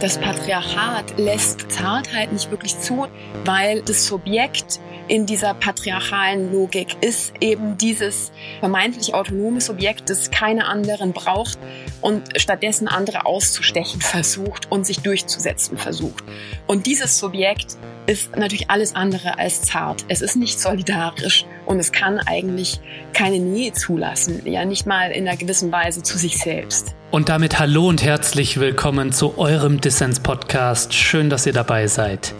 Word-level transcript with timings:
Das 0.00 0.16
Patriarchat 0.16 1.18
lässt 1.18 1.70
Zartheit 1.70 2.32
nicht 2.32 2.50
wirklich 2.50 2.78
zu, 2.78 3.06
weil 3.44 3.82
das 3.82 4.06
Subjekt 4.06 4.80
in 5.08 5.26
dieser 5.26 5.52
patriarchalen 5.52 6.50
Logik 6.50 6.96
ist 7.02 7.34
eben 7.40 7.76
dieses 7.76 8.32
vermeintlich 8.60 9.12
autonome 9.12 9.60
Subjekt, 9.60 10.08
das 10.08 10.30
keine 10.30 10.68
anderen 10.68 11.12
braucht 11.12 11.58
und 12.00 12.40
stattdessen 12.40 12.88
andere 12.88 13.26
auszustechen 13.26 14.00
versucht 14.00 14.72
und 14.72 14.86
sich 14.86 15.00
durchzusetzen 15.00 15.76
versucht. 15.76 16.24
Und 16.66 16.86
dieses 16.86 17.18
Subjekt 17.18 17.76
ist 18.06 18.34
natürlich 18.36 18.70
alles 18.70 18.94
andere 18.94 19.38
als 19.38 19.60
zart. 19.62 20.06
Es 20.08 20.22
ist 20.22 20.34
nicht 20.34 20.58
solidarisch 20.58 21.44
und 21.70 21.78
es 21.78 21.92
kann 21.92 22.18
eigentlich 22.18 22.80
keine 23.12 23.38
Nähe 23.38 23.72
zulassen, 23.72 24.42
ja 24.44 24.64
nicht 24.64 24.86
mal 24.86 25.12
in 25.12 25.28
einer 25.28 25.36
gewissen 25.36 25.70
Weise 25.70 26.02
zu 26.02 26.18
sich 26.18 26.36
selbst. 26.38 26.96
Und 27.12 27.28
damit 27.28 27.60
hallo 27.60 27.88
und 27.88 28.02
herzlich 28.02 28.58
willkommen 28.58 29.12
zu 29.12 29.38
eurem 29.38 29.80
Dissens-Podcast. 29.80 30.92
Schön, 30.92 31.30
dass 31.30 31.46
ihr 31.46 31.52
dabei 31.52 31.86
seid. 31.86 32.34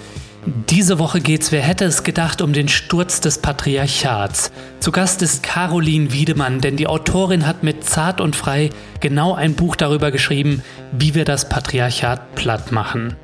Diese 0.68 0.98
Woche 0.98 1.20
geht's, 1.20 1.52
wer 1.52 1.60
hätte 1.60 1.84
es 1.84 2.02
gedacht, 2.02 2.42
um 2.42 2.52
den 2.52 2.66
Sturz 2.66 3.20
des 3.20 3.38
Patriarchats. 3.38 4.50
Zu 4.80 4.90
Gast 4.90 5.22
ist 5.22 5.44
Caroline 5.44 6.12
Wiedemann, 6.12 6.60
denn 6.60 6.76
die 6.76 6.88
Autorin 6.88 7.46
hat 7.46 7.62
mit 7.62 7.84
Zart 7.84 8.20
und 8.20 8.34
Frei 8.34 8.70
genau 8.98 9.34
ein 9.34 9.54
Buch 9.54 9.76
darüber 9.76 10.10
geschrieben, 10.10 10.64
wie 10.90 11.14
wir 11.14 11.24
das 11.24 11.48
Patriarchat 11.48 12.34
platt 12.34 12.72
machen. 12.72 13.14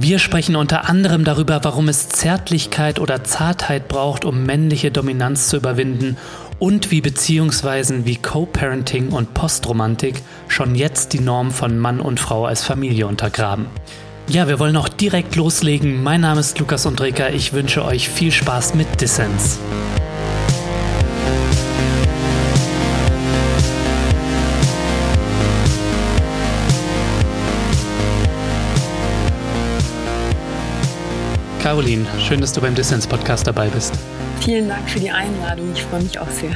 Wir 0.00 0.20
sprechen 0.20 0.54
unter 0.54 0.88
anderem 0.88 1.24
darüber, 1.24 1.58
warum 1.64 1.88
es 1.88 2.08
Zärtlichkeit 2.08 3.00
oder 3.00 3.24
Zartheit 3.24 3.88
braucht, 3.88 4.24
um 4.24 4.44
männliche 4.44 4.92
Dominanz 4.92 5.48
zu 5.48 5.56
überwinden 5.56 6.16
und 6.60 6.92
wie 6.92 7.00
Beziehungsweisen 7.00 8.06
wie 8.06 8.14
Co-Parenting 8.14 9.08
und 9.08 9.34
Postromantik 9.34 10.22
schon 10.46 10.76
jetzt 10.76 11.14
die 11.14 11.20
Norm 11.20 11.50
von 11.50 11.76
Mann 11.76 11.98
und 11.98 12.20
Frau 12.20 12.46
als 12.46 12.62
Familie 12.62 13.08
untergraben. 13.08 13.66
Ja, 14.28 14.46
wir 14.46 14.60
wollen 14.60 14.76
auch 14.76 14.88
direkt 14.88 15.34
loslegen. 15.34 16.00
Mein 16.00 16.20
Name 16.20 16.38
ist 16.38 16.60
Lukas 16.60 16.86
Undreker. 16.86 17.32
Ich 17.32 17.52
wünsche 17.52 17.84
euch 17.84 18.08
viel 18.08 18.30
Spaß 18.30 18.76
mit 18.76 19.00
Dissens. 19.00 19.58
Caroline, 31.60 32.06
schön, 32.20 32.40
dass 32.40 32.52
du 32.52 32.60
beim 32.60 32.74
Dissens-Podcast 32.74 33.46
dabei 33.46 33.68
bist. 33.68 33.92
Vielen 34.40 34.68
Dank 34.68 34.88
für 34.88 35.00
die 35.00 35.10
Einladung. 35.10 35.72
Ich 35.74 35.82
freue 35.82 36.02
mich 36.02 36.18
auch 36.18 36.30
sehr. 36.30 36.52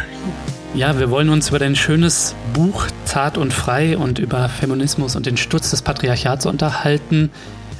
Ja, 0.74 0.98
wir 0.98 1.10
wollen 1.10 1.28
uns 1.28 1.48
über 1.48 1.58
dein 1.58 1.74
schönes 1.74 2.34
Buch 2.54 2.86
Zart 3.04 3.36
und 3.36 3.52
Frei 3.52 3.98
und 3.98 4.18
über 4.18 4.48
Feminismus 4.48 5.16
und 5.16 5.26
den 5.26 5.36
Sturz 5.36 5.70
des 5.70 5.82
Patriarchats 5.82 6.46
unterhalten. 6.46 7.30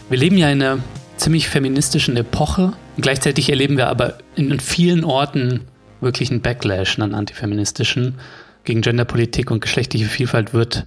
Wir 0.08 0.18
leben 0.18 0.36
ja 0.36 0.50
in 0.50 0.62
einer 0.62 0.78
ziemlich 1.16 1.48
feministischen 1.48 2.16
Epoche. 2.16 2.72
Gleichzeitig 2.98 3.48
erleben 3.48 3.76
wir 3.76 3.88
aber 3.88 4.18
in 4.34 4.58
vielen 4.58 5.04
Orten 5.04 5.60
wirklich 6.00 6.30
einen 6.30 6.42
Backlash, 6.42 6.98
einen 6.98 7.14
antifeministischen. 7.14 8.16
Gegen 8.64 8.82
Genderpolitik 8.82 9.50
und 9.50 9.60
geschlechtliche 9.60 10.06
Vielfalt 10.06 10.52
wird 10.52 10.86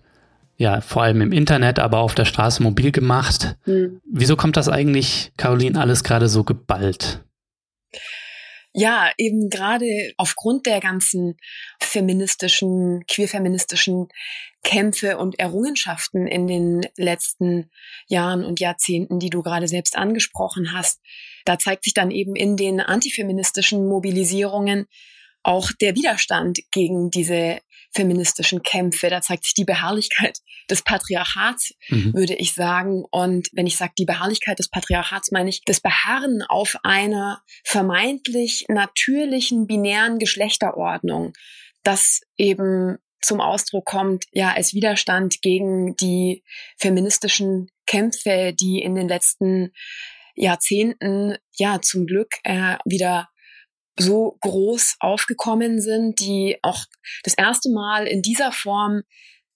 ja 0.58 0.82
vor 0.82 1.04
allem 1.04 1.22
im 1.22 1.32
Internet, 1.32 1.80
aber 1.80 2.00
auf 2.00 2.16
der 2.16 2.26
Straße 2.26 2.64
mobil 2.64 2.92
gemacht. 2.92 3.58
Mhm. 3.66 4.02
Wieso 4.06 4.36
kommt 4.36 4.58
das 4.58 4.70
eigentlich, 4.70 5.32
Caroline, 5.38 5.80
alles 5.80 6.04
gerade 6.04 6.28
so 6.28 6.44
geballt? 6.44 7.24
Ja, 8.78 9.10
eben 9.18 9.50
gerade 9.50 10.12
aufgrund 10.18 10.66
der 10.66 10.82
ganzen 10.82 11.38
feministischen, 11.80 13.06
queerfeministischen 13.08 14.10
Kämpfe 14.64 15.18
und 15.18 15.40
Errungenschaften 15.40 16.28
in 16.28 16.46
den 16.46 16.82
letzten 16.98 17.70
Jahren 18.08 18.44
und 18.44 18.60
Jahrzehnten, 18.60 19.20
die 19.20 19.30
du 19.30 19.44
gerade 19.44 19.70
selbst 19.70 19.96
angesprochen 19.96 20.74
hast. 20.74 21.00
Da 21.46 21.58
zeigt 21.58 21.86
sich 21.86 21.94
dann 21.94 22.12
eben 22.12 22.36
in 22.36 22.58
den 22.58 22.82
antifeministischen 22.82 23.88
Mobilisierungen 23.88 24.88
auch 25.42 25.72
der 25.80 25.96
Widerstand 25.96 26.60
gegen 26.72 27.12
diese 27.12 27.60
feministischen 27.96 28.62
Kämpfe. 28.62 29.10
Da 29.10 29.22
zeigt 29.22 29.46
sich 29.46 29.54
die 29.54 29.66
Beharrlichkeit 29.66 30.40
des 30.70 30.84
Patriarchats, 30.84 31.74
mhm. 31.90 32.14
würde 32.14 32.36
ich 32.36 32.54
sagen. 32.54 33.04
Und 33.10 33.48
wenn 33.54 33.68
ich 33.68 33.78
sage 33.78 33.94
die 33.98 34.06
Beharrlichkeit 34.06 34.60
des 34.60 34.70
Patriarchats, 34.70 35.32
meine 35.32 35.50
ich 35.50 35.62
das 35.66 35.80
Beharren 35.80 36.44
auf 36.48 36.78
einer 36.84 37.42
vermeintlich 37.64 38.66
natürlichen 38.68 39.66
binären 39.68 40.20
Geschlechterordnung, 40.20 41.34
das 41.84 42.22
eben 42.38 42.98
zum 43.22 43.42
Ausdruck 43.42 43.86
kommt, 43.86 44.26
ja, 44.32 44.54
als 44.54 44.74
Widerstand 44.74 45.42
gegen 45.42 45.96
die 45.96 46.44
feministischen 46.78 47.72
Kämpfe, 47.88 48.54
die 48.54 48.80
in 48.80 48.94
den 48.96 49.08
letzten 49.08 49.72
Jahrzehnten, 50.36 51.38
ja, 51.58 51.82
zum 51.82 52.06
Glück 52.06 52.34
äh, 52.44 52.78
wieder 52.86 53.30
so 53.98 54.38
groß 54.42 54.98
aufgekommen 55.00 55.80
sind, 55.80 56.20
die 56.20 56.58
auch 56.62 56.86
das 57.24 57.34
erste 57.34 57.70
Mal 57.70 58.08
in 58.08 58.22
dieser 58.22 58.52
Form 58.52 59.04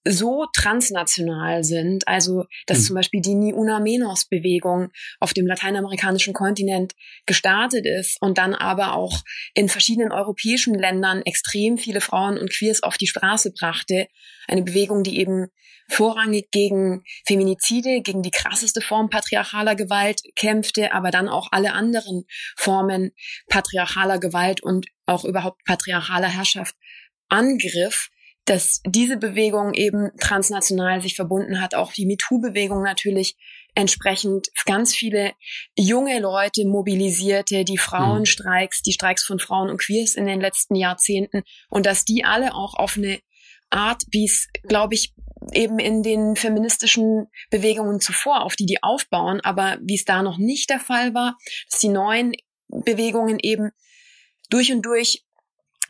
so 0.09 0.47
transnational 0.53 1.63
sind, 1.63 2.07
also 2.07 2.45
dass 2.65 2.79
mhm. 2.79 2.83
zum 2.83 2.95
Beispiel 2.95 3.21
die 3.21 3.35
Ni 3.35 3.53
Una 3.53 3.79
Menos 3.79 4.25
Bewegung 4.25 4.89
auf 5.19 5.33
dem 5.33 5.45
lateinamerikanischen 5.45 6.33
Kontinent 6.33 6.93
gestartet 7.25 7.85
ist 7.85 8.21
und 8.21 8.37
dann 8.37 8.55
aber 8.55 8.95
auch 8.95 9.21
in 9.53 9.69
verschiedenen 9.69 10.11
europäischen 10.11 10.73
Ländern 10.73 11.21
extrem 11.21 11.77
viele 11.77 12.01
Frauen 12.01 12.37
und 12.37 12.51
Queers 12.51 12.81
auf 12.81 12.97
die 12.97 13.07
Straße 13.07 13.51
brachte. 13.51 14.07
Eine 14.47 14.63
Bewegung, 14.63 15.03
die 15.03 15.19
eben 15.19 15.47
vorrangig 15.89 16.51
gegen 16.51 17.03
Feminizide, 17.25 18.01
gegen 18.01 18.21
die 18.21 18.31
krasseste 18.31 18.81
Form 18.81 19.09
patriarchaler 19.09 19.75
Gewalt 19.75 20.21
kämpfte, 20.35 20.93
aber 20.93 21.11
dann 21.11 21.27
auch 21.27 21.49
alle 21.51 21.73
anderen 21.73 22.25
Formen 22.55 23.11
patriarchaler 23.47 24.19
Gewalt 24.19 24.61
und 24.61 24.87
auch 25.05 25.25
überhaupt 25.25 25.63
patriarchaler 25.65 26.27
Herrschaft 26.27 26.75
angriff 27.27 28.09
dass 28.45 28.81
diese 28.85 29.17
Bewegung 29.17 29.73
eben 29.73 30.11
transnational 30.19 31.01
sich 31.01 31.15
verbunden 31.15 31.61
hat, 31.61 31.75
auch 31.75 31.93
die 31.93 32.05
MeToo-Bewegung 32.05 32.81
natürlich 32.81 33.37
entsprechend 33.75 34.47
ganz 34.65 34.95
viele 34.95 35.33
junge 35.77 36.19
Leute 36.19 36.65
mobilisierte, 36.65 37.63
die 37.63 37.77
Frauenstreiks, 37.77 38.81
die 38.81 38.93
Streiks 38.93 39.23
von 39.23 39.39
Frauen 39.39 39.69
und 39.69 39.79
Queers 39.79 40.15
in 40.15 40.25
den 40.25 40.41
letzten 40.41 40.75
Jahrzehnten 40.75 41.43
und 41.69 41.85
dass 41.85 42.05
die 42.05 42.25
alle 42.25 42.55
auch 42.55 42.73
auf 42.73 42.97
eine 42.97 43.19
Art, 43.69 44.01
wie 44.11 44.25
es, 44.25 44.47
glaube 44.63 44.95
ich, 44.95 45.13
eben 45.53 45.79
in 45.79 46.03
den 46.03 46.35
feministischen 46.35 47.27
Bewegungen 47.49 47.99
zuvor, 48.01 48.43
auf 48.43 48.55
die 48.55 48.65
die 48.65 48.83
aufbauen, 48.83 49.39
aber 49.41 49.77
wie 49.81 49.95
es 49.95 50.05
da 50.05 50.21
noch 50.21 50.37
nicht 50.37 50.69
der 50.69 50.79
Fall 50.79 51.13
war, 51.13 51.37
dass 51.69 51.79
die 51.79 51.89
neuen 51.89 52.33
Bewegungen 52.67 53.39
eben 53.39 53.71
durch 54.49 54.71
und 54.71 54.81
durch 54.81 55.23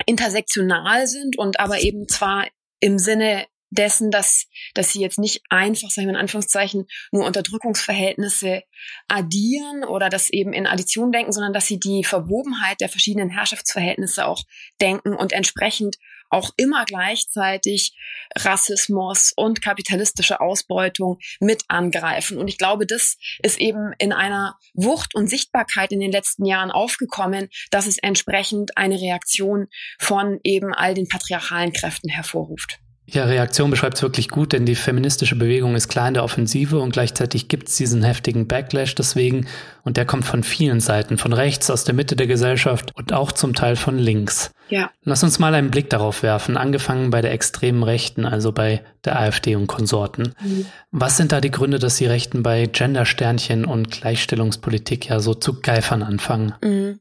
intersektional 0.10 1.08
sind 1.08 1.38
und 1.38 1.60
aber 1.60 1.80
eben 1.80 2.08
zwar 2.08 2.48
im 2.80 2.98
Sinne 2.98 3.46
dessen, 3.70 4.10
dass, 4.10 4.48
dass 4.74 4.92
sie 4.92 5.00
jetzt 5.00 5.20
nicht 5.20 5.44
einfach, 5.50 5.92
sagen 5.92 6.08
wir 6.08 6.16
in 6.16 6.20
Anführungszeichen, 6.20 6.88
nur 7.12 7.26
Unterdrückungsverhältnisse 7.26 8.64
addieren 9.08 9.84
oder 9.84 10.10
das 10.10 10.32
eben 10.32 10.54
in 10.54 10.66
Addition 10.66 11.12
denken, 11.12 11.32
sondern 11.32 11.54
dass 11.54 11.68
sie 11.68 11.80
die 11.80 12.04
Verwobenheit 12.04 12.82
der 12.82 12.90
verschiedenen 12.90 13.30
Herrschaftsverhältnisse 13.30 14.26
auch 14.26 14.44
denken 14.82 15.14
und 15.14 15.34
entsprechend 15.34 15.98
auch 16.30 16.52
immer 16.58 16.86
gleichzeitig 16.86 17.96
Rassismus 18.38 19.34
und 19.36 19.62
kapitalistische 19.62 20.42
Ausbeutung 20.42 21.20
mit 21.40 21.64
angreifen. 21.68 22.38
Und 22.38 22.48
ich 22.48 22.58
glaube, 22.58 22.86
das 22.86 23.18
ist 23.42 23.60
eben 23.60 23.94
in 23.98 24.14
einer 24.14 24.58
Wucht 24.74 25.16
und 25.16 25.30
Sichtbarkeit 25.30 25.92
in 25.92 26.00
den 26.00 26.12
letzten 26.12 26.46
Jahren 26.46 26.72
aufgekommen, 26.72 27.50
dass 27.72 27.88
es 27.88 27.98
entsprechend 27.98 28.78
eine 28.78 29.00
Reaktion 29.00 29.68
von 30.00 30.40
eben 30.44 30.74
all 30.74 30.94
den 30.94 31.08
patriarchalen 31.08 31.74
Kräften 31.74 32.10
hervorruft. 32.10 32.80
Ja, 33.12 33.26
Reaktion 33.26 33.72
beschreibt 33.72 33.96
es 33.96 34.04
wirklich 34.04 34.30
gut, 34.30 34.54
denn 34.54 34.66
die 34.66 34.76
feministische 34.76 35.36
Bewegung 35.36 35.76
ist 35.76 35.88
klar 35.88 36.08
in 36.08 36.14
der 36.14 36.24
Offensive 36.24 36.80
und 36.80 36.92
gleichzeitig 36.92 37.48
gibt 37.48 37.68
es 37.68 37.76
diesen 37.76 38.04
heftigen 38.04 38.48
Backlash 38.48 38.94
deswegen 38.94 39.48
und 39.84 39.98
der 39.98 40.06
kommt 40.06 40.26
von 40.26 40.44
vielen 40.44 40.80
Seiten, 40.80 41.18
von 41.18 41.34
rechts, 41.34 41.72
aus 41.72 41.84
der 41.84 41.96
Mitte 41.96 42.16
der 42.16 42.28
Gesellschaft 42.28 42.92
und 42.96 43.12
auch 43.12 43.32
zum 43.32 43.56
Teil 43.56 43.76
von 43.76 43.98
links. 43.98 44.52
Ja. 44.70 44.92
Lass 45.04 45.24
uns 45.24 45.40
mal 45.40 45.56
einen 45.56 45.72
Blick 45.72 45.90
darauf 45.90 46.22
werfen, 46.22 46.56
angefangen 46.56 47.10
bei 47.10 47.22
der 47.22 47.32
extremen 47.32 47.82
Rechten, 47.82 48.26
also 48.26 48.52
bei 48.52 48.84
der 49.04 49.20
AfD 49.20 49.56
und 49.56 49.66
Konsorten. 49.66 50.36
Mhm. 50.42 50.68
Was 50.92 51.18
sind 51.18 51.32
da 51.32 51.42
die 51.42 51.52
Gründe, 51.52 51.80
dass 51.80 51.98
die 51.98 52.06
Rechten 52.06 52.44
bei 52.44 52.68
Gendersternchen 52.68 53.66
und 53.66 53.90
Gleichstellungspolitik 53.90 55.10
ja 55.10 55.20
so 55.20 55.34
zu 55.34 55.60
geifern 55.62 56.04
anfangen? 56.04 56.54
Mhm. 56.62 57.00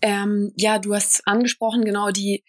Ähm, 0.00 0.52
ja, 0.56 0.78
du 0.78 0.94
hast 0.94 1.26
angesprochen, 1.26 1.84
genau 1.84 2.10
die 2.10 2.44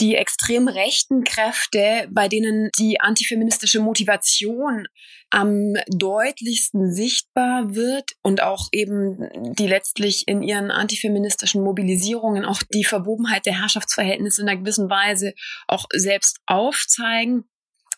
die 0.00 0.16
extrem 0.16 0.68
rechten 0.68 1.24
Kräfte, 1.24 2.08
bei 2.10 2.28
denen 2.28 2.70
die 2.78 3.00
antifeministische 3.00 3.80
Motivation 3.80 4.86
am 5.30 5.74
deutlichsten 5.88 6.92
sichtbar 6.92 7.74
wird 7.74 8.12
und 8.22 8.42
auch 8.42 8.68
eben 8.72 9.28
die 9.54 9.66
letztlich 9.66 10.28
in 10.28 10.42
ihren 10.42 10.70
antifeministischen 10.70 11.62
Mobilisierungen 11.62 12.44
auch 12.44 12.62
die 12.72 12.84
Verwobenheit 12.84 13.46
der 13.46 13.60
Herrschaftsverhältnisse 13.60 14.42
in 14.42 14.48
einer 14.48 14.60
gewissen 14.60 14.90
Weise 14.90 15.34
auch 15.66 15.86
selbst 15.92 16.38
aufzeigen. 16.46 17.44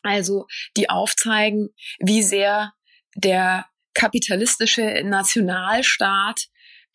Also 0.02 0.46
die 0.76 0.88
aufzeigen, 0.88 1.70
wie 1.98 2.22
sehr 2.22 2.72
der 3.14 3.66
kapitalistische 3.94 5.02
Nationalstaat 5.04 6.46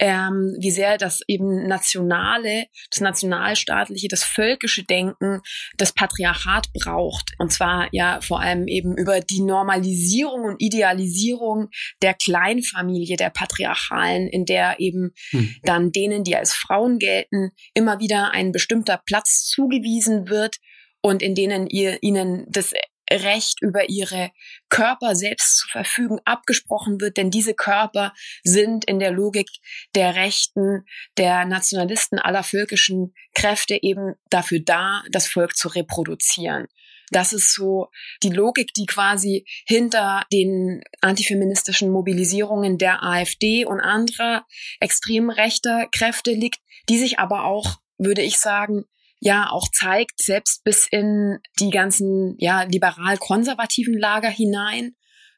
ähm, 0.02 0.58
wie 0.60 0.72
sehr 0.72 0.98
das 0.98 1.22
eben 1.28 1.68
nationale, 1.68 2.66
das 2.90 3.02
nationalstaatliche, 3.02 4.08
das 4.08 4.24
völkische 4.24 4.84
Denken 4.84 5.42
das 5.78 5.94
Patriarchat 5.94 6.74
braucht. 6.74 7.34
Und 7.38 7.54
zwar 7.54 7.88
ja 7.92 8.20
vor 8.20 8.42
allem 8.42 8.68
eben 8.68 8.98
über 8.98 9.20
die 9.20 9.42
Normalisierung 9.42 10.42
und 10.42 10.56
Idealisierung 10.62 11.70
der 12.02 12.16
Kleinfamilie, 12.16 13.16
der 13.16 13.30
Patriarchalen, 13.30 14.28
in 14.28 14.46
der 14.46 14.80
eben 14.80 15.12
hm. 15.30 15.56
dann 15.62 15.92
denen, 15.92 16.24
die 16.24 16.36
als 16.36 16.56
Frauen 16.56 16.98
gelten, 16.98 17.52
immer 17.76 18.00
wieder 18.00 18.32
ein 18.32 18.52
bestimmter 18.52 19.00
Platz 19.06 19.46
zugewiesen 19.46 20.30
wird 20.30 20.58
und 21.04 21.22
in 21.22 21.36
denen 21.36 21.68
ihr 21.68 22.02
ihnen 22.02 22.48
das 22.50 22.74
Recht 23.12 23.62
über 23.62 23.90
ihre 23.90 24.32
Körper 24.70 25.16
selbst 25.16 25.58
zu 25.58 25.68
verfügen 25.68 26.20
abgesprochen 26.26 27.02
wird, 27.02 27.18
denn 27.18 27.30
diese 27.30 27.54
Körper 27.54 28.14
sind 28.44 28.86
in 28.86 29.00
der 29.00 29.12
Logik 29.12 29.50
der 29.96 30.16
Rechten, 30.16 30.86
der 31.18 31.46
Nationalisten 31.46 32.20
aller 32.20 32.44
völkischen 32.44 33.14
Kräfte 33.36 33.78
eben 33.82 34.16
dafür 34.30 34.60
da, 34.64 35.04
das 35.12 35.28
Volk 35.28 35.56
zu 35.56 35.68
reproduzieren. 35.68 36.68
Das 37.12 37.34
ist 37.34 37.54
so 37.54 37.90
die 38.24 38.30
Logik, 38.30 38.74
die 38.74 38.86
quasi 38.86 39.46
hinter 39.68 40.24
den 40.32 40.82
antifeministischen 41.02 41.92
Mobilisierungen 41.92 42.78
der 42.78 43.04
AfD 43.04 43.66
und 43.66 43.82
anderer 43.82 44.46
extrem 44.80 45.30
rechter 45.30 45.88
Kräfte 45.92 46.32
liegt, 46.32 46.60
die 46.88 46.98
sich 46.98 47.20
aber 47.20 47.44
auch, 47.44 47.80
würde 47.98 48.22
ich 48.22 48.40
sagen, 48.40 48.86
ja 49.22 49.50
auch 49.50 49.68
zeigt, 49.72 50.22
selbst 50.22 50.64
bis 50.64 50.88
in 50.90 51.40
die 51.60 51.70
ganzen 51.70 52.36
ja 52.40 52.64
liberal-konservativen 52.64 53.98
Lager 53.98 54.30
hinein 54.30 54.96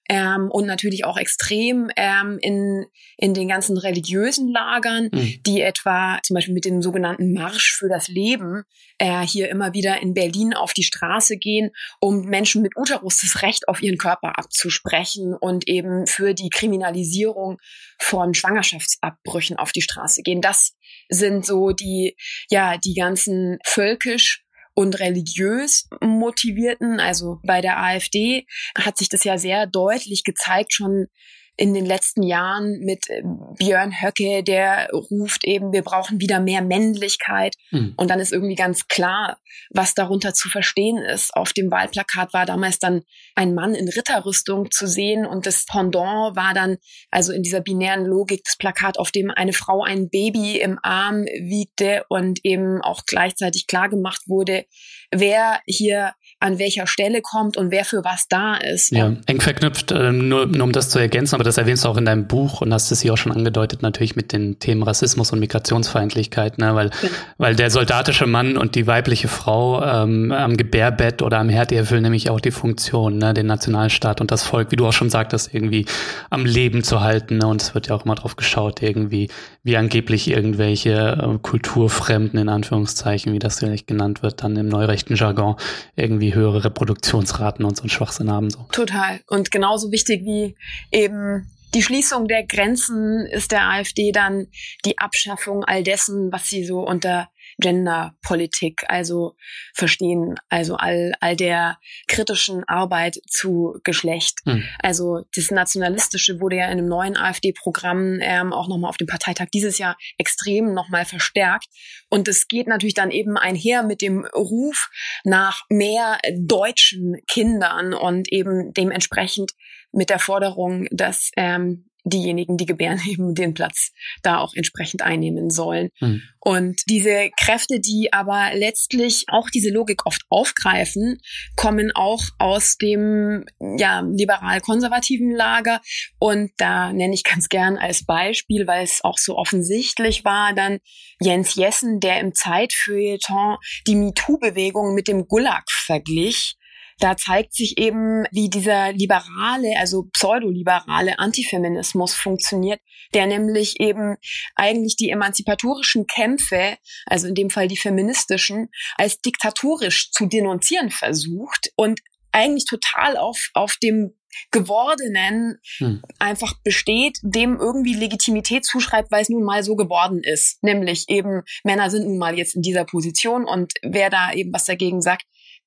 ähm, 0.09 0.49
und 0.51 0.65
natürlich 0.65 1.05
auch 1.05 1.17
extrem 1.17 1.89
ähm, 1.95 2.37
in, 2.41 2.85
in 3.17 3.33
den 3.33 3.47
ganzen 3.47 3.77
religiösen 3.77 4.49
Lagern, 4.49 5.09
mhm. 5.11 5.39
die 5.45 5.61
etwa 5.61 6.19
zum 6.23 6.35
Beispiel 6.35 6.53
mit 6.53 6.65
dem 6.65 6.81
sogenannten 6.81 7.33
Marsch 7.33 7.73
für 7.73 7.87
das 7.87 8.09
Leben 8.09 8.63
äh, 8.97 9.25
hier 9.25 9.49
immer 9.49 9.73
wieder 9.73 10.01
in 10.01 10.13
Berlin 10.13 10.53
auf 10.53 10.73
die 10.73 10.83
Straße 10.83 11.37
gehen, 11.37 11.71
um 11.99 12.25
Menschen 12.25 12.61
mit 12.61 12.75
Uterus 12.75 13.21
das 13.21 13.41
Recht 13.41 13.67
auf 13.67 13.81
ihren 13.81 13.97
Körper 13.97 14.37
abzusprechen 14.37 15.35
und 15.39 15.67
eben 15.67 16.05
für 16.05 16.33
die 16.33 16.49
Kriminalisierung 16.49 17.57
von 17.97 18.33
Schwangerschaftsabbrüchen 18.33 19.57
auf 19.57 19.71
die 19.71 19.81
Straße 19.81 20.21
gehen. 20.21 20.41
Das 20.41 20.73
sind 21.09 21.45
so 21.45 21.71
die, 21.71 22.15
ja, 22.49 22.77
die 22.77 22.93
ganzen 22.93 23.57
völkisch 23.63 24.42
und 24.75 24.99
religiös 24.99 25.87
motivierten, 26.01 26.99
also 26.99 27.39
bei 27.43 27.61
der 27.61 27.79
AfD 27.79 28.45
hat 28.75 28.97
sich 28.97 29.09
das 29.09 29.23
ja 29.23 29.37
sehr 29.37 29.67
deutlich 29.67 30.23
gezeigt, 30.23 30.73
schon 30.73 31.07
in 31.55 31.73
den 31.73 31.85
letzten 31.85 32.23
Jahren 32.23 32.79
mit 32.79 33.09
äh, 33.09 33.21
Björn 33.59 34.01
Höcke, 34.01 34.43
der 34.43 34.89
ruft 34.91 35.43
eben, 35.45 35.71
wir 35.71 35.83
brauchen 35.83 36.19
wieder 36.19 36.39
mehr 36.39 36.63
Männlichkeit. 36.63 37.55
Mhm. 37.71 37.93
Und 37.95 38.09
dann 38.09 38.19
ist 38.19 38.33
irgendwie 38.33 38.55
ganz 38.55 38.87
klar, 38.87 39.37
was 39.69 39.93
darunter 39.93 40.33
zu 40.33 40.49
verstehen 40.49 40.97
ist. 40.97 41.35
Auf 41.35 41.53
dem 41.53 41.69
Wahlplakat 41.69 42.33
war 42.33 42.45
damals 42.45 42.79
dann 42.79 43.03
ein 43.35 43.53
Mann 43.53 43.75
in 43.75 43.87
Ritterrüstung 43.87 44.71
zu 44.71 44.87
sehen 44.87 45.25
und 45.25 45.45
das 45.45 45.65
Pendant 45.65 46.35
war 46.35 46.53
dann, 46.53 46.77
also 47.11 47.31
in 47.31 47.43
dieser 47.43 47.61
binären 47.61 48.05
Logik, 48.05 48.41
das 48.43 48.57
Plakat, 48.57 48.97
auf 48.97 49.11
dem 49.11 49.29
eine 49.29 49.53
Frau 49.53 49.83
ein 49.83 50.09
Baby 50.09 50.59
im 50.59 50.79
Arm 50.81 51.25
wiegte 51.25 52.03
und 52.09 52.39
eben 52.43 52.81
auch 52.81 53.03
gleichzeitig 53.05 53.67
klar 53.67 53.89
gemacht 53.89 54.23
wurde, 54.27 54.65
wer 55.11 55.59
hier 55.67 56.13
an 56.43 56.59
welcher 56.59 56.87
Stelle 56.87 57.21
kommt 57.21 57.55
und 57.55 57.71
wer 57.71 57.85
für 57.85 58.03
was 58.03 58.27
da 58.27 58.55
ist. 58.55 58.91
Ja, 58.91 59.13
eng 59.27 59.39
verknüpft, 59.39 59.91
äh, 59.91 60.11
nur, 60.11 60.45
nur 60.45 60.63
um 60.63 60.71
das 60.73 60.89
zu 60.89 60.99
ergänzen, 60.99 61.35
aber 61.35 61.45
das 61.45 61.57
erwähnst 61.57 61.85
du 61.85 61.89
auch 61.89 61.95
in 61.95 62.03
deinem 62.03 62.27
Buch 62.27 62.59
und 62.59 62.73
hast 62.73 62.91
es 62.91 63.01
hier 63.01 63.13
auch 63.13 63.17
schon 63.17 63.31
angedeutet, 63.31 63.81
natürlich 63.81 64.17
mit 64.17 64.33
den 64.33 64.59
Themen 64.59 64.83
Rassismus 64.83 65.31
und 65.31 65.39
Migrationsfeindlichkeit, 65.39 66.57
ne? 66.57 66.75
weil, 66.75 66.89
ja. 67.01 67.09
weil 67.37 67.55
der 67.55 67.71
soldatische 67.71 68.27
Mann 68.27 68.57
und 68.57 68.75
die 68.75 68.87
weibliche 68.87 69.29
Frau 69.29 69.81
ähm, 69.83 70.33
am 70.33 70.57
Gebärbett 70.57 71.21
oder 71.21 71.39
am 71.39 71.47
Herd, 71.47 71.71
erfüllen 71.71 72.03
nämlich 72.03 72.29
auch 72.29 72.41
die 72.41 72.51
Funktion, 72.51 73.17
ne? 73.17 73.33
den 73.33 73.45
Nationalstaat 73.45 74.19
und 74.19 74.29
das 74.29 74.43
Volk, 74.43 74.71
wie 74.71 74.75
du 74.75 74.85
auch 74.85 74.93
schon 74.93 75.09
sagtest, 75.09 75.53
irgendwie 75.53 75.85
am 76.29 76.45
Leben 76.45 76.83
zu 76.83 76.99
halten. 76.99 77.37
Ne? 77.37 77.47
Und 77.47 77.61
es 77.61 77.73
wird 77.73 77.87
ja 77.87 77.95
auch 77.95 78.03
immer 78.03 78.15
drauf 78.15 78.35
geschaut, 78.35 78.81
irgendwie, 78.81 79.29
wie 79.63 79.77
angeblich 79.77 80.29
irgendwelche 80.29 80.91
äh, 80.91 81.37
Kulturfremden, 81.41 82.37
in 82.37 82.49
Anführungszeichen, 82.49 83.31
wie 83.31 83.39
das 83.39 83.59
vielleicht 83.59 83.87
genannt 83.87 84.23
wird, 84.23 84.43
dann 84.43 84.57
im 84.57 84.67
neurechten 84.67 85.15
Jargon, 85.15 85.55
irgendwie 85.95 86.32
höhere 86.33 86.63
Reproduktionsraten 86.63 87.65
und 87.65 87.77
so 87.77 87.83
ein 87.83 87.89
Schwachsinn 87.89 88.31
haben. 88.31 88.49
So. 88.49 88.65
Total. 88.71 89.21
Und 89.27 89.51
genauso 89.51 89.91
wichtig 89.91 90.23
wie 90.25 90.55
eben 90.91 91.49
die 91.73 91.81
Schließung 91.81 92.27
der 92.27 92.45
Grenzen 92.45 93.25
ist 93.25 93.51
der 93.51 93.67
AfD 93.69 94.11
dann 94.11 94.47
die 94.85 94.97
Abschaffung 94.99 95.63
all 95.63 95.83
dessen, 95.83 96.31
was 96.31 96.47
sie 96.47 96.65
so 96.65 96.81
unter 96.81 97.29
Genderpolitik, 97.63 98.83
also 98.87 99.35
verstehen, 99.73 100.35
also 100.49 100.75
all, 100.75 101.13
all 101.21 101.35
der 101.35 101.79
kritischen 102.07 102.63
Arbeit 102.65 103.19
zu 103.27 103.79
Geschlecht. 103.83 104.39
Mhm. 104.45 104.63
Also 104.79 105.23
das 105.33 105.49
Nationalistische 105.49 106.41
wurde 106.41 106.57
ja 106.57 106.65
in 106.65 106.73
einem 106.73 106.87
neuen 106.87 107.17
AfD-Programm 107.17 108.19
ähm, 108.21 108.51
auch 108.51 108.67
nochmal 108.67 108.89
auf 108.89 108.97
dem 108.97 109.07
Parteitag 109.07 109.47
dieses 109.53 109.77
Jahr 109.77 109.97
extrem 110.17 110.73
nochmal 110.73 111.05
verstärkt. 111.05 111.67
Und 112.09 112.27
es 112.27 112.47
geht 112.47 112.67
natürlich 112.67 112.93
dann 112.93 113.11
eben 113.11 113.37
einher 113.37 113.83
mit 113.83 114.01
dem 114.01 114.25
Ruf 114.25 114.89
nach 115.23 115.63
mehr 115.69 116.19
deutschen 116.37 117.15
Kindern 117.27 117.93
und 117.93 118.31
eben 118.31 118.73
dementsprechend 118.73 119.53
mit 119.93 120.09
der 120.09 120.19
Forderung, 120.19 120.87
dass 120.91 121.31
ähm, 121.37 121.85
diejenigen, 122.03 122.57
die 122.57 122.65
gebären, 122.65 122.99
eben 123.07 123.35
den 123.35 123.53
Platz 123.53 123.91
da 124.21 124.39
auch 124.39 124.53
entsprechend 124.53 125.01
einnehmen 125.01 125.49
sollen. 125.49 125.89
Mhm. 125.99 126.21
Und 126.39 126.81
diese 126.87 127.29
Kräfte, 127.39 127.79
die 127.79 128.11
aber 128.11 128.51
letztlich 128.53 129.25
auch 129.29 129.49
diese 129.49 129.69
Logik 129.69 130.05
oft 130.05 130.21
aufgreifen, 130.29 131.19
kommen 131.55 131.91
auch 131.95 132.21
aus 132.37 132.77
dem 132.77 133.45
ja, 133.77 134.01
liberal-konservativen 134.01 135.31
Lager. 135.31 135.79
Und 136.19 136.51
da 136.57 136.91
nenne 136.91 137.13
ich 137.13 137.23
ganz 137.23 137.47
gern 137.47 137.77
als 137.77 138.05
Beispiel, 138.05 138.67
weil 138.67 138.83
es 138.83 139.03
auch 139.03 139.17
so 139.17 139.37
offensichtlich 139.37 140.25
war, 140.25 140.53
dann 140.53 140.79
Jens 141.21 141.55
Jessen, 141.55 141.99
der 141.99 142.19
im 142.19 142.33
Zeitfeuilleton 142.33 143.57
die 143.87 143.95
MeToo-Bewegung 143.95 144.93
mit 144.93 145.07
dem 145.07 145.27
Gulag 145.27 145.63
verglich 145.69 146.57
da 146.99 147.17
zeigt 147.17 147.53
sich 147.53 147.77
eben, 147.77 148.25
wie 148.31 148.49
dieser 148.49 148.93
liberale, 148.93 149.77
also 149.77 150.03
pseudoliberale 150.13 151.19
Antifeminismus 151.19 152.13
funktioniert, 152.13 152.79
der 153.13 153.27
nämlich 153.27 153.79
eben 153.79 154.15
eigentlich 154.55 154.95
die 154.95 155.09
emanzipatorischen 155.09 156.07
Kämpfe, 156.07 156.77
also 157.05 157.27
in 157.27 157.35
dem 157.35 157.49
Fall 157.49 157.67
die 157.67 157.77
feministischen, 157.77 158.69
als 158.97 159.19
diktatorisch 159.19 160.11
zu 160.11 160.25
denunzieren 160.25 160.89
versucht 160.89 161.71
und 161.75 161.99
eigentlich 162.31 162.65
total 162.65 163.17
auf, 163.17 163.49
auf 163.53 163.77
dem 163.77 164.15
gewordenen 164.51 165.59
hm. 165.77 166.01
einfach 166.19 166.55
besteht, 166.63 167.19
dem 167.21 167.59
irgendwie 167.59 167.93
Legitimität 167.93 168.65
zuschreibt, 168.65 169.11
weil 169.11 169.21
es 169.21 169.29
nun 169.29 169.43
mal 169.43 169.63
so 169.63 169.75
geworden 169.75 170.21
ist. 170.23 170.63
Nämlich 170.63 171.05
eben 171.09 171.43
Männer 171.63 171.89
sind 171.89 172.05
nun 172.05 172.17
mal 172.17 172.37
jetzt 172.37 172.55
in 172.55 172.61
dieser 172.61 172.85
Position 172.85 173.45
und 173.45 173.73
wer 173.83 174.09
da 174.09 174.33
eben 174.33 174.51
was 174.53 174.65
dagegen 174.65 175.01
sagt, 175.01 175.23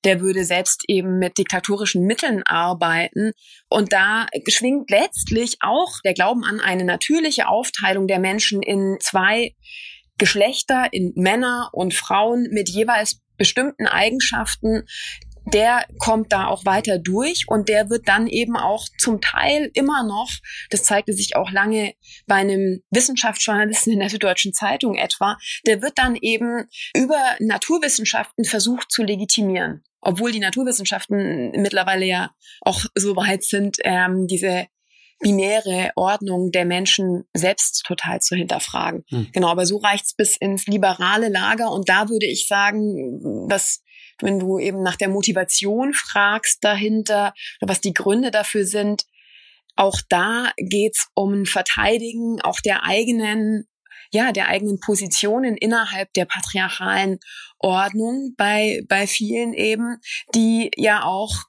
der 0.07 0.21
würde 0.21 0.45
selbst 0.45 0.85
eben 0.87 1.19
mit 1.19 1.37
diktatorischen 1.37 2.05
Mitteln 2.05 2.43
arbeiten. 2.47 3.33
Und 3.69 3.93
da 3.93 4.27
schwingt 4.49 4.89
letztlich 4.91 5.57
auch 5.61 5.99
der 6.05 6.15
Glauben 6.15 6.45
an 6.45 6.61
eine 6.61 6.85
natürliche 6.85 7.49
Aufteilung 7.49 8.07
der 8.07 8.21
Menschen 8.21 8.63
in 8.63 8.99
zwei 9.01 9.55
Geschlechter, 10.17 10.89
in 10.93 11.13
Männer 11.17 11.71
und 11.73 11.93
Frauen 11.93 12.49
mit 12.53 12.69
jeweils 12.69 13.21
bestimmten 13.37 13.87
Eigenschaften, 13.87 14.85
der 15.53 15.87
kommt 15.99 16.33
da 16.33 16.47
auch 16.47 16.65
weiter 16.65 16.99
durch 16.99 17.45
und 17.47 17.69
der 17.69 17.89
wird 17.89 18.09
dann 18.09 18.27
eben 18.27 18.57
auch 18.57 18.87
zum 18.99 19.21
Teil 19.21 19.71
immer 19.75 20.05
noch, 20.05 20.31
das 20.71 20.83
zeigte 20.83 21.13
sich 21.13 21.37
auch 21.37 21.51
lange 21.51 21.95
bei 22.27 22.37
einem 22.37 22.83
Wissenschaftsjournalisten 22.91 23.93
in 23.93 24.01
der 24.01 24.11
Süddeutschen 24.11 24.53
Zeitung 24.53 24.97
etwa, 24.97 25.37
der 25.67 25.83
wird 25.83 25.99
dann 25.99 26.17
eben 26.17 26.65
über 26.97 27.37
Naturwissenschaften 27.39 28.45
versucht 28.45 28.91
zu 28.91 29.05
legitimieren. 29.05 29.85
Obwohl 30.01 30.33
die 30.33 30.41
Naturwissenschaften 30.41 31.51
mittlerweile 31.53 32.07
ja 32.07 32.31
auch 32.61 32.85
so 32.95 33.17
weit 33.17 33.43
sind, 33.43 33.79
ähm, 33.85 34.27
diese 34.27 34.67
binäre 35.21 35.91
Ordnung 35.97 36.51
der 36.51 36.65
Menschen 36.65 37.25
selbst 37.33 37.85
total 37.87 38.21
zu 38.21 38.37
hinterfragen. 38.37 39.05
Hm. 39.09 39.29
Genau, 39.33 39.49
aber 39.49 39.67
so 39.67 39.79
reicht's 39.79 40.15
bis 40.15 40.37
ins 40.37 40.67
liberale 40.67 41.29
Lager 41.29 41.71
und 41.73 41.89
da 41.89 42.09
würde 42.09 42.27
ich 42.27 42.47
sagen, 42.47 43.49
dass 43.49 43.83
wenn 44.21 44.39
du 44.39 44.59
eben 44.59 44.83
nach 44.83 44.97
der 44.97 45.09
Motivation 45.09 45.93
fragst 45.93 46.65
dahinter 46.65 47.35
was 47.61 47.81
die 47.81 47.93
Gründe 47.93 48.31
dafür 48.31 48.65
sind, 48.65 49.05
auch 49.75 50.01
da 50.09 50.53
geht's 50.57 51.09
um 51.15 51.45
Verteidigen 51.45 52.41
auch 52.43 52.61
der 52.61 52.85
eigenen 52.85 53.67
ja, 54.11 54.33
der 54.33 54.49
eigenen 54.49 54.81
Positionen 54.81 55.57
innerhalb 55.57 56.13
der 56.15 56.25
patriarchalen 56.25 57.19
Ordnung 57.59 58.35
bei, 58.37 58.83
bei 58.89 59.07
vielen 59.07 59.55
eben, 59.55 59.99
die 60.35 60.71
ja 60.77 61.05
auch 61.05 61.45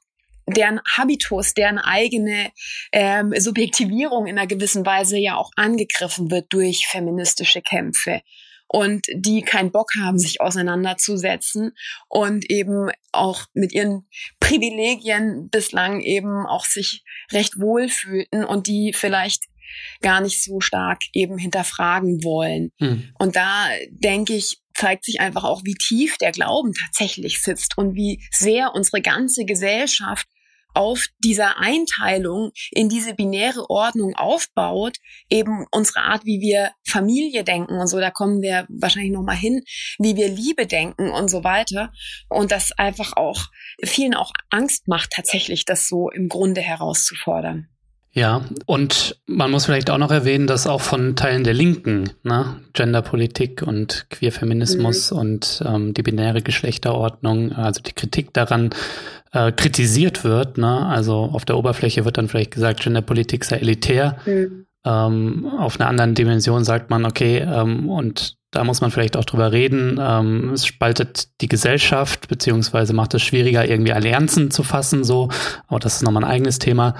deren 0.47 0.79
Habitus, 0.95 1.53
deren 1.53 1.77
eigene 1.77 2.51
ähm, 2.91 3.33
Subjektivierung 3.37 4.27
in 4.27 4.37
einer 4.37 4.47
gewissen 4.47 4.85
Weise 4.85 5.17
ja 5.17 5.35
auch 5.35 5.51
angegriffen 5.55 6.31
wird 6.31 6.51
durch 6.53 6.87
feministische 6.87 7.61
Kämpfe. 7.61 8.21
Und 8.69 9.05
die 9.13 9.43
keinen 9.43 9.71
Bock 9.71 9.91
haben, 9.97 10.19
sich 10.19 10.41
auseinanderzusetzen 10.41 11.71
und 12.09 12.49
eben 12.49 12.91
auch 13.13 13.45
mit 13.53 13.71
ihren 13.71 14.09
Privilegien 14.41 15.49
bislang 15.49 16.01
eben 16.01 16.45
auch 16.45 16.65
sich 16.65 17.03
recht 17.31 17.59
wohl 17.59 17.87
fühlten 17.87 18.43
und 18.43 18.67
die 18.67 18.91
vielleicht 18.93 19.45
gar 20.01 20.21
nicht 20.21 20.43
so 20.43 20.59
stark 20.59 20.99
eben 21.13 21.37
hinterfragen 21.37 22.23
wollen. 22.23 22.71
Hm. 22.79 23.09
Und 23.17 23.35
da 23.35 23.67
denke 23.89 24.33
ich, 24.33 24.61
zeigt 24.73 25.05
sich 25.05 25.19
einfach 25.19 25.43
auch, 25.43 25.61
wie 25.63 25.73
tief 25.73 26.17
der 26.17 26.31
Glauben 26.31 26.73
tatsächlich 26.73 27.41
sitzt 27.41 27.77
und 27.77 27.95
wie 27.95 28.23
sehr 28.31 28.75
unsere 28.75 29.01
ganze 29.01 29.45
Gesellschaft 29.45 30.27
auf 30.77 31.07
dieser 31.23 31.57
Einteilung 31.57 32.51
in 32.69 32.87
diese 32.87 33.15
binäre 33.15 33.67
Ordnung 33.67 34.13
aufbaut, 34.15 34.97
eben 35.27 35.65
unsere 35.71 36.01
Art, 36.01 36.23
wie 36.23 36.39
wir 36.39 36.71
Familie 36.85 37.43
denken 37.43 37.79
und 37.79 37.87
so, 37.87 37.99
da 37.99 38.11
kommen 38.11 38.43
wir 38.43 38.67
wahrscheinlich 38.69 39.11
noch 39.11 39.23
mal 39.23 39.35
hin, 39.35 39.63
wie 39.97 40.15
wir 40.15 40.29
Liebe 40.29 40.67
denken 40.67 41.09
und 41.09 41.29
so 41.29 41.43
weiter 41.43 41.91
und 42.29 42.51
das 42.51 42.73
einfach 42.73 43.13
auch 43.17 43.47
vielen 43.83 44.13
auch 44.13 44.31
Angst 44.51 44.87
macht 44.87 45.13
tatsächlich 45.15 45.65
das 45.65 45.87
so 45.87 46.11
im 46.11 46.29
Grunde 46.29 46.61
herauszufordern. 46.61 47.69
Ja, 48.17 48.41
und 48.65 49.15
man 49.27 49.51
muss 49.51 49.67
vielleicht 49.67 49.91
auch 49.91 49.99
noch 49.99 50.09
erwähnen, 50.09 50.47
dass 50.47 50.65
auch 50.65 50.81
von 50.81 51.15
Teilen 51.15 51.43
der 51.43 51.53
Linken, 51.53 52.09
ne, 52.23 52.55
Genderpolitik 52.73 53.61
und 53.61 54.07
Queerfeminismus 54.09 55.11
mhm. 55.11 55.17
und 55.19 55.63
ähm, 55.63 55.93
die 55.93 56.01
binäre 56.01 56.41
Geschlechterordnung, 56.41 57.51
also 57.51 57.79
die 57.79 57.91
Kritik 57.91 58.33
daran 58.33 58.71
äh, 59.33 59.51
kritisiert 59.51 60.23
wird. 60.23 60.57
Ne? 60.57 60.87
Also 60.87 61.29
auf 61.31 61.45
der 61.45 61.59
Oberfläche 61.59 62.05
wird 62.05 62.17
dann 62.17 62.27
vielleicht 62.27 62.49
gesagt, 62.49 62.81
Genderpolitik 62.81 63.45
sei 63.45 63.57
elitär. 63.57 64.17
Mhm. 64.25 64.65
Ähm, 64.83 65.45
auf 65.59 65.79
einer 65.79 65.87
anderen 65.87 66.15
Dimension 66.15 66.63
sagt 66.63 66.89
man, 66.89 67.05
okay, 67.05 67.45
ähm, 67.47 67.87
und 67.87 68.37
da 68.49 68.63
muss 68.63 68.81
man 68.81 68.89
vielleicht 68.89 69.15
auch 69.15 69.25
drüber 69.25 69.51
reden. 69.51 69.99
Ähm, 70.01 70.53
es 70.53 70.65
spaltet 70.65 71.39
die 71.41 71.47
Gesellschaft, 71.47 72.27
beziehungsweise 72.29 72.93
macht 72.93 73.13
es 73.13 73.21
schwieriger, 73.21 73.67
irgendwie 73.69 73.93
Allianzen 73.93 74.49
zu 74.49 74.63
fassen, 74.63 75.03
so. 75.03 75.29
Aber 75.67 75.79
das 75.79 75.97
ist 75.97 76.01
nochmal 76.01 76.23
ein 76.23 76.31
eigenes 76.31 76.57
Thema. 76.57 76.95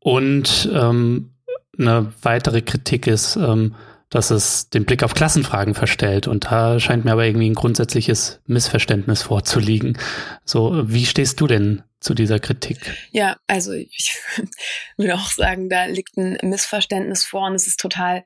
Und 0.00 0.68
ähm, 0.72 1.34
eine 1.78 2.12
weitere 2.22 2.62
Kritik 2.62 3.06
ist, 3.06 3.36
ähm, 3.36 3.74
dass 4.10 4.30
es 4.30 4.70
den 4.70 4.84
Blick 4.84 5.02
auf 5.02 5.14
Klassenfragen 5.14 5.74
verstellt. 5.74 6.26
Und 6.26 6.46
da 6.46 6.80
scheint 6.80 7.04
mir 7.04 7.12
aber 7.12 7.26
irgendwie 7.26 7.50
ein 7.50 7.54
grundsätzliches 7.54 8.40
Missverständnis 8.46 9.22
vorzuliegen. 9.22 9.98
So, 10.44 10.88
wie 10.88 11.04
stehst 11.04 11.40
du 11.40 11.46
denn 11.46 11.82
zu 12.00 12.14
dieser 12.14 12.38
Kritik? 12.38 12.78
Ja, 13.10 13.36
also 13.46 13.72
ich 13.72 14.16
würde 14.96 15.14
auch 15.14 15.30
sagen, 15.30 15.68
da 15.68 15.84
liegt 15.86 16.16
ein 16.16 16.38
Missverständnis 16.42 17.24
vor 17.24 17.46
und 17.46 17.54
es 17.54 17.66
ist 17.66 17.80
total 17.80 18.24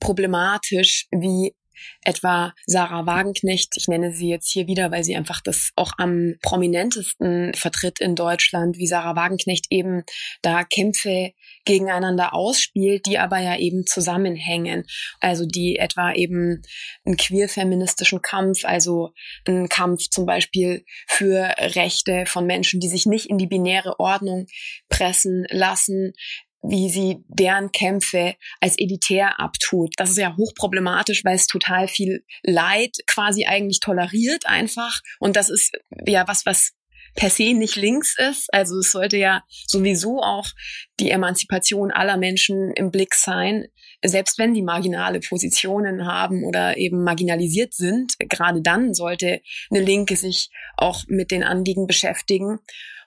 problematisch, 0.00 1.06
wie 1.10 1.54
etwa 2.02 2.54
Sarah 2.66 3.06
Wagenknecht, 3.06 3.74
ich 3.76 3.88
nenne 3.88 4.12
sie 4.12 4.28
jetzt 4.28 4.50
hier 4.50 4.66
wieder, 4.66 4.90
weil 4.90 5.04
sie 5.04 5.16
einfach 5.16 5.40
das 5.40 5.70
auch 5.76 5.92
am 5.98 6.34
prominentesten 6.42 7.54
vertritt 7.54 8.00
in 8.00 8.14
Deutschland, 8.14 8.76
wie 8.78 8.86
Sarah 8.86 9.16
Wagenknecht 9.16 9.66
eben 9.70 10.02
da 10.42 10.64
Kämpfe 10.64 11.32
gegeneinander 11.64 12.34
ausspielt, 12.34 13.06
die 13.06 13.18
aber 13.18 13.38
ja 13.38 13.56
eben 13.56 13.86
zusammenhängen. 13.86 14.84
Also 15.20 15.46
die 15.46 15.76
etwa 15.76 16.12
eben 16.12 16.62
einen 17.04 17.16
queer-feministischen 17.16 18.22
Kampf, 18.22 18.64
also 18.64 19.10
einen 19.46 19.68
Kampf 19.68 20.08
zum 20.10 20.26
Beispiel 20.26 20.84
für 21.06 21.54
Rechte 21.58 22.24
von 22.26 22.46
Menschen, 22.46 22.80
die 22.80 22.88
sich 22.88 23.06
nicht 23.06 23.26
in 23.26 23.38
die 23.38 23.46
binäre 23.46 23.98
Ordnung 23.98 24.46
pressen 24.88 25.44
lassen, 25.50 26.12
wie 26.62 26.88
sie 26.88 27.24
deren 27.28 27.72
Kämpfe 27.72 28.36
als 28.60 28.78
elitär 28.78 29.40
abtut. 29.40 29.94
Das 29.96 30.10
ist 30.10 30.18
ja 30.18 30.36
hochproblematisch, 30.36 31.24
weil 31.24 31.34
es 31.34 31.46
total 31.46 31.88
viel 31.88 32.24
Leid 32.42 32.96
quasi 33.06 33.46
eigentlich 33.46 33.80
toleriert 33.80 34.46
einfach. 34.46 35.00
Und 35.18 35.36
das 35.36 35.50
ist 35.50 35.72
ja 36.06 36.26
was, 36.28 36.46
was 36.46 36.72
per 37.14 37.30
se 37.30 37.52
nicht 37.52 37.76
links 37.76 38.16
ist. 38.18 38.52
Also 38.54 38.78
es 38.78 38.90
sollte 38.90 39.16
ja 39.16 39.42
sowieso 39.66 40.22
auch 40.22 40.46
die 41.00 41.10
Emanzipation 41.10 41.90
aller 41.90 42.16
Menschen 42.16 42.72
im 42.74 42.90
Blick 42.90 43.14
sein, 43.14 43.66
selbst 44.04 44.38
wenn 44.38 44.54
die 44.54 44.62
marginale 44.62 45.20
Positionen 45.20 46.06
haben 46.06 46.44
oder 46.44 46.76
eben 46.76 47.04
marginalisiert 47.04 47.74
sind. 47.74 48.14
Gerade 48.18 48.62
dann 48.62 48.94
sollte 48.94 49.40
eine 49.70 49.80
Linke 49.80 50.16
sich 50.16 50.48
auch 50.76 51.04
mit 51.08 51.30
den 51.30 51.42
Anliegen 51.42 51.86
beschäftigen 51.86 52.60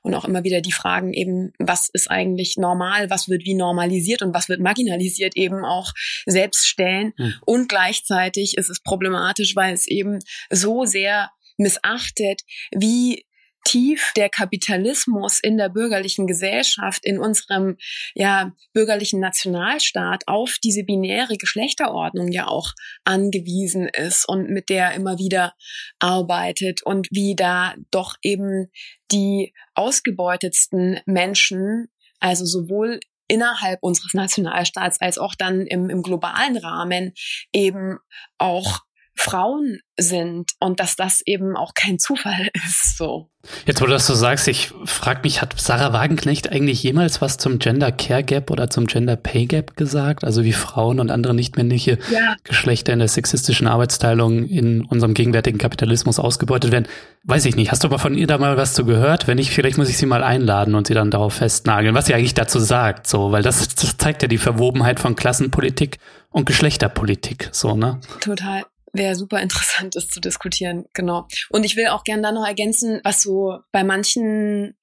und 0.06 0.14
auch 0.14 0.26
immer 0.26 0.44
wieder 0.44 0.62
die 0.62 0.72
Fragen 0.72 1.14
eben, 1.14 1.52
was 1.58 1.90
ist 1.92 2.12
eigentlich 2.12 2.58
normal, 2.58 3.10
was 3.10 3.28
wird 3.28 3.44
wie 3.44 3.56
normalisiert 3.56 4.22
und 4.22 4.36
was 4.36 4.50
wird 4.50 4.62
marginalisiert 4.62 5.36
eben 5.36 5.66
auch 5.66 5.92
selbst 6.28 6.68
stellen. 6.68 7.14
Hm. 7.18 7.34
Und 7.46 7.70
gleichzeitig 7.70 8.56
ist 8.56 8.70
es 8.70 8.82
problematisch, 8.82 9.56
weil 9.56 9.74
es 9.74 9.88
eben 9.88 10.20
so 10.52 10.86
sehr 10.86 11.32
missachtet, 11.58 12.42
wie 12.72 13.26
tief 13.66 14.14
der 14.16 14.30
Kapitalismus 14.30 15.40
in 15.42 15.58
der 15.58 15.68
bürgerlichen 15.70 16.28
Gesellschaft, 16.28 17.04
in 17.04 17.20
unserem 17.20 17.78
ja, 18.14 18.54
bürgerlichen 18.74 19.20
Nationalstaat 19.20 20.24
auf 20.28 20.56
diese 20.64 20.84
binäre 20.84 21.36
Geschlechterordnung 21.36 22.32
ja 22.32 22.48
auch 22.48 22.72
angewiesen 23.04 23.90
ist 23.90 24.30
und 24.30 24.50
mit 24.50 24.70
der 24.70 24.94
immer 24.94 25.18
wieder 25.18 25.54
arbeitet 26.00 26.84
und 26.84 27.08
wie 27.12 27.36
da 27.36 27.76
doch 27.92 28.16
eben 28.22 28.72
die 29.12 29.54
ausgebeutetsten 29.74 31.02
Menschen, 31.06 31.88
also 32.20 32.46
sowohl 32.46 33.00
innerhalb 33.28 33.80
unseres 33.82 34.14
Nationalstaats 34.14 35.02
als 35.02 35.18
auch 35.18 35.36
dann 35.36 35.66
im, 35.66 35.90
im 35.90 36.04
globalen 36.04 36.58
Rahmen 36.58 37.14
eben 37.52 37.98
auch 38.38 38.82
Frauen 39.16 39.80
sind 39.98 40.52
und 40.60 40.80
dass 40.80 40.96
das 40.96 41.22
eben 41.26 41.56
auch 41.56 41.74
kein 41.74 42.00
Zufall 42.00 42.50
ist. 42.66 42.98
So. 42.98 43.30
Jetzt, 43.66 43.80
wo 43.82 43.86
du 43.86 43.92
das 43.92 44.08
so 44.08 44.16
sagst, 44.16 44.48
ich 44.48 44.74
frage 44.86 45.22
mich, 45.24 45.42
hat 45.42 45.54
Sarah 45.60 45.94
Wagenknecht 45.94 46.52
eigentlich 46.52 46.82
jemals 46.84 47.22
was 47.22 47.38
zum 47.38 47.60
Gender 47.60 47.92
Care 47.92 48.24
Gap 48.24 48.50
oder 48.50 48.70
zum 48.70 48.88
Gender 48.88 49.16
Pay 49.16 49.46
Gap 49.46 49.78
gesagt? 49.78 50.24
Also 50.24 50.44
wie 50.44 50.52
Frauen 50.52 51.00
und 51.00 51.12
andere 51.12 51.34
nichtmännliche 51.34 52.00
ja. 52.12 52.36
Geschlechter 52.44 52.94
in 52.94 53.00
der 53.00 53.08
sexistischen 53.08 53.68
Arbeitsteilung 53.68 54.46
in 54.46 54.84
unserem 54.84 55.14
gegenwärtigen 55.14 55.60
Kapitalismus 55.60 56.20
ausgebeutet 56.20 56.72
werden? 56.72 56.88
Weiß 57.24 57.46
ich 57.46 57.56
nicht. 57.56 57.72
Hast 57.72 57.84
du 57.84 57.88
aber 57.88 58.00
von 58.00 58.16
ihr 58.16 58.28
da 58.28 58.38
mal 58.38 58.58
was 58.58 58.74
zu 58.74 58.84
gehört? 58.84 59.28
Wenn 59.28 59.38
nicht, 59.38 59.52
vielleicht 59.52 59.78
muss 59.78 59.90
ich 59.90 59.98
sie 59.98 60.08
mal 60.08 60.24
einladen 60.24 60.76
und 60.76 60.88
sie 60.88 60.94
dann 60.94 61.12
darauf 61.12 61.36
festnageln, 61.36 61.96
was 61.96 62.08
sie 62.08 62.16
eigentlich 62.16 62.34
dazu 62.34 62.60
sagt, 62.60 63.08
so, 63.08 63.32
weil 63.32 63.44
das, 63.44 63.68
das 63.76 63.98
zeigt 63.98 64.24
ja 64.24 64.28
die 64.28 64.38
Verwobenheit 64.38 65.00
von 65.00 65.16
Klassenpolitik 65.16 66.00
und 66.30 66.46
Geschlechterpolitik, 66.46 67.50
so, 67.52 67.76
ne? 67.76 68.00
Total 68.20 68.64
wäre 68.98 69.16
super 69.16 69.42
interessant, 69.42 69.96
das 69.96 70.08
zu 70.08 70.20
diskutieren, 70.20 70.86
genau. 70.94 71.28
Und 71.50 71.64
ich 71.64 71.76
will 71.76 71.88
auch 71.88 72.04
gerne 72.04 72.22
da 72.22 72.32
noch 72.32 72.46
ergänzen, 72.46 73.02
was 73.04 73.22
so 73.22 73.60
bei 73.72 73.84
manchen 73.84 74.76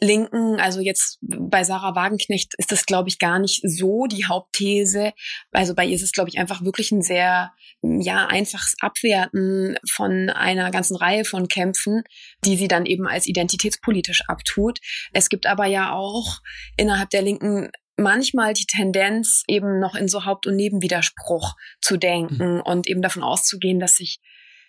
Linken, 0.00 0.58
also 0.60 0.80
jetzt 0.80 1.18
bei 1.22 1.62
Sarah 1.62 1.94
Wagenknecht 1.94 2.54
ist 2.58 2.72
das, 2.72 2.84
glaube 2.84 3.08
ich, 3.08 3.18
gar 3.18 3.38
nicht 3.38 3.60
so 3.62 4.06
die 4.06 4.26
Hauptthese. 4.26 5.12
Also 5.52 5.74
bei 5.74 5.84
ihr 5.86 5.94
ist 5.94 6.02
es, 6.02 6.12
glaube 6.12 6.28
ich, 6.28 6.38
einfach 6.38 6.64
wirklich 6.64 6.90
ein 6.90 7.02
sehr, 7.02 7.52
ja, 7.82 8.26
einfaches 8.26 8.74
Abwerten 8.80 9.76
von 9.88 10.30
einer 10.30 10.70
ganzen 10.72 10.96
Reihe 10.96 11.24
von 11.24 11.46
Kämpfen, 11.46 12.02
die 12.44 12.56
sie 12.56 12.66
dann 12.66 12.86
eben 12.86 13.06
als 13.06 13.26
identitätspolitisch 13.26 14.22
abtut. 14.26 14.80
Es 15.12 15.28
gibt 15.28 15.46
aber 15.46 15.66
ja 15.66 15.92
auch 15.92 16.40
innerhalb 16.76 17.10
der 17.10 17.22
Linken 17.22 17.70
manchmal 17.96 18.54
die 18.54 18.66
Tendenz, 18.66 19.42
eben 19.46 19.80
noch 19.80 19.94
in 19.94 20.08
so 20.08 20.24
Haupt- 20.24 20.46
und 20.46 20.56
Nebenwiderspruch 20.56 21.54
zu 21.80 21.96
denken 21.96 22.56
mhm. 22.56 22.60
und 22.62 22.88
eben 22.88 23.02
davon 23.02 23.22
auszugehen, 23.22 23.80
dass 23.80 23.96
sich 23.96 24.20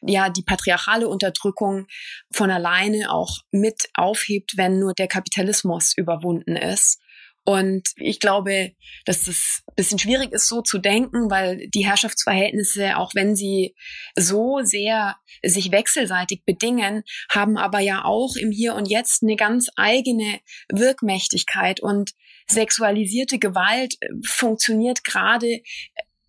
ja 0.01 0.29
die 0.29 0.43
patriarchale 0.43 1.07
Unterdrückung 1.07 1.87
von 2.31 2.51
alleine 2.51 3.11
auch 3.11 3.39
mit 3.51 3.89
aufhebt, 3.95 4.53
wenn 4.57 4.79
nur 4.79 4.93
der 4.93 5.07
Kapitalismus 5.07 5.93
überwunden 5.95 6.55
ist. 6.55 7.01
Und 7.47 7.89
ich 7.97 8.19
glaube, 8.19 8.71
dass 9.05 9.27
es 9.27 9.61
ein 9.67 9.75
bisschen 9.75 9.99
schwierig 9.99 10.31
ist, 10.31 10.49
so 10.49 10.63
zu 10.63 10.79
denken, 10.79 11.29
weil 11.29 11.67
die 11.69 11.85
Herrschaftsverhältnisse, 11.85 12.97
auch 12.97 13.13
wenn 13.13 13.35
sie 13.35 13.75
so 14.15 14.61
sehr 14.63 15.15
sich 15.43 15.71
wechselseitig 15.71 16.43
bedingen, 16.43 17.03
haben 17.29 17.57
aber 17.57 17.79
ja 17.79 18.03
auch 18.03 18.35
im 18.35 18.49
Hier 18.49 18.73
und 18.73 18.89
Jetzt 18.89 19.21
eine 19.21 19.35
ganz 19.35 19.69
eigene 19.75 20.39
Wirkmächtigkeit. 20.71 21.79
Und 21.79 22.11
sexualisierte 22.47 23.39
Gewalt 23.39 23.95
äh, 23.99 24.07
funktioniert 24.25 25.03
gerade 25.03 25.47
äh, 25.47 25.61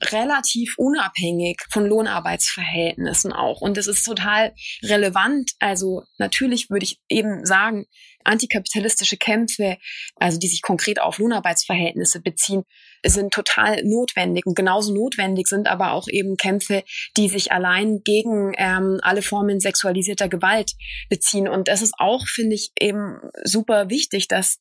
relativ 0.03 0.75
unabhängig 0.77 1.63
von 1.71 1.87
Lohnarbeitsverhältnissen 1.87 3.33
auch. 3.33 3.61
Und 3.63 3.77
das 3.77 3.87
ist 3.87 4.05
total 4.05 4.55
relevant. 4.83 5.53
Also 5.59 6.03
natürlich 6.19 6.69
würde 6.69 6.85
ich 6.85 7.01
eben 7.09 7.47
sagen, 7.47 7.87
antikapitalistische 8.25 9.17
Kämpfe, 9.17 9.79
also 10.17 10.39
die 10.39 10.49
sich 10.49 10.61
konkret 10.61 11.01
auf 11.01 11.19
Lohnarbeitsverhältnisse 11.19 12.21
beziehen, 12.21 12.65
sind 13.05 13.33
total 13.33 13.83
notwendig. 13.85 14.47
Und 14.47 14.57
genauso 14.57 14.93
notwendig 14.93 15.47
sind 15.47 15.69
aber 15.69 15.93
auch 15.93 16.09
eben 16.09 16.37
Kämpfe, 16.37 16.83
die 17.17 17.29
sich 17.29 17.53
allein 17.53 18.01
gegen 18.05 18.53
ähm, 18.59 18.99
alle 19.03 19.23
Formen 19.23 19.61
sexualisierter 19.61 20.29
Gewalt 20.29 20.73
beziehen. 21.09 21.49
Und 21.49 21.69
das 21.69 21.83
ist 21.83 21.95
auch, 21.99 22.27
finde 22.27 22.57
ich, 22.57 22.73
eben 22.79 23.19
super 23.45 23.89
wichtig, 23.89 24.29
dass 24.29 24.59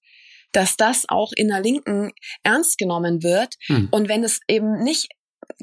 dass 0.55 0.77
das 0.77 1.05
auch 1.07 1.31
in 1.35 1.49
der 1.49 1.61
Linken 1.61 2.11
ernst 2.43 2.77
genommen 2.77 3.23
wird. 3.23 3.55
Hm. 3.67 3.89
Und 3.91 4.07
wenn 4.09 4.23
es 4.23 4.39
eben 4.47 4.83
nicht 4.83 5.09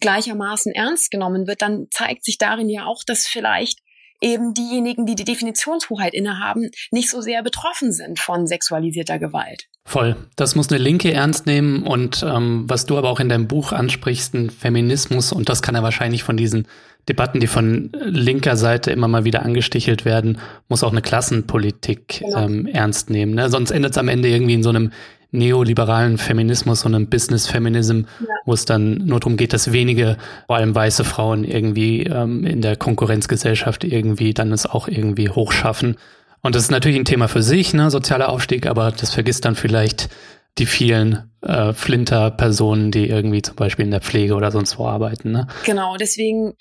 gleichermaßen 0.00 0.72
ernst 0.72 1.10
genommen 1.10 1.46
wird, 1.46 1.62
dann 1.62 1.86
zeigt 1.90 2.24
sich 2.24 2.38
darin 2.38 2.68
ja 2.68 2.86
auch, 2.86 3.02
dass 3.04 3.26
vielleicht 3.26 3.80
eben 4.20 4.54
diejenigen, 4.54 5.04
die 5.04 5.16
die 5.16 5.24
Definitionshoheit 5.24 6.14
innehaben, 6.14 6.70
nicht 6.92 7.10
so 7.10 7.20
sehr 7.20 7.42
betroffen 7.42 7.92
sind 7.92 8.20
von 8.20 8.46
sexualisierter 8.46 9.18
Gewalt. 9.18 9.64
Voll. 9.84 10.16
Das 10.36 10.54
muss 10.54 10.70
eine 10.70 10.78
Linke 10.78 11.12
ernst 11.12 11.46
nehmen 11.46 11.82
und 11.82 12.22
ähm, 12.22 12.64
was 12.68 12.86
du 12.86 12.96
aber 12.96 13.10
auch 13.10 13.18
in 13.18 13.28
deinem 13.28 13.48
Buch 13.48 13.72
ansprichst, 13.72 14.34
ein 14.34 14.50
Feminismus 14.50 15.32
und 15.32 15.48
das 15.48 15.60
kann 15.60 15.74
er 15.74 15.82
wahrscheinlich 15.82 16.22
von 16.22 16.36
diesen 16.36 16.68
Debatten, 17.08 17.40
die 17.40 17.48
von 17.48 17.90
linker 18.04 18.56
Seite 18.56 18.92
immer 18.92 19.08
mal 19.08 19.24
wieder 19.24 19.44
angestichelt 19.44 20.04
werden, 20.04 20.38
muss 20.68 20.84
auch 20.84 20.92
eine 20.92 21.02
Klassenpolitik 21.02 22.20
genau. 22.20 22.44
ähm, 22.44 22.66
ernst 22.66 23.10
nehmen. 23.10 23.34
Ne? 23.34 23.50
Sonst 23.50 23.72
endet 23.72 23.92
es 23.92 23.98
am 23.98 24.08
Ende 24.08 24.28
irgendwie 24.28 24.54
in 24.54 24.62
so 24.62 24.68
einem 24.68 24.92
neoliberalen 25.32 26.18
Feminismus 26.18 26.84
und 26.84 26.94
einem 26.94 27.08
Business 27.08 27.48
Feminism, 27.48 28.02
ja. 28.20 28.26
wo 28.44 28.52
es 28.52 28.66
dann 28.66 28.98
nur 29.06 29.18
darum 29.18 29.36
geht, 29.36 29.52
dass 29.52 29.72
wenige, 29.72 30.18
vor 30.46 30.56
allem 30.56 30.74
weiße 30.74 31.04
Frauen 31.04 31.44
irgendwie 31.44 32.04
ähm, 32.04 32.44
in 32.44 32.60
der 32.60 32.76
Konkurrenzgesellschaft 32.76 33.82
irgendwie 33.82 34.34
dann 34.34 34.52
es 34.52 34.66
auch 34.66 34.88
irgendwie 34.88 35.30
hochschaffen. 35.30 35.96
Und 36.42 36.54
das 36.54 36.64
ist 36.64 36.70
natürlich 36.70 36.98
ein 36.98 37.06
Thema 37.06 37.28
für 37.28 37.42
sich, 37.42 37.72
ne, 37.72 37.90
sozialer 37.90 38.28
Aufstieg, 38.28 38.66
aber 38.66 38.92
das 38.92 39.14
vergisst 39.14 39.44
dann 39.44 39.54
vielleicht 39.54 40.10
die 40.58 40.66
vielen 40.66 41.30
äh, 41.40 41.72
Flinter-Personen, 41.72 42.90
die 42.90 43.08
irgendwie 43.08 43.40
zum 43.40 43.56
Beispiel 43.56 43.86
in 43.86 43.90
der 43.90 44.02
Pflege 44.02 44.34
oder 44.34 44.50
sonst 44.50 44.78
wo 44.78 44.86
arbeiten. 44.86 45.32
Ne? 45.32 45.46
Genau, 45.64 45.96
deswegen 45.96 46.52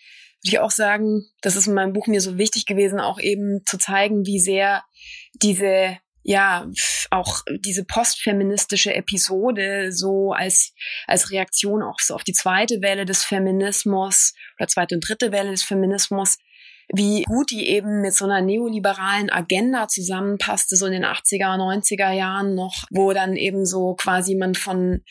ich 0.43 0.59
auch 0.59 0.71
sagen, 0.71 1.25
das 1.41 1.55
ist 1.55 1.67
in 1.67 1.73
meinem 1.73 1.93
Buch 1.93 2.07
mir 2.07 2.21
so 2.21 2.37
wichtig 2.37 2.65
gewesen, 2.65 2.99
auch 2.99 3.19
eben 3.19 3.61
zu 3.65 3.77
zeigen, 3.77 4.25
wie 4.25 4.39
sehr 4.39 4.83
diese 5.33 5.97
ja, 6.23 6.67
auch 7.09 7.41
diese 7.65 7.83
postfeministische 7.83 8.93
Episode 8.93 9.91
so 9.91 10.33
als, 10.33 10.73
als 11.07 11.31
Reaktion 11.31 11.81
auch 11.81 11.99
so 11.99 12.13
auf 12.13 12.23
die 12.23 12.33
zweite 12.33 12.81
Welle 12.81 13.05
des 13.05 13.23
Feminismus 13.23 14.33
oder 14.57 14.67
zweite 14.67 14.95
und 14.95 15.07
dritte 15.07 15.31
Welle 15.31 15.51
des 15.51 15.63
Feminismus, 15.63 16.37
wie 16.93 17.23
gut 17.23 17.51
die 17.51 17.67
eben 17.67 18.01
mit 18.01 18.13
so 18.13 18.25
einer 18.25 18.41
neoliberalen 18.41 19.31
Agenda 19.31 19.87
zusammenpasste, 19.87 20.75
so 20.75 20.85
in 20.85 20.93
den 20.93 21.05
80er, 21.05 21.57
90er 21.57 22.11
Jahren 22.11 22.53
noch, 22.53 22.85
wo 22.91 23.13
dann 23.13 23.35
eben 23.35 23.65
so 23.65 23.95
quasi 23.95 24.35
man 24.35 24.53
von 24.53 25.01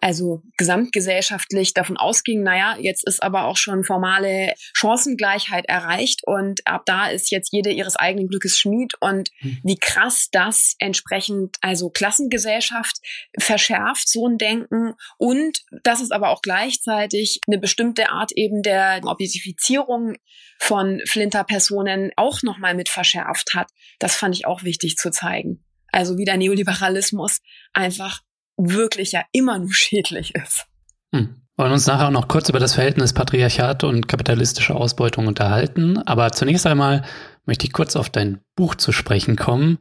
also 0.00 0.42
gesamtgesellschaftlich 0.56 1.74
davon 1.74 1.96
ausging, 1.96 2.42
naja, 2.42 2.76
jetzt 2.80 3.06
ist 3.06 3.22
aber 3.22 3.44
auch 3.44 3.56
schon 3.56 3.84
formale 3.84 4.54
Chancengleichheit 4.74 5.66
erreicht 5.66 6.20
und 6.24 6.66
ab 6.66 6.82
da 6.86 7.08
ist 7.08 7.30
jetzt 7.30 7.52
jede 7.52 7.70
ihres 7.70 7.96
eigenen 7.96 8.28
Glückes 8.28 8.58
Schmied 8.58 8.94
und 9.00 9.30
hm. 9.38 9.58
wie 9.64 9.76
krass 9.76 10.28
das 10.30 10.74
entsprechend 10.78 11.56
also 11.60 11.90
Klassengesellschaft 11.90 12.98
verschärft, 13.38 14.08
so 14.08 14.28
ein 14.28 14.38
Denken 14.38 14.94
und 15.18 15.62
das 15.82 16.00
ist 16.00 16.12
aber 16.12 16.30
auch 16.30 16.42
gleichzeitig 16.42 17.40
eine 17.46 17.58
bestimmte 17.58 18.10
Art 18.10 18.32
eben 18.32 18.62
der 18.62 19.00
Objektifizierung 19.04 20.16
von 20.58 21.00
Flinter-Personen 21.06 22.12
auch 22.16 22.42
nochmal 22.42 22.74
mit 22.74 22.88
verschärft 22.88 23.54
hat. 23.54 23.70
Das 23.98 24.16
fand 24.16 24.34
ich 24.34 24.46
auch 24.46 24.62
wichtig 24.62 24.96
zu 24.96 25.10
zeigen. 25.10 25.64
Also 25.92 26.18
wie 26.18 26.24
der 26.24 26.36
Neoliberalismus 26.36 27.40
einfach 27.72 28.20
wirklich 28.56 29.12
ja 29.12 29.22
immer 29.32 29.58
nur 29.58 29.68
schädlich 29.72 30.34
ist. 30.34 30.66
Hm. 31.14 31.42
Wollen 31.58 31.72
uns 31.72 31.86
nachher 31.86 32.08
auch 32.08 32.12
noch 32.12 32.28
kurz 32.28 32.50
über 32.50 32.58
das 32.58 32.74
Verhältnis 32.74 33.14
Patriarchat 33.14 33.82
und 33.82 34.08
kapitalistische 34.08 34.74
Ausbeutung 34.74 35.26
unterhalten. 35.26 35.96
Aber 36.04 36.30
zunächst 36.32 36.66
einmal 36.66 37.02
möchte 37.46 37.66
ich 37.66 37.72
kurz 37.72 37.96
auf 37.96 38.10
dein 38.10 38.40
Buch 38.56 38.74
zu 38.74 38.92
sprechen 38.92 39.36
kommen. 39.36 39.78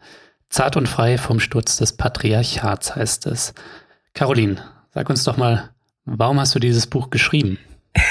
Zart 0.49 0.77
und 0.77 0.87
frei 0.87 1.17
vom 1.17 1.41
Sturz 1.41 1.75
des 1.75 1.97
Patriarchats 1.97 2.95
heißt 2.95 3.25
es. 3.25 3.53
Caroline, 4.13 4.63
sag 4.93 5.09
uns 5.09 5.25
doch 5.25 5.35
mal, 5.35 5.71
warum 6.05 6.39
hast 6.39 6.55
du 6.55 6.59
dieses 6.59 6.87
Buch 6.87 7.09
geschrieben? 7.09 7.59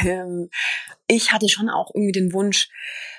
Ähm, 0.04 0.48
ich 1.06 1.32
hatte 1.32 1.48
schon 1.48 1.68
auch 1.68 1.90
irgendwie 1.94 2.12
den 2.12 2.32
Wunsch, 2.32 2.68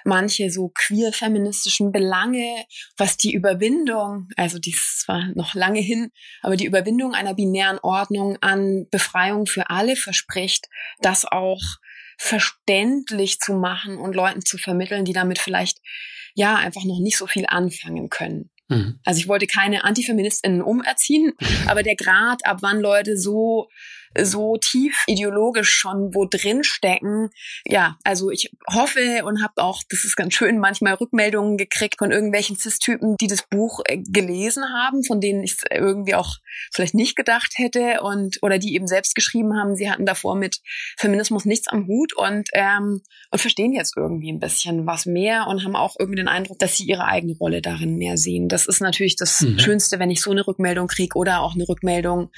manche 0.03 0.49
so 0.49 0.71
queer-feministischen 0.73 1.91
Belange, 1.91 2.65
was 2.97 3.17
die 3.17 3.33
Überwindung, 3.33 4.27
also 4.35 4.57
dies 4.59 5.03
war 5.07 5.31
noch 5.35 5.53
lange 5.53 5.79
hin, 5.79 6.11
aber 6.41 6.55
die 6.55 6.65
Überwindung 6.65 7.13
einer 7.13 7.35
binären 7.35 7.79
Ordnung 7.79 8.37
an 8.41 8.87
Befreiung 8.89 9.45
für 9.45 9.69
alle 9.69 9.95
verspricht, 9.95 10.67
das 11.01 11.25
auch 11.25 11.61
verständlich 12.17 13.39
zu 13.39 13.53
machen 13.53 13.97
und 13.97 14.15
Leuten 14.15 14.43
zu 14.43 14.57
vermitteln, 14.57 15.05
die 15.05 15.13
damit 15.13 15.37
vielleicht 15.37 15.79
ja 16.33 16.55
einfach 16.55 16.83
noch 16.85 16.99
nicht 16.99 17.17
so 17.17 17.27
viel 17.27 17.45
anfangen 17.47 18.09
können. 18.09 18.49
Mhm. 18.67 18.99
Also 19.05 19.19
ich 19.19 19.27
wollte 19.27 19.47
keine 19.47 19.83
Antifeministinnen 19.83 20.61
umerziehen, 20.61 21.33
aber 21.67 21.83
der 21.83 21.95
Grad, 21.95 22.45
ab 22.45 22.59
wann 22.61 22.79
Leute 22.79 23.17
so 23.17 23.67
so 24.21 24.57
tief 24.57 25.03
ideologisch 25.07 25.69
schon 25.69 26.13
wo 26.13 26.25
drin 26.25 26.63
stecken. 26.63 27.29
Ja, 27.65 27.97
also 28.03 28.29
ich 28.31 28.51
hoffe 28.71 29.23
und 29.25 29.43
habe 29.43 29.61
auch, 29.61 29.81
das 29.89 30.05
ist 30.05 30.15
ganz 30.15 30.33
schön, 30.33 30.59
manchmal 30.59 30.93
Rückmeldungen 30.93 31.57
gekriegt 31.57 31.95
von 31.99 32.11
irgendwelchen 32.11 32.55
Cis-Typen, 32.55 33.15
die 33.19 33.27
das 33.27 33.43
Buch 33.49 33.81
äh, 33.85 33.97
gelesen 33.97 34.63
haben, 34.73 35.03
von 35.03 35.21
denen 35.21 35.43
ich 35.43 35.57
irgendwie 35.69 36.15
auch 36.15 36.37
vielleicht 36.73 36.93
nicht 36.93 37.15
gedacht 37.15 37.53
hätte 37.57 38.01
und 38.01 38.37
oder 38.41 38.57
die 38.57 38.75
eben 38.75 38.87
selbst 38.87 39.15
geschrieben 39.15 39.57
haben, 39.57 39.75
sie 39.75 39.89
hatten 39.89 40.05
davor 40.05 40.35
mit 40.35 40.61
Feminismus 40.97 41.45
nichts 41.45 41.67
am 41.67 41.87
Hut 41.87 42.13
und 42.13 42.49
ähm, 42.53 43.01
und 43.31 43.39
verstehen 43.39 43.73
jetzt 43.73 43.95
irgendwie 43.97 44.31
ein 44.31 44.39
bisschen 44.39 44.85
was 44.85 45.05
mehr 45.05 45.47
und 45.47 45.63
haben 45.63 45.75
auch 45.75 45.95
irgendwie 45.99 46.17
den 46.17 46.27
Eindruck, 46.27 46.59
dass 46.59 46.77
sie 46.77 46.85
ihre 46.85 47.05
eigene 47.05 47.35
Rolle 47.37 47.61
darin 47.61 47.97
mehr 47.97 48.17
sehen. 48.17 48.47
Das 48.47 48.67
ist 48.67 48.81
natürlich 48.81 49.15
das 49.15 49.41
mhm. 49.41 49.59
Schönste, 49.59 49.99
wenn 49.99 50.11
ich 50.11 50.21
so 50.21 50.31
eine 50.31 50.45
Rückmeldung 50.45 50.87
kriege 50.87 51.17
oder 51.17 51.41
auch 51.41 51.55
eine 51.55 51.67
Rückmeldung. 51.67 52.31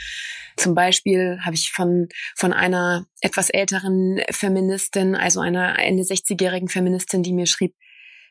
Zum 0.55 0.73
Beispiel 0.73 1.39
habe 1.43 1.55
ich 1.55 1.66
von, 1.71 2.07
von 2.35 2.53
einer 2.53 3.05
etwas 3.21 3.49
älteren 3.49 4.21
Feministin, 4.29 5.15
also 5.15 5.39
einer 5.39 5.79
Ende 5.79 6.03
60-jährigen 6.03 6.69
Feministin, 6.69 7.23
die 7.23 7.33
mir 7.33 7.45
schrieb, 7.45 7.75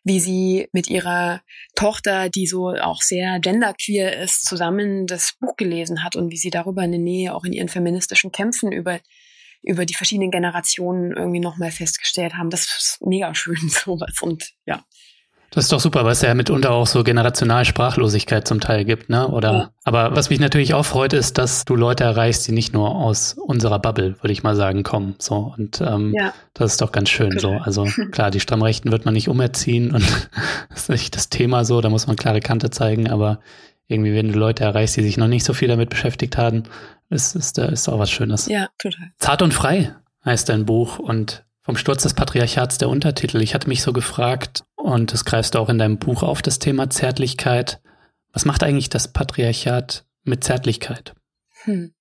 wie 0.04 0.20
sie 0.20 0.68
mit 0.72 0.88
ihrer 0.88 1.42
Tochter, 1.74 2.28
die 2.28 2.46
so 2.46 2.68
auch 2.68 3.02
sehr 3.02 3.40
genderqueer 3.40 4.22
ist, 4.22 4.44
zusammen 4.44 5.06
das 5.06 5.34
Buch 5.40 5.56
gelesen 5.56 6.04
hat 6.04 6.14
und 6.14 6.30
wie 6.30 6.36
sie 6.36 6.50
darüber 6.50 6.82
eine 6.82 6.98
Nähe 6.98 7.34
auch 7.34 7.44
in 7.44 7.52
ihren 7.52 7.68
feministischen 7.68 8.30
Kämpfen 8.30 8.70
über 8.70 9.00
über 9.62 9.84
die 9.84 9.94
verschiedenen 9.94 10.30
Generationen 10.30 11.12
irgendwie 11.12 11.40
nochmal 11.40 11.72
festgestellt 11.72 12.34
haben. 12.34 12.50
Das 12.50 12.66
ist 12.66 12.98
mega 13.04 13.34
schön, 13.34 13.56
sowas. 13.68 14.14
Und 14.22 14.52
ja, 14.64 14.84
das 15.50 15.64
ist 15.64 15.72
doch 15.72 15.80
super, 15.80 16.04
weil 16.04 16.12
es 16.12 16.22
ja 16.22 16.34
mitunter 16.34 16.72
auch 16.72 16.86
so 16.86 17.04
generational 17.04 17.64
Sprachlosigkeit 17.64 18.46
zum 18.46 18.60
Teil 18.60 18.84
gibt, 18.84 19.08
ne? 19.08 19.28
Oder 19.28 19.52
ja. 19.52 19.70
aber 19.84 20.14
was 20.14 20.28
mich 20.28 20.40
natürlich 20.40 20.74
auch 20.74 20.84
freut, 20.84 21.12
ist, 21.12 21.38
dass 21.38 21.64
du 21.64 21.76
Leute 21.76 22.04
erreichst, 22.04 22.46
die 22.46 22.52
nicht 22.52 22.74
nur 22.74 22.94
aus 22.94 23.34
unserer 23.34 23.78
Bubble, 23.78 24.16
würde 24.20 24.32
ich 24.32 24.42
mal 24.42 24.56
sagen, 24.56 24.82
kommen. 24.82 25.14
So. 25.18 25.54
Und 25.56 25.80
ähm, 25.80 26.12
ja. 26.16 26.32
das 26.54 26.72
ist 26.72 26.80
doch 26.80 26.92
ganz 26.92 27.08
schön 27.08 27.32
cool. 27.34 27.40
so. 27.40 27.50
Also 27.52 27.84
klar, 28.10 28.30
die 28.30 28.40
Stammrechten 28.40 28.92
wird 28.92 29.04
man 29.04 29.14
nicht 29.14 29.28
umerziehen 29.28 29.92
und 29.92 30.04
das 30.70 30.82
ist 30.82 30.90
nicht 30.90 31.16
das 31.16 31.28
Thema 31.28 31.64
so, 31.64 31.80
da 31.80 31.88
muss 31.88 32.06
man 32.06 32.16
klare 32.16 32.40
Kante 32.40 32.70
zeigen, 32.70 33.08
aber 33.08 33.40
irgendwie, 33.88 34.14
wenn 34.14 34.32
du 34.32 34.38
Leute 34.38 34.64
erreichst, 34.64 34.96
die 34.96 35.02
sich 35.02 35.16
noch 35.16 35.28
nicht 35.28 35.44
so 35.44 35.54
viel 35.54 35.68
damit 35.68 35.90
beschäftigt 35.90 36.36
haben, 36.36 36.64
ist, 37.08 37.36
ist, 37.36 37.56
ist 37.58 37.88
auch 37.88 37.98
was 37.98 38.10
Schönes. 38.10 38.46
Ja, 38.46 38.68
total. 38.78 39.12
Zart 39.18 39.42
und 39.42 39.54
frei 39.54 39.94
heißt 40.24 40.48
dein 40.48 40.66
Buch 40.66 40.98
und 40.98 41.44
vom 41.62 41.76
Sturz 41.76 42.02
des 42.02 42.14
Patriarchats 42.14 42.78
der 42.78 42.88
Untertitel. 42.88 43.40
Ich 43.42 43.54
hatte 43.54 43.68
mich 43.68 43.82
so 43.82 43.92
gefragt, 43.92 44.64
und 44.86 45.12
das 45.12 45.24
greifst 45.24 45.54
du 45.54 45.58
auch 45.58 45.68
in 45.68 45.78
deinem 45.78 45.98
Buch 45.98 46.22
auf, 46.22 46.42
das 46.42 46.60
Thema 46.60 46.88
Zärtlichkeit. 46.88 47.80
Was 48.32 48.44
macht 48.44 48.62
eigentlich 48.62 48.88
das 48.88 49.12
Patriarchat 49.12 50.06
mit 50.22 50.44
Zärtlichkeit? 50.44 51.14
Hm. 51.64 51.92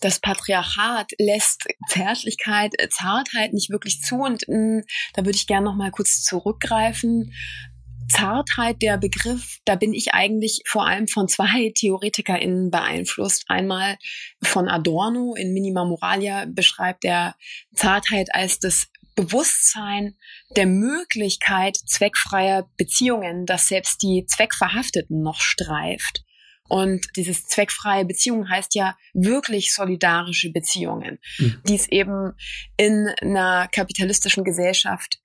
Das 0.00 0.18
Patriarchat 0.18 1.12
lässt 1.18 1.68
Zärtlichkeit, 1.88 2.72
Zartheit 2.90 3.52
nicht 3.52 3.70
wirklich 3.70 4.00
zu 4.00 4.16
und 4.16 4.48
mh, 4.48 4.54
hm, 4.56 4.82
da 5.14 5.24
würde 5.24 5.36
ich 5.36 5.46
gerne 5.46 5.66
noch 5.66 5.76
mal 5.76 5.92
kurz 5.92 6.22
zurückgreifen. 6.22 7.32
Zartheit, 8.10 8.82
der 8.82 8.98
Begriff, 8.98 9.58
da 9.64 9.76
bin 9.76 9.92
ich 9.92 10.12
eigentlich 10.12 10.62
vor 10.66 10.88
allem 10.88 11.06
von 11.06 11.28
zwei 11.28 11.70
TheoretikerInnen 11.78 12.72
beeinflusst. 12.72 13.44
Einmal 13.46 13.96
von 14.42 14.68
Adorno 14.68 15.36
in 15.36 15.52
Minima 15.52 15.84
Moralia 15.84 16.46
beschreibt 16.46 17.04
er 17.04 17.36
Zartheit 17.74 18.34
als 18.34 18.58
das 18.58 18.88
Bewusstsein 19.14 20.16
der 20.56 20.66
Möglichkeit 20.66 21.76
zweckfreier 21.76 22.68
Beziehungen, 22.76 23.46
das 23.46 23.68
selbst 23.68 24.02
die 24.02 24.24
Zweckverhafteten 24.26 25.22
noch 25.22 25.40
streift. 25.40 26.24
Und 26.68 27.04
dieses 27.16 27.46
zweckfreie 27.46 28.04
Beziehung 28.04 28.48
heißt 28.48 28.76
ja 28.76 28.96
wirklich 29.12 29.74
solidarische 29.74 30.52
Beziehungen, 30.52 31.18
mhm. 31.38 31.60
die 31.66 31.74
es 31.74 31.88
eben 31.88 32.32
in 32.76 33.08
einer 33.20 33.66
kapitalistischen 33.68 34.44
Gesellschaft 34.44 35.18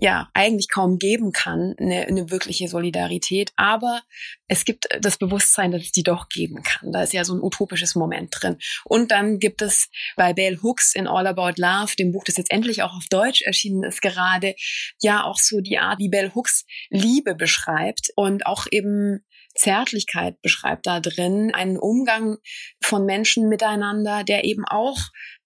ja 0.00 0.30
eigentlich 0.34 0.68
kaum 0.70 0.98
geben 0.98 1.32
kann, 1.32 1.74
eine, 1.78 2.06
eine 2.06 2.30
wirkliche 2.30 2.68
Solidarität. 2.68 3.52
Aber 3.56 4.02
es 4.48 4.64
gibt 4.64 4.88
das 5.00 5.18
Bewusstsein, 5.18 5.70
dass 5.70 5.82
es 5.82 5.92
die 5.92 6.02
doch 6.02 6.28
geben 6.28 6.62
kann. 6.62 6.90
Da 6.90 7.02
ist 7.02 7.12
ja 7.12 7.24
so 7.24 7.34
ein 7.34 7.42
utopisches 7.42 7.94
Moment 7.94 8.34
drin. 8.36 8.56
Und 8.84 9.10
dann 9.10 9.38
gibt 9.38 9.62
es 9.62 9.88
bei 10.16 10.32
Bell 10.32 10.58
Hooks 10.62 10.94
in 10.94 11.06
All 11.06 11.26
About 11.26 11.60
Love, 11.60 11.94
dem 11.96 12.12
Buch, 12.12 12.24
das 12.24 12.38
jetzt 12.38 12.50
endlich 12.50 12.82
auch 12.82 12.96
auf 12.96 13.04
Deutsch 13.10 13.42
erschienen 13.42 13.84
ist 13.84 14.00
gerade, 14.00 14.54
ja 15.00 15.24
auch 15.24 15.38
so 15.38 15.60
die 15.60 15.78
Art, 15.78 15.98
wie 15.98 16.08
Bell 16.08 16.32
Hooks 16.34 16.64
Liebe 16.88 17.34
beschreibt 17.34 18.10
und 18.16 18.46
auch 18.46 18.66
eben 18.70 19.24
Zärtlichkeit 19.54 20.40
beschreibt 20.42 20.86
da 20.86 21.00
drin, 21.00 21.52
einen 21.52 21.76
Umgang 21.76 22.36
von 22.82 23.04
Menschen 23.04 23.48
miteinander, 23.48 24.24
der 24.24 24.44
eben 24.44 24.64
auch 24.64 24.98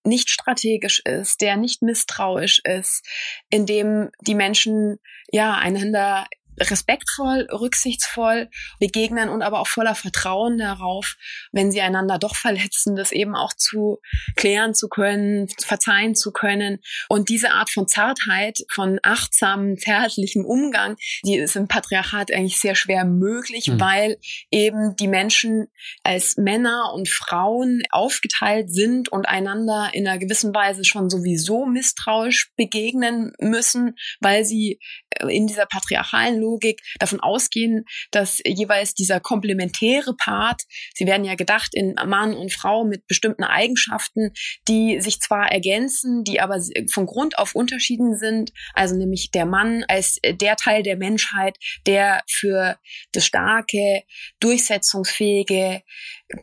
nicht 0.05 0.31
strategisch 0.31 1.01
ist, 1.01 1.41
der 1.41 1.57
nicht 1.57 1.83
misstrauisch 1.83 2.61
ist, 2.65 3.05
in 3.51 3.67
dem 3.67 4.11
die 4.21 4.35
Menschen 4.35 4.99
ja 5.31 5.55
einander 5.55 6.27
respektvoll, 6.61 7.47
rücksichtsvoll 7.51 8.49
begegnen 8.81 9.29
und 9.29 9.43
aber 9.43 9.61
auch 9.61 9.67
voller 9.67 9.95
Vertrauen 9.95 10.59
darauf, 10.59 11.17
wenn 11.53 11.73
sie 11.73 11.81
einander 11.81 12.19
doch 12.19 12.37
verletzen, 12.37 12.97
das 12.97 13.13
eben 13.13 13.35
auch 13.35 13.53
zu 13.55 14.01
klären 14.37 14.75
zu 14.75 14.89
können, 14.89 15.49
verzeihen 15.61 16.15
zu 16.15 16.33
können. 16.33 16.79
Und 17.09 17.29
diese 17.29 17.53
Art 17.53 17.71
von 17.71 17.89
Zartheit, 17.89 18.61
von 18.71 18.99
achtsamen, 19.03 19.77
zärtlichen 19.79 20.45
Umgang, 20.45 20.97
die 21.25 21.37
ist 21.37 21.57
im 21.57 21.69
Patriarchat 21.69 22.33
eigentlich 22.33 22.59
sehr 22.59 22.75
schwer 22.75 23.05
möglich, 23.05 23.69
mhm. 23.69 23.81
weil 23.81 24.19
eben 24.51 24.97
die 24.97 25.09
Menschen 25.09 25.69
als 26.03 26.37
Männer 26.37 26.93
und 26.95 27.09
Frauen 27.09 27.83
aufgeteilt 27.91 28.73
sind 28.73 29.11
und 29.11 29.29
einander 29.29 29.91
in 29.93 30.07
einer 30.07 30.19
gewissen 30.19 30.55
Weise 30.55 30.85
schon 30.85 31.11
sowieso 31.11 31.67
misstrauisch 31.67 32.51
begegnen 32.57 33.33
müssen, 33.39 33.97
weil 34.21 34.45
sie 34.45 34.79
in 35.29 35.47
dieser 35.47 35.67
patriarchalen 35.67 36.41
Logik 36.45 36.83
davon 36.99 37.21
ausgehen, 37.21 37.85
dass 38.11 38.41
jeweils 38.45 38.95
dieser 38.95 39.21
komplementäre 39.21 40.15
Part, 40.15 40.63
sie 40.95 41.07
werden 41.07 41.25
ja 41.25 41.35
gedacht 41.35 41.75
in 41.75 41.95
Mann 41.95 42.35
und 42.35 42.53
Frau 42.53 42.85
mit 42.85 43.07
bestimmten 43.07 43.45
Eigenschaften, 43.45 44.33
die 44.69 45.01
sich 45.01 45.21
zwar 45.21 45.51
ergänzen, 45.51 46.25
die 46.25 46.41
aber 46.41 46.61
von 46.91 47.07
Grund 47.07 47.39
auf 47.39 47.55
unterschieden 47.55 48.17
sind, 48.17 48.53
also 48.75 48.97
nämlich 48.97 49.31
der 49.31 49.47
Mann 49.47 49.85
als 49.89 50.19
der 50.25 50.57
Teil 50.57 50.83
der 50.83 50.97
Menschheit, 50.97 51.57
der 51.87 52.23
für 52.29 52.79
das 53.13 53.25
starke, 53.25 54.03
durchsetzungsfähige, 54.41 55.83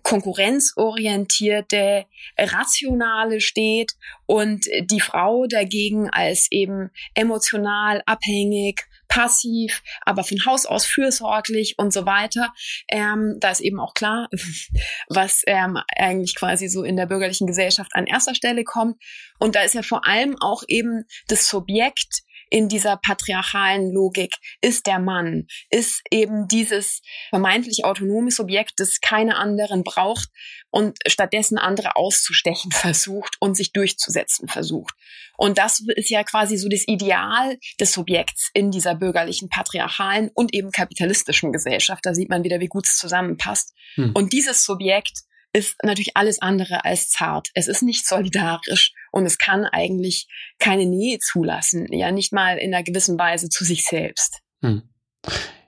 konkurrenzorientierte, 0.03 2.05
rationale 2.37 3.41
steht 3.41 3.93
und 4.25 4.65
die 4.83 5.01
Frau 5.01 5.47
dagegen 5.47 6.09
als 6.09 6.47
eben 6.51 6.91
emotional 7.13 8.01
abhängig, 8.05 8.87
passiv, 9.11 9.83
aber 10.05 10.23
von 10.23 10.45
Haus 10.45 10.65
aus 10.65 10.85
fürsorglich 10.85 11.75
und 11.77 11.91
so 11.91 12.05
weiter. 12.05 12.53
Ähm, 12.87 13.35
da 13.39 13.51
ist 13.51 13.59
eben 13.59 13.79
auch 13.79 13.93
klar, 13.93 14.29
was 15.09 15.43
ähm, 15.47 15.77
eigentlich 15.97 16.33
quasi 16.33 16.69
so 16.69 16.83
in 16.83 16.95
der 16.95 17.07
bürgerlichen 17.07 17.45
Gesellschaft 17.45 17.91
an 17.93 18.07
erster 18.07 18.33
Stelle 18.33 18.63
kommt. 18.63 18.95
Und 19.37 19.55
da 19.55 19.63
ist 19.63 19.75
ja 19.75 19.81
vor 19.81 20.07
allem 20.07 20.37
auch 20.39 20.63
eben 20.67 21.03
das 21.27 21.49
Subjekt 21.49 22.23
in 22.51 22.67
dieser 22.67 22.97
patriarchalen 22.97 23.91
Logik 23.91 24.35
ist 24.61 24.85
der 24.85 24.99
Mann, 24.99 25.47
ist 25.69 26.01
eben 26.11 26.47
dieses 26.47 27.01
vermeintlich 27.29 27.85
autonome 27.85 28.29
Subjekt, 28.29 28.73
das 28.77 28.99
keine 28.99 29.37
anderen 29.37 29.83
braucht 29.83 30.29
und 30.69 30.99
stattdessen 31.07 31.57
andere 31.57 31.95
auszustechen 31.95 32.71
versucht 32.71 33.37
und 33.39 33.55
sich 33.55 33.71
durchzusetzen 33.71 34.47
versucht. 34.47 34.93
Und 35.37 35.57
das 35.57 35.81
ist 35.95 36.09
ja 36.09 36.23
quasi 36.23 36.57
so 36.57 36.67
das 36.69 36.87
Ideal 36.87 37.57
des 37.79 37.93
Subjekts 37.93 38.49
in 38.53 38.69
dieser 38.69 38.95
bürgerlichen, 38.95 39.49
patriarchalen 39.49 40.29
und 40.33 40.53
eben 40.53 40.71
kapitalistischen 40.71 41.53
Gesellschaft. 41.53 42.05
Da 42.05 42.13
sieht 42.13 42.29
man 42.29 42.43
wieder, 42.43 42.59
wie 42.59 42.67
gut 42.67 42.85
es 42.85 42.97
zusammenpasst. 42.97 43.73
Hm. 43.95 44.11
Und 44.13 44.33
dieses 44.33 44.65
Subjekt 44.65 45.21
ist 45.53 45.75
natürlich 45.83 46.15
alles 46.15 46.41
andere 46.41 46.85
als 46.85 47.09
zart. 47.09 47.49
Es 47.53 47.67
ist 47.67 47.81
nicht 47.81 48.07
solidarisch 48.07 48.93
und 49.11 49.25
es 49.25 49.37
kann 49.37 49.65
eigentlich 49.65 50.27
keine 50.59 50.85
Nähe 50.85 51.19
zulassen, 51.19 51.87
ja, 51.91 52.11
nicht 52.11 52.33
mal 52.33 52.57
in 52.57 52.73
einer 52.73 52.83
gewissen 52.83 53.19
Weise 53.19 53.49
zu 53.49 53.63
sich 53.63 53.85
selbst. 53.85 54.39
Hm. 54.61 54.83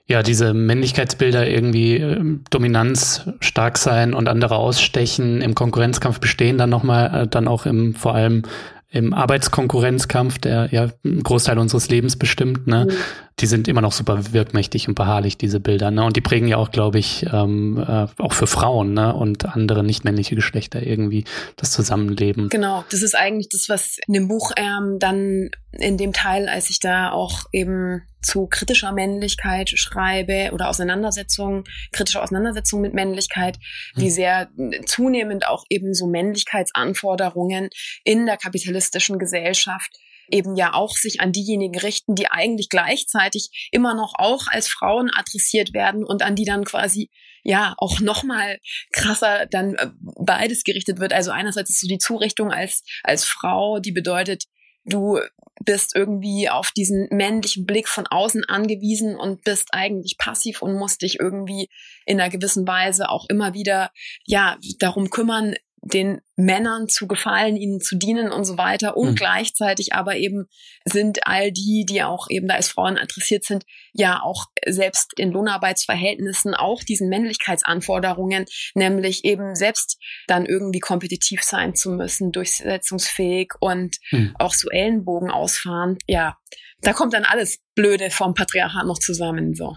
Ja, 0.05 0.21
diese 0.21 0.53
Männlichkeitsbilder 0.53 1.47
irgendwie 1.47 1.95
äh, 1.95 2.39
Dominanz 2.49 3.29
stark 3.39 3.77
sein 3.77 4.13
und 4.13 4.27
andere 4.27 4.57
ausstechen, 4.57 5.41
im 5.41 5.55
Konkurrenzkampf 5.55 6.19
bestehen 6.19 6.57
dann 6.57 6.69
nochmal, 6.69 7.23
äh, 7.23 7.27
dann 7.27 7.47
auch 7.47 7.65
im 7.65 7.95
vor 7.95 8.13
allem 8.13 8.43
im 8.89 9.13
Arbeitskonkurrenzkampf, 9.13 10.37
der 10.37 10.69
ja 10.71 10.89
einen 11.03 11.23
Großteil 11.23 11.57
unseres 11.57 11.89
Lebens 11.89 12.15
bestimmt, 12.17 12.67
ne? 12.67 12.85
Mhm. 12.85 12.95
Die 13.43 13.47
sind 13.47 13.67
immer 13.67 13.81
noch 13.81 13.91
super 13.91 14.31
wirkmächtig 14.31 14.87
und 14.87 14.95
beharrlich, 14.95 15.37
diese 15.37 15.59
Bilder, 15.59 15.91
ne? 15.91 16.05
Und 16.05 16.15
die 16.15 16.21
prägen 16.21 16.47
ja 16.47 16.55
auch, 16.55 16.71
glaube 16.71 16.97
ich, 16.97 17.25
ähm, 17.33 17.77
äh, 17.77 18.07
auch 18.17 18.31
für 18.31 18.47
Frauen, 18.47 18.93
ne? 18.93 19.13
Und 19.13 19.43
andere 19.43 19.83
nicht-männliche 19.83 20.35
Geschlechter 20.35 20.81
irgendwie 20.81 21.25
das 21.57 21.71
Zusammenleben. 21.71 22.47
Genau, 22.47 22.85
das 22.89 23.01
ist 23.01 23.17
eigentlich 23.17 23.49
das, 23.49 23.67
was 23.67 23.97
in 24.07 24.13
dem 24.13 24.29
Buch 24.29 24.53
ähm, 24.55 24.97
dann 24.97 25.49
in 25.73 25.97
dem 25.97 26.13
Teil, 26.13 26.47
als 26.47 26.69
ich 26.69 26.79
da 26.79 27.11
auch 27.11 27.41
eben 27.51 28.03
zu 28.21 28.47
kritischer 28.47 28.93
Männlichkeit 28.93 29.71
schreibe 29.71 30.51
oder 30.53 30.69
Auseinandersetzung, 30.69 31.65
kritische 31.91 32.23
Auseinandersetzung 32.23 32.79
mit 32.79 32.93
Männlichkeit, 32.93 33.59
die 33.97 34.05
hm. 34.05 34.09
sehr 34.09 34.49
zunehmend 34.85 35.49
auch 35.49 35.65
eben 35.69 35.93
so 35.93 36.07
Männlichkeitsanforderungen 36.07 37.71
in 38.05 38.25
der 38.25 38.37
kapitalistischen 38.37 39.19
Gesellschaft 39.19 39.91
eben 40.29 40.55
ja 40.55 40.73
auch 40.73 40.95
sich 40.95 41.21
an 41.21 41.31
diejenigen 41.31 41.77
richten, 41.79 42.15
die 42.15 42.27
eigentlich 42.27 42.69
gleichzeitig 42.69 43.69
immer 43.71 43.93
noch 43.93 44.13
auch 44.17 44.47
als 44.47 44.67
Frauen 44.67 45.11
adressiert 45.13 45.73
werden 45.73 46.03
und 46.03 46.21
an 46.21 46.35
die 46.35 46.45
dann 46.45 46.63
quasi 46.63 47.09
ja 47.43 47.75
auch 47.77 47.99
noch 47.99 48.23
mal 48.23 48.59
krasser 48.91 49.45
dann 49.47 49.75
äh, 49.75 49.89
beides 50.01 50.63
gerichtet 50.63 50.99
wird. 50.99 51.13
Also 51.13 51.31
einerseits 51.31 51.69
ist 51.69 51.81
so 51.81 51.87
die 51.87 51.97
Zurichtung 51.97 52.51
als 52.51 52.83
als 53.03 53.25
Frau, 53.25 53.79
die 53.79 53.91
bedeutet 53.91 54.45
du 54.85 55.19
bist 55.63 55.95
irgendwie 55.95 56.49
auf 56.49 56.71
diesen 56.71 57.07
männlichen 57.11 57.65
Blick 57.65 57.87
von 57.87 58.07
außen 58.07 58.43
angewiesen 58.45 59.15
und 59.15 59.43
bist 59.43 59.69
eigentlich 59.71 60.17
passiv 60.17 60.61
und 60.61 60.77
musst 60.77 61.01
dich 61.01 61.19
irgendwie 61.19 61.69
in 62.05 62.19
einer 62.19 62.29
gewissen 62.29 62.67
Weise 62.67 63.09
auch 63.09 63.25
immer 63.29 63.53
wieder, 63.53 63.91
ja, 64.25 64.57
darum 64.79 65.09
kümmern, 65.09 65.55
den 65.83 66.21
Männern 66.37 66.87
zu 66.87 67.07
gefallen, 67.07 67.57
ihnen 67.57 67.81
zu 67.81 67.97
dienen 67.97 68.31
und 68.31 68.45
so 68.45 68.57
weiter. 68.57 68.95
Und 68.95 69.11
mhm. 69.11 69.15
gleichzeitig 69.15 69.93
aber 69.93 70.15
eben 70.15 70.47
sind 70.85 71.27
all 71.27 71.51
die, 71.51 71.85
die 71.87 72.03
auch 72.03 72.27
eben 72.29 72.47
da 72.47 72.55
als 72.55 72.69
Frauen 72.69 72.95
interessiert 72.95 73.43
sind, 73.43 73.65
ja 73.91 74.21
auch 74.21 74.45
selbst 74.65 75.11
in 75.17 75.31
Lohnarbeitsverhältnissen 75.31 76.55
auch 76.55 76.83
diesen 76.83 77.09
Männlichkeitsanforderungen, 77.09 78.45
nämlich 78.75 79.25
eben 79.25 79.55
selbst 79.55 79.97
dann 80.27 80.45
irgendwie 80.45 80.79
kompetitiv 80.79 81.43
sein 81.43 81.75
zu 81.75 81.91
müssen, 81.91 82.31
durchsetzungsfähig 82.31 83.53
und 83.59 83.97
mhm. 84.11 84.35
auch 84.39 84.53
so 84.53 84.69
Ellenbogen 84.69 85.29
ausfahren. 85.29 85.97
Ja, 86.07 86.37
da 86.81 86.93
kommt 86.93 87.13
dann 87.13 87.25
alles 87.25 87.59
Blöde 87.75 88.09
vom 88.09 88.33
Patriarchat 88.33 88.85
noch 88.85 88.99
zusammen, 88.99 89.53
so. 89.53 89.75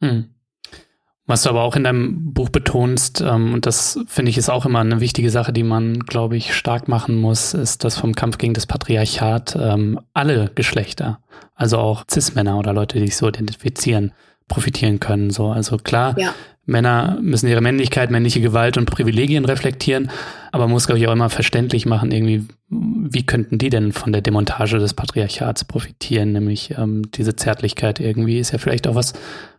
Mhm. 0.00 0.37
Was 1.28 1.42
du 1.42 1.50
aber 1.50 1.60
auch 1.60 1.76
in 1.76 1.84
deinem 1.84 2.32
Buch 2.32 2.48
betonst, 2.48 3.20
ähm, 3.20 3.52
und 3.52 3.66
das 3.66 4.00
finde 4.06 4.30
ich 4.30 4.38
ist 4.38 4.48
auch 4.48 4.64
immer 4.64 4.80
eine 4.80 5.00
wichtige 5.00 5.28
Sache, 5.28 5.52
die 5.52 5.62
man, 5.62 6.00
glaube 6.00 6.38
ich, 6.38 6.54
stark 6.54 6.88
machen 6.88 7.16
muss, 7.16 7.52
ist, 7.52 7.84
dass 7.84 7.98
vom 7.98 8.14
Kampf 8.14 8.38
gegen 8.38 8.54
das 8.54 8.64
Patriarchat 8.64 9.54
ähm, 9.60 10.00
alle 10.14 10.50
Geschlechter, 10.54 11.20
also 11.54 11.76
auch 11.76 12.04
Cis-Männer 12.10 12.58
oder 12.58 12.72
Leute, 12.72 12.98
die 12.98 13.04
sich 13.04 13.16
so 13.18 13.28
identifizieren, 13.28 14.12
profitieren 14.48 15.00
können. 15.00 15.30
So, 15.30 15.48
also 15.48 15.76
klar, 15.76 16.18
ja. 16.18 16.34
Männer 16.68 17.18
müssen 17.22 17.48
ihre 17.48 17.62
Männlichkeit, 17.62 18.10
männliche 18.10 18.42
Gewalt 18.42 18.76
und 18.76 18.84
Privilegien 18.84 19.46
reflektieren, 19.46 20.10
aber 20.52 20.64
man 20.64 20.72
muss, 20.72 20.86
glaube 20.86 20.98
ich, 20.98 21.08
auch 21.08 21.12
immer 21.12 21.30
verständlich 21.30 21.86
machen, 21.86 22.12
irgendwie, 22.12 22.46
wie 22.68 23.24
könnten 23.24 23.56
die 23.56 23.70
denn 23.70 23.92
von 23.92 24.12
der 24.12 24.20
Demontage 24.20 24.78
des 24.78 24.92
Patriarchats 24.92 25.64
profitieren? 25.64 26.32
Nämlich 26.32 26.72
ähm, 26.76 27.10
diese 27.12 27.36
Zärtlichkeit 27.36 28.00
irgendwie 28.00 28.38
ist 28.38 28.52
ja 28.52 28.58
vielleicht 28.58 28.86
auch 28.86 28.94
was, 28.94 29.14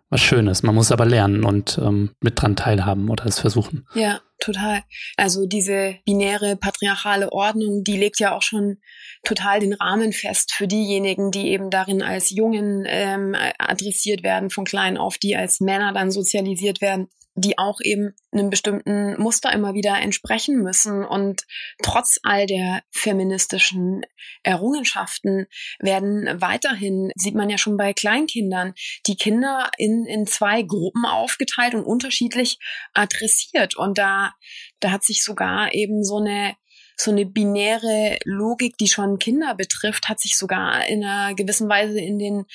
was 0.09 0.21
Schönes. 0.21 0.61
Man 0.61 0.75
muss 0.75 0.91
aber 0.91 1.05
lernen 1.05 1.43
und 1.43 1.79
ähm, 1.83 2.11
mit 2.21 2.39
dran 2.39 2.55
teilhaben 2.55 3.09
oder 3.09 3.25
es 3.25 3.39
versuchen. 3.39 3.87
Ja, 3.95 4.19
total. 4.39 4.81
Also 5.17 5.47
diese 5.47 5.95
binäre 6.05 6.57
patriarchale 6.57 7.31
Ordnung, 7.31 7.83
die 7.83 7.97
legt 7.97 8.19
ja 8.19 8.35
auch 8.35 8.43
schon 8.43 8.77
total 9.23 9.59
den 9.59 9.73
Rahmen 9.73 10.13
fest 10.13 10.53
für 10.53 10.67
diejenigen, 10.67 11.31
die 11.31 11.49
eben 11.49 11.69
darin 11.69 12.01
als 12.01 12.29
Jungen 12.29 12.85
ähm, 12.87 13.35
adressiert 13.57 14.23
werden 14.23 14.49
von 14.49 14.65
klein 14.65 14.97
auf, 14.97 15.17
die 15.17 15.35
als 15.35 15.59
Männer 15.59 15.93
dann 15.93 16.11
sozialisiert 16.11 16.81
werden 16.81 17.09
die 17.39 17.57
auch 17.57 17.79
eben 17.81 18.13
einem 18.31 18.49
bestimmten 18.49 19.19
Muster 19.21 19.51
immer 19.53 19.73
wieder 19.73 19.99
entsprechen 19.99 20.61
müssen. 20.61 21.05
Und 21.05 21.43
trotz 21.81 22.19
all 22.23 22.45
der 22.45 22.83
feministischen 22.91 24.01
Errungenschaften 24.43 25.47
werden 25.79 26.41
weiterhin, 26.41 27.11
sieht 27.15 27.35
man 27.35 27.49
ja 27.49 27.57
schon 27.57 27.77
bei 27.77 27.93
Kleinkindern, 27.93 28.73
die 29.07 29.15
Kinder 29.15 29.69
in, 29.77 30.05
in 30.05 30.27
zwei 30.27 30.61
Gruppen 30.61 31.05
aufgeteilt 31.05 31.75
und 31.75 31.83
unterschiedlich 31.83 32.59
adressiert. 32.93 33.75
Und 33.77 33.97
da, 33.97 34.33
da 34.79 34.91
hat 34.91 35.03
sich 35.03 35.23
sogar 35.23 35.73
eben 35.73 36.03
so 36.03 36.17
eine 36.17 36.55
so 37.01 37.11
eine 37.11 37.25
binäre 37.25 38.17
Logik, 38.25 38.77
die 38.77 38.87
schon 38.87 39.19
Kinder 39.19 39.55
betrifft, 39.55 40.09
hat 40.09 40.19
sich 40.19 40.37
sogar 40.37 40.85
in 40.87 41.03
einer 41.03 41.33
gewissen 41.33 41.69
Weise 41.69 41.99
in 41.99 42.19
den 42.19 42.45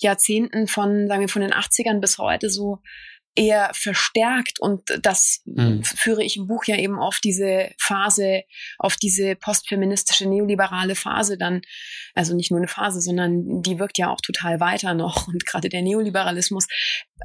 Jahrzehnten 0.00 0.66
von, 0.66 1.06
sagen 1.06 1.20
wir, 1.20 1.28
von 1.28 1.42
den 1.42 1.52
80ern 1.52 2.00
bis 2.00 2.18
heute 2.18 2.50
so 2.50 2.80
eher 3.36 3.70
verstärkt. 3.74 4.60
Und 4.60 4.82
das 5.02 5.42
mhm. 5.44 5.82
führe 5.84 6.24
ich 6.24 6.36
im 6.36 6.46
Buch 6.46 6.64
ja 6.64 6.76
eben 6.76 6.98
auf 6.98 7.20
diese 7.20 7.70
Phase, 7.78 8.42
auf 8.78 8.96
diese 8.96 9.36
postfeministische 9.36 10.28
neoliberale 10.28 10.94
Phase 10.94 11.36
dann, 11.36 11.62
also 12.14 12.34
nicht 12.34 12.50
nur 12.50 12.60
eine 12.60 12.68
Phase, 12.68 13.00
sondern 13.00 13.62
die 13.62 13.78
wirkt 13.78 13.98
ja 13.98 14.10
auch 14.10 14.20
total 14.20 14.60
weiter 14.60 14.94
noch. 14.94 15.28
Und 15.28 15.46
gerade 15.46 15.68
der 15.68 15.82
Neoliberalismus 15.82 16.66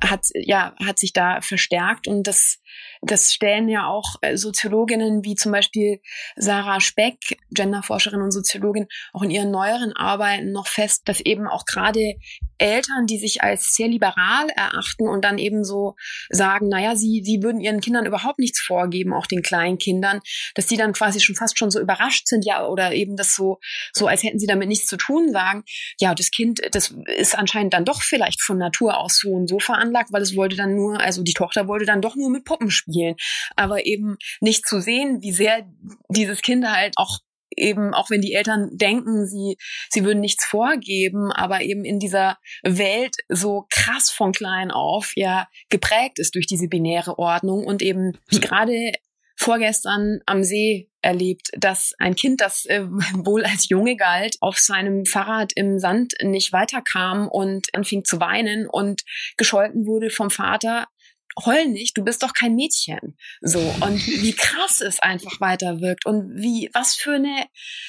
hat 0.01 0.25
ja 0.33 0.73
hat 0.83 0.99
sich 0.99 1.13
da 1.13 1.41
verstärkt. 1.41 2.07
Und 2.07 2.27
das 2.27 2.59
das 3.01 3.33
stellen 3.33 3.69
ja 3.69 3.87
auch 3.87 4.15
äh, 4.21 4.37
Soziologinnen 4.37 5.23
wie 5.23 5.35
zum 5.35 5.51
Beispiel 5.51 6.01
Sarah 6.35 6.79
Speck, 6.79 7.17
Genderforscherin 7.51 8.21
und 8.21 8.31
Soziologin, 8.31 8.87
auch 9.13 9.21
in 9.21 9.31
ihren 9.31 9.51
neueren 9.51 9.93
Arbeiten 9.93 10.51
noch 10.51 10.67
fest, 10.67 11.03
dass 11.05 11.21
eben 11.21 11.47
auch 11.47 11.65
gerade 11.65 12.15
Eltern, 12.57 13.05
die 13.07 13.17
sich 13.17 13.41
als 13.41 13.73
sehr 13.73 13.87
liberal 13.87 14.49
erachten 14.55 15.07
und 15.07 15.23
dann 15.23 15.37
eben 15.37 15.63
so 15.63 15.95
sagen, 16.29 16.67
naja, 16.67 16.95
sie, 16.95 17.21
sie 17.23 17.41
würden 17.41 17.61
ihren 17.61 17.79
Kindern 17.79 18.05
überhaupt 18.05 18.37
nichts 18.37 18.59
vorgeben, 18.59 19.13
auch 19.13 19.27
den 19.27 19.41
kleinen 19.41 19.77
Kindern, 19.77 20.19
dass 20.55 20.67
die 20.67 20.75
dann 20.75 20.91
quasi 20.91 21.21
schon 21.21 21.35
fast 21.35 21.57
schon 21.57 21.71
so 21.71 21.79
überrascht 21.79 22.27
sind, 22.27 22.45
ja, 22.45 22.65
oder 22.65 22.91
eben 22.91 23.15
das 23.15 23.33
so, 23.33 23.59
so 23.93 24.07
als 24.07 24.23
hätten 24.23 24.39
sie 24.39 24.47
damit 24.47 24.67
nichts 24.67 24.87
zu 24.87 24.97
tun, 24.97 25.31
sagen, 25.31 25.63
ja, 25.99 26.13
das 26.13 26.31
Kind, 26.31 26.59
das 26.71 26.93
ist 27.15 27.37
anscheinend 27.37 27.73
dann 27.73 27.85
doch 27.85 28.01
vielleicht 28.01 28.41
von 28.41 28.57
Natur 28.57 28.97
aus 28.97 29.17
so 29.19 29.29
und 29.29 29.47
so 29.47 29.59
veranlagt, 29.79 30.11
weil 30.11 30.21
es 30.21 30.35
wollte 30.35 30.55
dann 30.55 30.75
nur, 30.75 30.99
also 30.99 31.23
die 31.23 31.33
Tochter 31.33 31.67
wollte 31.67 31.85
dann 31.85 32.01
doch 32.01 32.15
nur 32.15 32.29
mit 32.29 32.45
Puppen 32.45 32.69
spielen, 32.69 33.15
aber 33.55 33.85
eben 33.85 34.17
nicht 34.41 34.67
zu 34.67 34.81
sehen, 34.81 35.21
wie 35.21 35.31
sehr 35.31 35.65
dieses 36.09 36.41
Kind 36.41 36.65
halt 36.67 36.93
auch 36.97 37.19
eben, 37.55 37.93
auch 37.93 38.09
wenn 38.09 38.21
die 38.21 38.33
Eltern 38.33 38.69
denken, 38.73 39.25
sie, 39.25 39.57
sie 39.89 40.03
würden 40.05 40.19
nichts 40.19 40.45
vorgeben, 40.45 41.31
aber 41.31 41.61
eben 41.61 41.83
in 41.83 41.99
dieser 41.99 42.37
Welt 42.63 43.15
so 43.27 43.65
krass 43.69 44.11
von 44.11 44.31
klein 44.31 44.71
auf 44.71 45.13
ja 45.15 45.47
geprägt 45.69 46.19
ist 46.19 46.35
durch 46.35 46.45
diese 46.45 46.67
binäre 46.67 47.17
Ordnung 47.17 47.65
und 47.65 47.81
eben 47.81 48.17
hm. 48.31 48.41
gerade 48.41 48.91
vorgestern 49.39 50.19
am 50.25 50.43
See 50.43 50.89
erlebt, 51.01 51.49
dass 51.57 51.93
ein 51.97 52.15
Kind, 52.15 52.41
das 52.41 52.65
äh, 52.65 52.83
wohl 53.13 53.45
als 53.45 53.69
Junge 53.69 53.95
galt, 53.95 54.35
auf 54.41 54.59
seinem 54.59 55.05
Fahrrad 55.05 55.53
im 55.55 55.79
Sand 55.79 56.13
nicht 56.21 56.51
weiterkam 56.51 57.27
und 57.27 57.73
anfing 57.73 58.03
zu 58.03 58.19
weinen 58.19 58.67
und 58.67 59.03
gescholten 59.37 59.85
wurde 59.85 60.09
vom 60.09 60.29
Vater, 60.29 60.87
heul 61.45 61.67
nicht, 61.67 61.97
du 61.97 62.03
bist 62.03 62.21
doch 62.21 62.33
kein 62.33 62.55
Mädchen. 62.55 63.15
So. 63.39 63.59
Und 63.59 64.05
wie 64.05 64.33
krass 64.33 64.81
es 64.81 64.99
einfach 64.99 65.39
weiter 65.39 65.79
wirkt 65.79 66.05
und 66.05 66.35
wie, 66.35 66.69
was 66.73 66.95
für 66.95 67.13
eine 67.13 67.45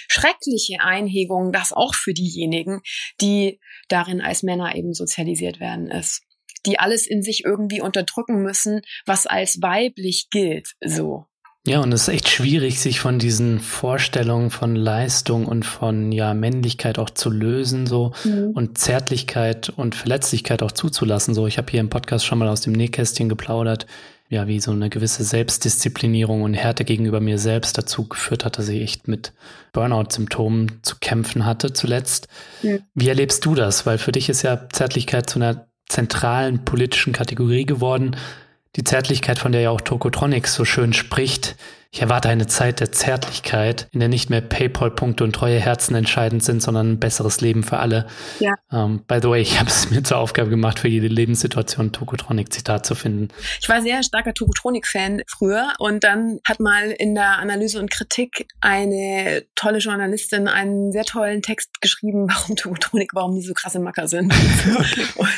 schreckliche 0.09 0.81
Einhegung 0.81 1.51
das 1.51 1.73
auch 1.73 1.95
für 1.95 2.15
diejenigen, 2.15 2.81
die 3.21 3.59
darin 3.89 4.21
als 4.21 4.45
Männer 4.45 4.77
eben 4.77 4.95
sozialisiert 4.95 5.59
werden 5.59 5.91
ist. 5.91 6.23
Die 6.67 6.79
alles 6.79 7.09
in 7.09 7.23
sich 7.23 7.45
irgendwie 7.45 7.81
unterdrücken 7.81 8.43
müssen, 8.43 8.83
was 9.05 9.27
als 9.27 9.61
weiblich 9.63 10.29
gilt, 10.31 10.75
so. 10.81 11.27
Ja, 11.67 11.81
und 11.81 11.93
es 11.93 12.03
ist 12.03 12.09
echt 12.09 12.29
schwierig, 12.31 12.81
sich 12.81 13.01
von 13.01 13.19
diesen 13.19 13.61
Vorstellungen 13.61 14.51
von 14.51 14.75
Leistung 14.75 15.45
und 15.45 15.65
von 15.67 16.11
ja 16.11 16.33
Männlichkeit 16.33 16.99
auch 16.99 17.11
zu 17.11 17.29
lösen, 17.29 17.87
so 17.87 18.13
mhm. 18.25 18.53
und 18.55 18.79
Zärtlichkeit 18.79 19.69
und 19.69 19.95
Verletzlichkeit 19.95 20.63
auch 20.63 20.73
zuzulassen. 20.73 21.35
So, 21.35 21.47
ich 21.47 21.59
habe 21.59 21.71
hier 21.71 21.81
im 21.81 21.91
Podcast 21.91 22.25
schon 22.25 22.39
mal 22.39 22.49
aus 22.49 22.63
dem 22.63 22.73
Nähkästchen 22.73 23.29
geplaudert, 23.29 23.87
ja, 24.31 24.47
wie 24.47 24.59
so 24.59 24.71
eine 24.71 24.89
gewisse 24.89 25.23
Selbstdisziplinierung 25.23 26.43
und 26.43 26.55
Härte 26.55 26.87
gegenüber 26.87 27.21
mir 27.21 27.39
selbst 27.39 27.77
dazu 27.77 28.09
geführt 28.09 28.47
hat, 28.47 28.57
dass 28.57 28.69
ich 28.69 28.81
echt 28.81 29.07
mit 29.07 29.35
Burnout-Symptomen 29.73 30.79
zu 30.83 30.97
kämpfen 30.99 31.45
hatte 31.45 31.75
zuletzt. 31.75 32.29
Mhm. 32.63 32.81
Wie 32.95 33.09
erlebst 33.09 33.45
du 33.45 33.55
das? 33.55 33.85
Weil 33.85 33.99
für 33.99 34.13
dich 34.13 34.31
ist 34.31 34.43
ja 34.43 34.67
Zärtlichkeit 34.73 35.29
zu 35.29 35.39
einer 35.39 35.67
zentralen 35.91 36.65
politischen 36.65 37.13
Kategorie 37.13 37.67
geworden. 37.67 38.17
Die 38.77 38.85
Zärtlichkeit, 38.85 39.39
von 39.39 39.53
der 39.53 39.63
ja 39.63 39.71
auch 39.71 39.81
Tokotronics 39.81 40.55
so 40.55 40.65
schön 40.65 40.93
spricht, 40.93 41.57
ich 41.93 42.03
erwarte 42.03 42.29
eine 42.29 42.47
Zeit 42.47 42.79
der 42.79 42.93
Zärtlichkeit, 42.93 43.89
in 43.91 43.99
der 43.99 44.09
nicht 44.09 44.31
mehr 44.31 44.41
PayPal-Punkte 44.41 45.25
und 45.25 45.33
treue 45.33 45.59
Herzen 45.59 45.97
entscheidend 45.97 46.45
sind, 46.45 46.63
sondern 46.63 46.93
ein 46.93 47.01
besseres 47.01 47.41
Leben 47.41 47.65
für 47.65 47.79
alle. 47.79 48.07
Ja. 48.39 48.55
Um, 48.71 48.79
ähm, 48.79 49.05
by 49.09 49.19
the 49.21 49.29
way, 49.29 49.43
ich 49.43 49.59
habe 49.59 49.69
es 49.69 49.91
mir 49.91 50.05
zur 50.05 50.19
Aufgabe 50.19 50.51
gemacht, 50.51 50.79
für 50.79 50.87
jede 50.87 51.09
Lebenssituation 51.09 51.91
Tokotronic-Zitat 51.91 52.87
zu 52.87 52.95
finden. 52.95 53.29
Ich 53.61 53.69
war 53.69 53.83
sehr 53.83 54.05
starker 54.05 54.33
Tokotronic-Fan 54.35 55.23
früher 55.27 55.73
und 55.81 56.05
dann 56.05 56.39
hat 56.47 56.61
mal 56.61 56.93
in 56.93 57.17
der 57.17 57.39
Analyse 57.41 57.81
und 57.81 57.91
Kritik 57.91 58.47
eine 58.61 59.45
tolle 59.57 59.79
Journalistin 59.79 60.47
einen 60.47 60.93
sehr 60.93 61.05
tollen 61.05 61.43
Text 61.43 61.81
geschrieben, 61.81 62.29
warum 62.29 62.55
Tokotronic, 62.55 63.15
warum 63.15 63.35
die 63.35 63.43
so 63.43 63.53
krasse 63.53 63.81
Macker 63.81 64.07
sind. 64.07 64.33
und 65.17 65.29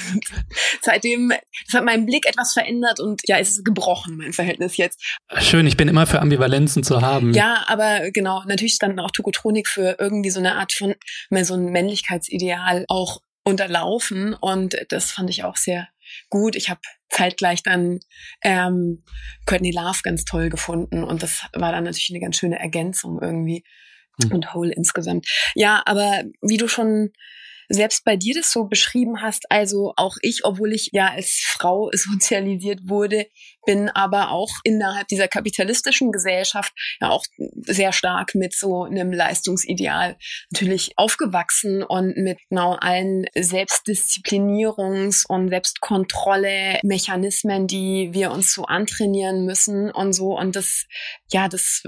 seitdem, 0.83 1.33
das 1.65 1.79
hat 1.79 1.85
meinen 1.87 2.05
Blick 2.05 2.27
etwas 2.27 2.53
verändert 2.53 3.01
und 3.01 3.23
ja, 3.27 3.39
es 3.39 3.53
ist 3.53 3.65
gebrochen, 3.65 4.19
mein 4.19 4.35
Verhältnis 4.35 4.77
jetzt. 4.77 5.03
Schön, 5.39 5.67
ich 5.67 5.79
bin 5.79 5.89
immer 5.89 6.07
für 6.07 6.21
Ambivalenz 6.21 6.42
Ambivalenzen 6.43 6.83
zu 6.83 7.01
haben. 7.01 7.33
Ja, 7.35 7.65
aber 7.67 8.11
genau, 8.11 8.43
natürlich 8.45 8.75
stand 8.75 8.99
auch 9.01 9.11
Tokotronik 9.11 9.69
für 9.69 9.97
irgendwie 9.99 10.31
so 10.31 10.41
eine 10.41 10.57
Art 10.57 10.73
von, 10.73 10.95
mehr 11.31 11.45
so 11.45 11.55
ein 11.55 11.67
Männlichkeitsideal 11.67 12.85
auch 12.89 13.21
unterlaufen 13.45 14.35
und 14.35 14.77
das 14.89 15.11
fand 15.11 15.31
ich 15.31 15.45
auch 15.45 15.57
sehr 15.57 15.89
gut. 16.31 16.57
Ich 16.57 16.71
habe 16.71 16.81
zeitgleich 17.09 17.63
dann 17.63 18.01
ähm, 18.43 19.05
Courtney 19.47 19.73
Love 19.73 20.01
ganz 20.03 20.25
toll 20.25 20.49
gefunden 20.49 21.05
und 21.05 21.23
das 21.23 21.43
war 21.53 21.73
dann 21.73 21.85
natürlich 21.85 22.11
eine 22.11 22.21
ganz 22.21 22.37
schöne 22.37 22.59
Ergänzung 22.59 23.21
irgendwie 23.21 23.65
hm. 24.23 24.33
und 24.33 24.55
Whole 24.55 24.73
insgesamt. 24.73 25.27
Ja, 25.55 25.83
aber 25.87 26.23
wie 26.41 26.57
du 26.57 26.69
schon 26.69 27.13
selbst 27.73 28.05
bei 28.05 28.17
dir 28.17 28.35
das 28.35 28.53
so 28.53 28.65
beschrieben 28.65 29.23
hast, 29.23 29.51
also 29.51 29.95
auch 29.97 30.17
ich, 30.21 30.45
obwohl 30.45 30.73
ich 30.73 30.91
ja 30.93 31.11
als 31.11 31.43
Frau 31.45 31.91
sozialisiert 31.93 32.81
wurde, 32.85 33.27
bin 33.65 33.89
aber 33.89 34.31
auch 34.31 34.51
innerhalb 34.65 35.07
dieser 35.09 35.27
kapitalistischen 35.29 36.13
Gesellschaft 36.13 36.73
ja 37.01 37.09
auch 37.11 37.25
sehr 37.61 37.93
stark 37.93 38.35
mit 38.35 38.55
so 38.55 38.85
einem 38.85 39.13
Leistungsideal 39.13 40.17
natürlich 40.51 40.93
aufgewachsen 40.97 41.83
und 41.83 42.17
mit 42.17 42.39
genau 42.49 42.75
allen 42.75 43.25
Selbstdisziplinierungs- 43.37 45.27
und 45.29 45.49
Selbstkontrolle-Mechanismen, 45.49 47.69
die 47.69 48.11
wir 48.13 48.33
uns 48.33 48.53
so 48.53 48.65
antrainieren 48.65 49.45
müssen 49.45 49.91
und 49.91 50.13
so. 50.13 50.37
Und 50.37 50.57
das, 50.57 50.87
ja, 51.31 51.49
das 51.49 51.83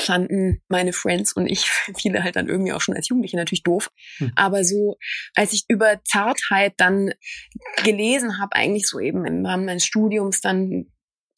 fanden 0.00 0.62
meine 0.68 0.92
Friends 0.92 1.32
und 1.32 1.46
ich, 1.46 1.68
viele 1.96 2.22
halt 2.22 2.36
dann 2.36 2.48
irgendwie 2.48 2.72
auch 2.72 2.80
schon 2.80 2.96
als 2.96 3.08
Jugendliche 3.08 3.36
natürlich 3.36 3.62
doof. 3.62 3.90
Hm. 4.18 4.32
Aber 4.36 4.64
so, 4.64 4.96
als 5.34 5.52
ich 5.52 5.64
über 5.68 6.02
Zartheit 6.04 6.74
dann 6.76 7.12
gelesen 7.84 8.40
habe, 8.40 8.56
eigentlich 8.56 8.86
so 8.86 8.98
eben 8.98 9.24
im 9.26 9.44
Rahmen 9.44 9.64
meines 9.64 9.84
Studiums 9.84 10.40
dann 10.40 10.86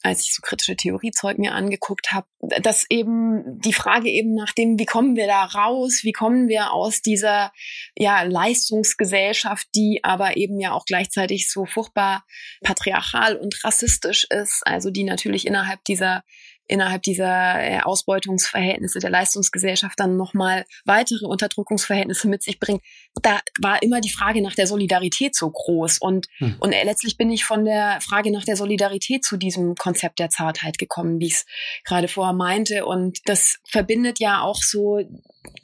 als 0.03 0.25
ich 0.25 0.35
so 0.35 0.41
kritische 0.43 0.77
Theoriezeug 0.77 1.39
mir 1.39 1.53
angeguckt 1.53 2.13
habe, 2.13 2.27
dass 2.41 2.87
eben 2.91 3.61
die 3.61 3.73
Frage 3.73 4.09
eben 4.09 4.35
nach 4.35 4.53
dem, 4.53 4.79
wie 4.79 4.85
kommen 4.85 5.17
wir 5.17 5.27
da 5.27 5.45
raus, 5.45 6.01
wie 6.03 6.13
kommen 6.13 6.49
wir 6.49 6.73
aus 6.73 7.03
dieser 7.03 7.53
ja 7.97 8.23
Leistungsgesellschaft, 8.23 9.69
die 9.75 10.01
aber 10.03 10.37
eben 10.37 10.59
ja 10.61 10.73
auch 10.73 10.85
gleichzeitig 10.85 11.51
so 11.51 11.67
furchtbar 11.67 12.25
patriarchal 12.63 13.37
und 13.37 13.65
rassistisch 13.65 14.27
ist, 14.29 14.63
also 14.67 14.91
die 14.91 15.05
natürlich 15.05 15.47
innerhalb 15.47 15.85
dieser 15.85 16.25
innerhalb 16.67 17.03
dieser 17.03 17.61
äh, 17.61 17.81
Ausbeutungsverhältnisse 17.81 18.99
der 18.99 19.11
Leistungsgesellschaft 19.11 19.99
dann 19.99 20.17
nochmal 20.17 20.65
weitere 20.85 21.27
Unterdrückungsverhältnisse 21.27 22.29
mit 22.29 22.43
sich 22.43 22.59
bringt. 22.61 22.83
Da 23.23 23.41
war 23.61 23.83
immer 23.83 24.01
die 24.01 24.11
Frage 24.11 24.43
nach 24.43 24.55
der 24.55 24.67
Solidarität 24.67 25.35
so 25.35 25.51
groß. 25.51 25.99
Und, 25.99 26.27
hm. 26.39 26.57
und 26.61 26.73
äh, 26.73 26.85
letztlich 26.85 27.17
bin 27.17 27.31
ich 27.31 27.45
von 27.45 27.65
der 27.65 28.01
Frage 28.01 28.33
nach 28.33 28.45
der 28.45 28.57
Solidarität 28.57 29.25
zu 29.25 29.37
diesem 29.37 29.75
Konzept 29.75 30.19
der 30.19 30.31
Zartheit 30.31 30.79
gekommen, 30.79 31.21
wie 31.21 31.27
ich 31.27 31.35
es 31.35 31.47
gerade 31.85 32.09
vorher 32.09 32.35
meinte. 32.35 32.87
Und 32.87 33.19
das 33.27 33.59
verbindet 33.69 34.21
ja 34.21 34.43
auch 34.43 34.63
so 34.63 35.01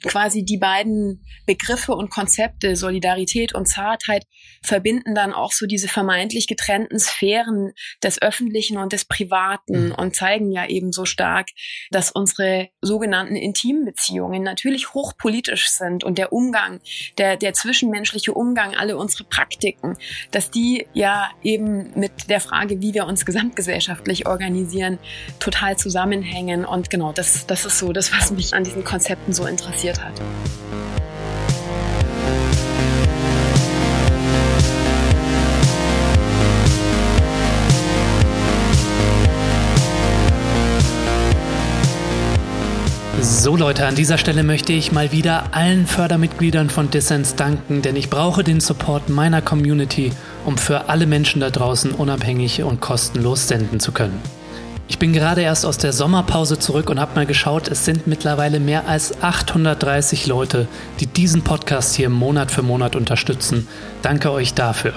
quasi 0.03 0.43
die 0.43 0.57
beiden 0.57 1.25
Begriffe 1.45 1.93
und 1.93 2.09
Konzepte, 2.09 2.75
Solidarität 2.75 3.53
und 3.53 3.67
Zartheit, 3.67 4.25
verbinden 4.61 5.15
dann 5.15 5.33
auch 5.33 5.51
so 5.51 5.65
diese 5.65 5.87
vermeintlich 5.87 6.47
getrennten 6.47 6.99
Sphären 6.99 7.71
des 8.03 8.21
Öffentlichen 8.21 8.77
und 8.77 8.93
des 8.93 9.05
Privaten 9.05 9.87
mhm. 9.87 9.95
und 9.95 10.15
zeigen 10.15 10.51
ja 10.51 10.67
eben 10.67 10.91
so 10.91 10.98
stark, 11.05 11.47
dass 11.91 12.11
unsere 12.11 12.69
sogenannten 12.81 13.35
Intimbeziehungen 13.35 14.43
natürlich 14.43 14.93
hochpolitisch 14.93 15.69
sind 15.69 16.03
und 16.03 16.17
der 16.17 16.33
Umgang, 16.33 16.79
der, 17.17 17.37
der 17.37 17.53
zwischenmenschliche 17.53 18.33
Umgang, 18.33 18.75
alle 18.75 18.97
unsere 18.97 19.23
Praktiken, 19.23 19.97
dass 20.31 20.51
die 20.51 20.87
ja 20.93 21.29
eben 21.43 21.91
mit 21.95 22.29
der 22.29 22.39
Frage, 22.39 22.81
wie 22.81 22.93
wir 22.93 23.05
uns 23.05 23.25
gesamtgesellschaftlich 23.25 24.27
organisieren, 24.27 24.99
total 25.39 25.77
zusammenhängen. 25.77 26.65
Und 26.65 26.89
genau, 26.89 27.11
das, 27.11 27.47
das 27.47 27.65
ist 27.65 27.79
so 27.79 27.93
das, 27.93 28.13
was 28.13 28.31
mich 28.31 28.53
an 28.53 28.63
diesen 28.63 28.83
Konzepten 28.83 29.33
so 29.33 29.45
interessiert 29.45 30.03
hat. 30.03 30.19
So 43.21 43.57
Leute, 43.57 43.85
an 43.85 43.95
dieser 43.95 44.17
Stelle 44.17 44.43
möchte 44.43 44.71
ich 44.71 44.93
mal 44.93 45.11
wieder 45.11 45.53
allen 45.53 45.87
Fördermitgliedern 45.87 46.69
von 46.69 46.89
Dissens 46.89 47.35
danken, 47.35 47.81
denn 47.81 47.97
ich 47.97 48.09
brauche 48.09 48.45
den 48.45 48.61
Support 48.61 49.09
meiner 49.09 49.41
Community, 49.41 50.13
um 50.45 50.57
für 50.57 50.87
alle 50.87 51.05
Menschen 51.05 51.41
da 51.41 51.49
draußen 51.49 51.91
unabhängig 51.91 52.63
und 52.63 52.79
kostenlos 52.79 53.49
senden 53.49 53.81
zu 53.81 53.91
können. 53.91 54.21
Ich 54.87 54.99
bin 54.99 55.11
gerade 55.11 55.41
erst 55.41 55.65
aus 55.65 55.77
der 55.77 55.91
Sommerpause 55.91 56.59
zurück 56.59 56.89
und 56.89 56.99
habe 56.99 57.15
mal 57.15 57.25
geschaut, 57.25 57.67
es 57.67 57.83
sind 57.83 58.07
mittlerweile 58.07 58.61
mehr 58.61 58.87
als 58.87 59.21
830 59.21 60.25
Leute, 60.25 60.67
die 61.01 61.07
diesen 61.07 61.41
Podcast 61.43 61.95
hier 61.95 62.09
Monat 62.09 62.51
für 62.51 62.63
Monat 62.63 62.95
unterstützen. 62.95 63.67
Danke 64.01 64.31
euch 64.31 64.53
dafür. 64.53 64.93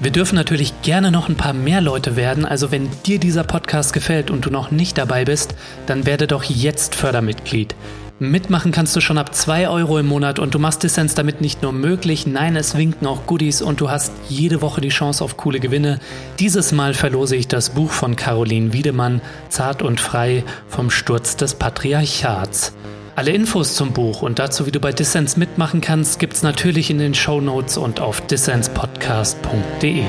Wir 0.00 0.12
dürfen 0.12 0.36
natürlich 0.36 0.80
gerne 0.82 1.10
noch 1.10 1.28
ein 1.28 1.34
paar 1.34 1.52
mehr 1.52 1.80
Leute 1.80 2.14
werden, 2.14 2.44
also 2.44 2.70
wenn 2.70 2.88
dir 3.04 3.18
dieser 3.18 3.42
Podcast 3.42 3.92
gefällt 3.92 4.30
und 4.30 4.46
du 4.46 4.50
noch 4.50 4.70
nicht 4.70 4.96
dabei 4.96 5.24
bist, 5.24 5.56
dann 5.86 6.06
werde 6.06 6.28
doch 6.28 6.44
jetzt 6.44 6.94
Fördermitglied. 6.94 7.74
Mitmachen 8.20 8.70
kannst 8.70 8.94
du 8.94 9.00
schon 9.00 9.18
ab 9.18 9.34
2 9.34 9.68
Euro 9.68 9.98
im 9.98 10.06
Monat 10.06 10.38
und 10.38 10.54
du 10.54 10.60
machst 10.60 10.84
Dissens 10.84 11.16
damit 11.16 11.40
nicht 11.40 11.62
nur 11.62 11.72
möglich, 11.72 12.28
nein, 12.28 12.54
es 12.54 12.76
winken 12.76 13.08
auch 13.08 13.26
Goodies 13.26 13.60
und 13.60 13.80
du 13.80 13.90
hast 13.90 14.12
jede 14.28 14.62
Woche 14.62 14.80
die 14.80 14.88
Chance 14.88 15.24
auf 15.24 15.36
coole 15.36 15.58
Gewinne. 15.58 15.98
Dieses 16.38 16.70
Mal 16.70 16.94
verlose 16.94 17.34
ich 17.34 17.48
das 17.48 17.70
Buch 17.70 17.90
von 17.90 18.14
Caroline 18.14 18.72
Wiedemann, 18.72 19.20
Zart 19.48 19.82
und 19.82 20.00
Frei, 20.00 20.44
vom 20.68 20.90
Sturz 20.90 21.34
des 21.34 21.54
Patriarchats. 21.54 22.72
Alle 23.18 23.32
Infos 23.32 23.74
zum 23.74 23.92
Buch 23.92 24.22
und 24.22 24.38
dazu, 24.38 24.64
wie 24.64 24.70
du 24.70 24.78
bei 24.78 24.92
Dissens 24.92 25.36
mitmachen 25.36 25.80
kannst, 25.80 26.20
gibt's 26.20 26.44
natürlich 26.44 26.88
in 26.88 26.98
den 26.98 27.14
Show 27.14 27.40
Notes 27.40 27.76
und 27.76 27.98
auf 27.98 28.20
dissenspodcast.de. 28.20 30.04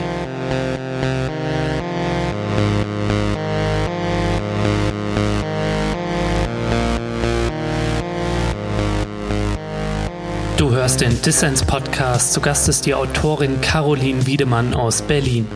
Du 10.58 10.69
hörst 10.69 11.02
den 11.02 11.19
Dissens 11.24 11.63
Podcast. 11.63 12.34
Zu 12.34 12.41
Gast 12.41 12.69
ist 12.69 12.86
die 12.86 12.93
Autorin 12.93 13.60
Caroline 13.62 14.28
Wiedemann 14.28 14.76
aus 14.76 15.02
Berlin. 15.02 15.48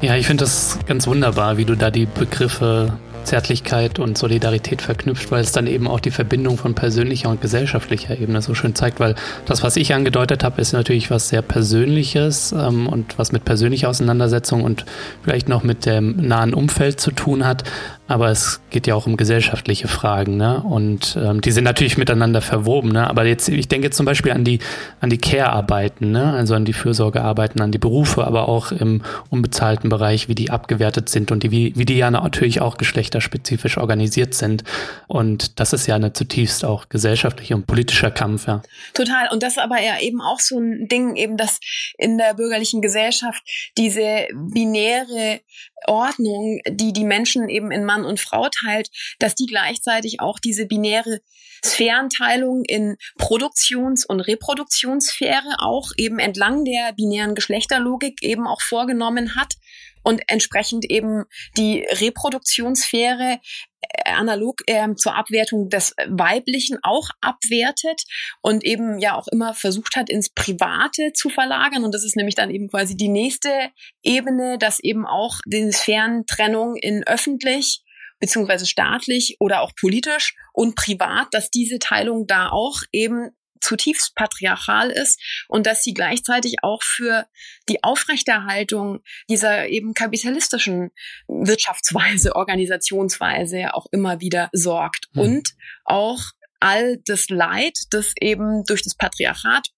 Ja, 0.00 0.14
ich 0.14 0.28
finde 0.28 0.44
das 0.44 0.78
ganz 0.86 1.08
wunderbar, 1.08 1.56
wie 1.56 1.64
du 1.64 1.74
da 1.74 1.90
die 1.90 2.06
Begriffe 2.06 2.92
Zärtlichkeit 3.24 3.98
und 3.98 4.18
Solidarität 4.18 4.82
verknüpft, 4.82 5.30
weil 5.30 5.42
es 5.42 5.52
dann 5.52 5.66
eben 5.66 5.86
auch 5.88 6.00
die 6.00 6.10
Verbindung 6.10 6.56
von 6.56 6.74
persönlicher 6.74 7.28
und 7.28 7.40
gesellschaftlicher 7.40 8.18
Ebene 8.18 8.42
so 8.42 8.54
schön 8.54 8.74
zeigt, 8.74 9.00
weil 9.00 9.14
das, 9.46 9.62
was 9.62 9.76
ich 9.76 9.94
angedeutet 9.94 10.44
habe, 10.44 10.60
ist 10.60 10.72
natürlich 10.72 11.10
was 11.10 11.28
sehr 11.28 11.42
Persönliches 11.42 12.52
ähm, 12.52 12.86
und 12.86 13.18
was 13.18 13.32
mit 13.32 13.44
persönlicher 13.44 13.88
Auseinandersetzung 13.88 14.64
und 14.64 14.84
vielleicht 15.22 15.48
noch 15.48 15.62
mit 15.62 15.86
dem 15.86 16.16
nahen 16.16 16.54
Umfeld 16.54 17.00
zu 17.00 17.10
tun 17.10 17.46
hat, 17.46 17.64
aber 18.10 18.28
es 18.28 18.60
geht 18.70 18.88
ja 18.88 18.96
auch 18.96 19.06
um 19.06 19.16
gesellschaftliche 19.16 19.86
Fragen, 19.86 20.36
ne? 20.36 20.60
Und 20.60 21.16
ähm, 21.16 21.40
die 21.40 21.52
sind 21.52 21.62
natürlich 21.62 21.96
miteinander 21.96 22.42
verwoben, 22.42 22.90
ne? 22.90 23.08
Aber 23.08 23.24
jetzt, 23.24 23.48
ich 23.48 23.68
denke 23.68 23.90
zum 23.90 24.04
Beispiel 24.04 24.32
an 24.32 24.42
die 24.42 24.58
an 24.98 25.10
die 25.10 25.18
Care-Arbeiten, 25.18 26.10
ne? 26.10 26.32
Also 26.32 26.56
an 26.56 26.64
die 26.64 26.72
Fürsorgearbeiten, 26.72 27.60
an 27.60 27.70
die 27.70 27.78
Berufe, 27.78 28.24
aber 28.24 28.48
auch 28.48 28.72
im 28.72 29.02
unbezahlten 29.28 29.90
Bereich, 29.90 30.28
wie 30.28 30.34
die 30.34 30.50
abgewertet 30.50 31.08
sind 31.08 31.30
und 31.30 31.44
die, 31.44 31.52
wie, 31.52 31.72
wie 31.76 31.84
die 31.84 31.98
ja 31.98 32.10
natürlich 32.10 32.60
auch 32.60 32.78
geschlechterspezifisch 32.78 33.78
organisiert 33.78 34.34
sind. 34.34 34.64
Und 35.06 35.60
das 35.60 35.72
ist 35.72 35.86
ja 35.86 35.94
eine 35.94 36.12
zutiefst 36.12 36.64
auch 36.64 36.88
gesellschaftliche 36.88 37.54
und 37.54 37.68
politischer 37.68 38.10
Kampf, 38.10 38.48
ja. 38.48 38.60
Total. 38.92 39.28
Und 39.30 39.44
das 39.44 39.52
ist 39.52 39.62
aber 39.62 39.80
ja 39.80 40.00
eben 40.00 40.20
auch 40.20 40.40
so 40.40 40.58
ein 40.58 40.88
Ding, 40.88 41.14
eben, 41.14 41.36
dass 41.36 41.60
in 41.96 42.18
der 42.18 42.34
bürgerlichen 42.34 42.82
Gesellschaft 42.82 43.44
diese 43.78 44.26
binäre 44.34 45.42
Ordnung, 45.90 46.60
die 46.68 46.92
die 46.92 47.04
Menschen 47.04 47.48
eben 47.48 47.72
in 47.72 47.84
Mann 47.84 48.04
und 48.04 48.20
Frau 48.20 48.48
teilt, 48.48 48.88
dass 49.18 49.34
die 49.34 49.46
gleichzeitig 49.46 50.20
auch 50.20 50.38
diese 50.38 50.66
binäre 50.66 51.20
Sphärenteilung 51.64 52.62
in 52.64 52.96
Produktions- 53.18 54.06
und 54.06 54.20
Reproduktionssphäre 54.20 55.56
auch 55.58 55.90
eben 55.96 56.18
entlang 56.18 56.64
der 56.64 56.92
binären 56.92 57.34
Geschlechterlogik 57.34 58.22
eben 58.22 58.46
auch 58.46 58.62
vorgenommen 58.62 59.34
hat 59.34 59.54
und 60.02 60.22
entsprechend 60.28 60.84
eben 60.90 61.24
die 61.56 61.86
Reproduktionssphäre 62.00 63.38
äh, 63.80 64.10
analog 64.10 64.60
äh, 64.66 64.94
zur 64.94 65.14
Abwertung 65.16 65.68
des 65.68 65.94
Weiblichen 66.08 66.78
auch 66.82 67.08
abwertet 67.20 68.02
und 68.42 68.64
eben 68.64 68.98
ja 68.98 69.16
auch 69.16 69.28
immer 69.28 69.54
versucht 69.54 69.96
hat, 69.96 70.10
ins 70.10 70.30
Private 70.30 71.12
zu 71.14 71.28
verlagern. 71.28 71.84
Und 71.84 71.94
das 71.94 72.04
ist 72.04 72.16
nämlich 72.16 72.34
dann 72.34 72.50
eben 72.50 72.68
quasi 72.68 72.96
die 72.96 73.08
nächste 73.08 73.70
Ebene, 74.02 74.58
dass 74.58 74.80
eben 74.80 75.06
auch 75.06 75.38
die 75.46 75.72
Sphärentrennung 75.72 76.76
in 76.76 77.04
öffentlich 77.06 77.82
beziehungsweise 78.20 78.66
staatlich 78.66 79.36
oder 79.40 79.62
auch 79.62 79.72
politisch 79.74 80.34
und 80.52 80.76
privat, 80.76 81.28
dass 81.32 81.50
diese 81.50 81.78
Teilung 81.78 82.26
da 82.26 82.50
auch 82.50 82.82
eben 82.92 83.30
zutiefst 83.60 84.14
patriarchal 84.14 84.90
ist 84.90 85.20
und 85.48 85.66
dass 85.66 85.84
sie 85.84 85.94
gleichzeitig 85.94 86.56
auch 86.62 86.82
für 86.82 87.26
die 87.68 87.82
Aufrechterhaltung 87.82 89.00
dieser 89.28 89.68
eben 89.68 89.94
kapitalistischen 89.94 90.90
Wirtschaftsweise, 91.28 92.36
Organisationsweise 92.36 93.74
auch 93.74 93.86
immer 93.92 94.20
wieder 94.20 94.48
sorgt 94.52 95.06
hm. 95.14 95.22
und 95.22 95.48
auch 95.84 96.20
all 96.60 96.98
das 97.06 97.28
Leid, 97.30 97.78
das 97.90 98.12
eben 98.20 98.64
durch 98.64 98.82
das 98.82 98.94
Patriarchat 98.94 99.68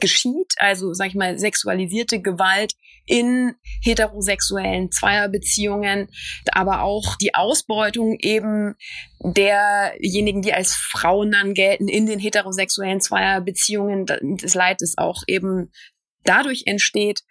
geschieht, 0.00 0.54
also 0.56 0.94
sag 0.94 1.08
ich 1.08 1.14
mal 1.14 1.38
sexualisierte 1.38 2.20
Gewalt 2.20 2.72
in 3.06 3.54
heterosexuellen 3.82 4.90
Zweierbeziehungen, 4.90 6.08
aber 6.52 6.82
auch 6.82 7.16
die 7.16 7.34
Ausbeutung 7.34 8.16
eben 8.20 8.74
derjenigen, 9.20 10.42
die 10.42 10.54
als 10.54 10.74
Frauen 10.74 11.32
dann 11.32 11.54
gelten 11.54 11.88
in 11.88 12.06
den 12.06 12.18
heterosexuellen 12.18 13.00
Zweierbeziehungen, 13.00 14.06
das 14.06 14.54
Leid 14.54 14.82
ist 14.82 14.98
auch 14.98 15.22
eben 15.26 15.70
dadurch 16.24 16.64
entsteht, 16.66 17.22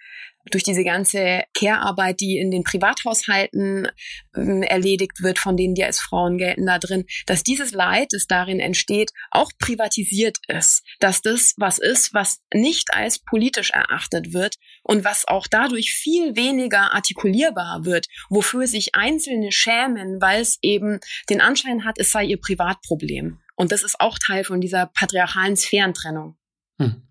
durch 0.50 0.64
diese 0.64 0.84
ganze 0.84 1.44
Care-Arbeit, 1.54 2.20
die 2.20 2.38
in 2.38 2.52
den 2.52 2.64
Privathaushalten 2.64 3.88
äh, 4.36 4.66
erledigt 4.66 5.22
wird, 5.22 5.40
von 5.40 5.58
denen 5.58 5.76
die 5.76 5.84
als 5.84 6.00
Frauen 6.00 6.38
gelten 6.38 6.66
da 6.66 6.80
drin, 6.80 7.06
dass 7.26 7.44
dieses 7.44 7.72
Leid, 7.72 8.10
das 8.12 8.28
darin 8.28 8.60
entsteht, 8.60 9.12
auch 9.30 9.52
privatisiert 9.60 10.38
ist. 10.48 10.84
Dass 11.00 11.22
das 11.22 11.54
was 11.58 11.80
ist, 11.80 12.14
was 12.14 12.40
nicht 12.54 12.94
als 12.94 13.20
politisch 13.20 13.72
erachtet 13.72 14.34
wird 14.34 14.56
und 14.84 15.04
was 15.04 15.28
auch 15.28 15.48
dadurch 15.48 15.94
viel 15.94 16.36
weniger 16.36 16.94
artikulierbar 16.94 17.86
wird, 17.86 18.08
wofür 18.30 18.68
sich 18.68 18.96
Einzelne 18.96 19.52
schämen, 19.52 20.22
weil 20.22 20.42
es 20.42 20.58
eben 20.62 21.00
den 21.30 21.42
Anschein 21.42 21.86
hat, 21.86 21.96
es 22.00 22.12
sei 22.12 22.26
ihr 22.26 22.40
Privatproblem. 22.40 23.40
Und 23.56 23.72
das 23.72 23.84
ist 23.84 24.00
auch 24.00 24.18
Teil 24.18 24.44
von 24.44 24.62
dieser 24.62 24.88
patriarchalen 24.88 25.56
Sphärentrennung. 25.56 26.36
Hm. 26.80 27.04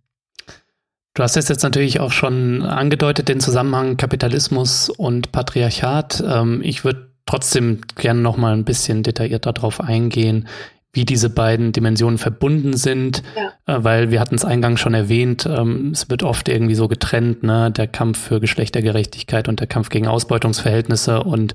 Du 1.21 1.25
hast 1.25 1.37
jetzt 1.37 1.63
natürlich 1.63 2.01
auch 2.01 2.13
schon 2.13 2.63
angedeutet, 2.63 3.29
den 3.29 3.41
Zusammenhang 3.41 3.99
Kapitalismus 3.99 4.89
und 4.89 5.33
Patriarchat. 5.33 6.25
Ähm, 6.27 6.63
ich 6.65 6.83
würde 6.83 7.11
trotzdem 7.27 7.83
gerne 7.95 8.23
noch 8.23 8.39
mal 8.39 8.55
ein 8.55 8.65
bisschen 8.65 9.03
detaillierter 9.03 9.53
darauf 9.53 9.83
eingehen, 9.83 10.49
wie 10.95 11.05
diese 11.05 11.29
beiden 11.29 11.73
Dimensionen 11.73 12.17
verbunden 12.17 12.75
sind, 12.75 13.23
ja. 13.37 13.53
Äh, 13.67 13.85
weil 13.85 14.11
wir 14.11 14.19
hatten 14.19 14.35
es 14.35 14.47
eingangs 14.47 14.81
schon 14.81 14.95
erwähnt, 14.95 15.45
ähm, 15.45 15.91
es 15.93 16.09
wird 16.09 16.23
oft 16.23 16.49
irgendwie 16.49 16.75
so 16.75 16.89
getrennt, 16.89 17.43
ne, 17.43 17.71
der 17.71 17.87
Kampf 17.87 18.19
für 18.19 18.41
Geschlechtergerechtigkeit 18.41 19.47
und 19.47 19.61
der 19.61 19.67
Kampf 19.67 19.91
gegen 19.91 20.09
Ausbeutungsverhältnisse 20.09 21.23
und 21.23 21.55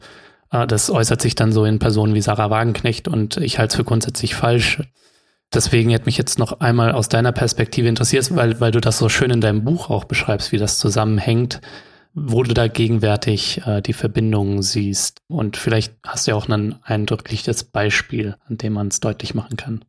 äh, 0.51 0.67
das 0.67 0.91
äußert 0.91 1.23
sich 1.23 1.33
dann 1.33 1.51
so 1.51 1.65
in 1.65 1.79
Personen 1.79 2.13
wie 2.13 2.21
Sarah 2.21 2.51
Wagenknecht 2.51 3.07
und 3.07 3.37
ich 3.37 3.57
halte 3.57 3.71
es 3.71 3.75
für 3.77 3.83
grundsätzlich 3.83 4.35
falsch. 4.35 4.83
Deswegen 5.53 5.91
hätte 5.91 6.05
mich 6.05 6.17
jetzt 6.17 6.39
noch 6.39 6.59
einmal 6.59 6.91
aus 6.91 7.07
deiner 7.07 7.31
Perspektive 7.31 7.87
interessiert, 7.87 8.35
weil, 8.35 8.59
weil 8.59 8.71
du 8.71 8.81
das 8.81 8.97
so 8.97 9.09
schön 9.09 9.31
in 9.31 9.41
deinem 9.41 9.63
Buch 9.63 9.89
auch 9.89 10.03
beschreibst, 10.03 10.51
wie 10.51 10.57
das 10.57 10.79
zusammenhängt, 10.79 11.61
wo 12.13 12.43
du 12.43 12.53
da 12.53 12.67
gegenwärtig 12.67 13.61
äh, 13.65 13.81
die 13.81 13.93
Verbindungen 13.93 14.61
siehst. 14.61 15.21
Und 15.27 15.57
vielleicht 15.57 15.93
hast 16.03 16.27
du 16.27 16.31
ja 16.31 16.37
auch 16.37 16.47
ein 16.47 16.79
eindrückliches 16.83 17.65
Beispiel, 17.65 18.37
an 18.47 18.57
dem 18.57 18.73
man 18.73 18.87
es 18.87 18.99
deutlich 18.99 19.35
machen 19.35 19.57
kann. 19.57 19.85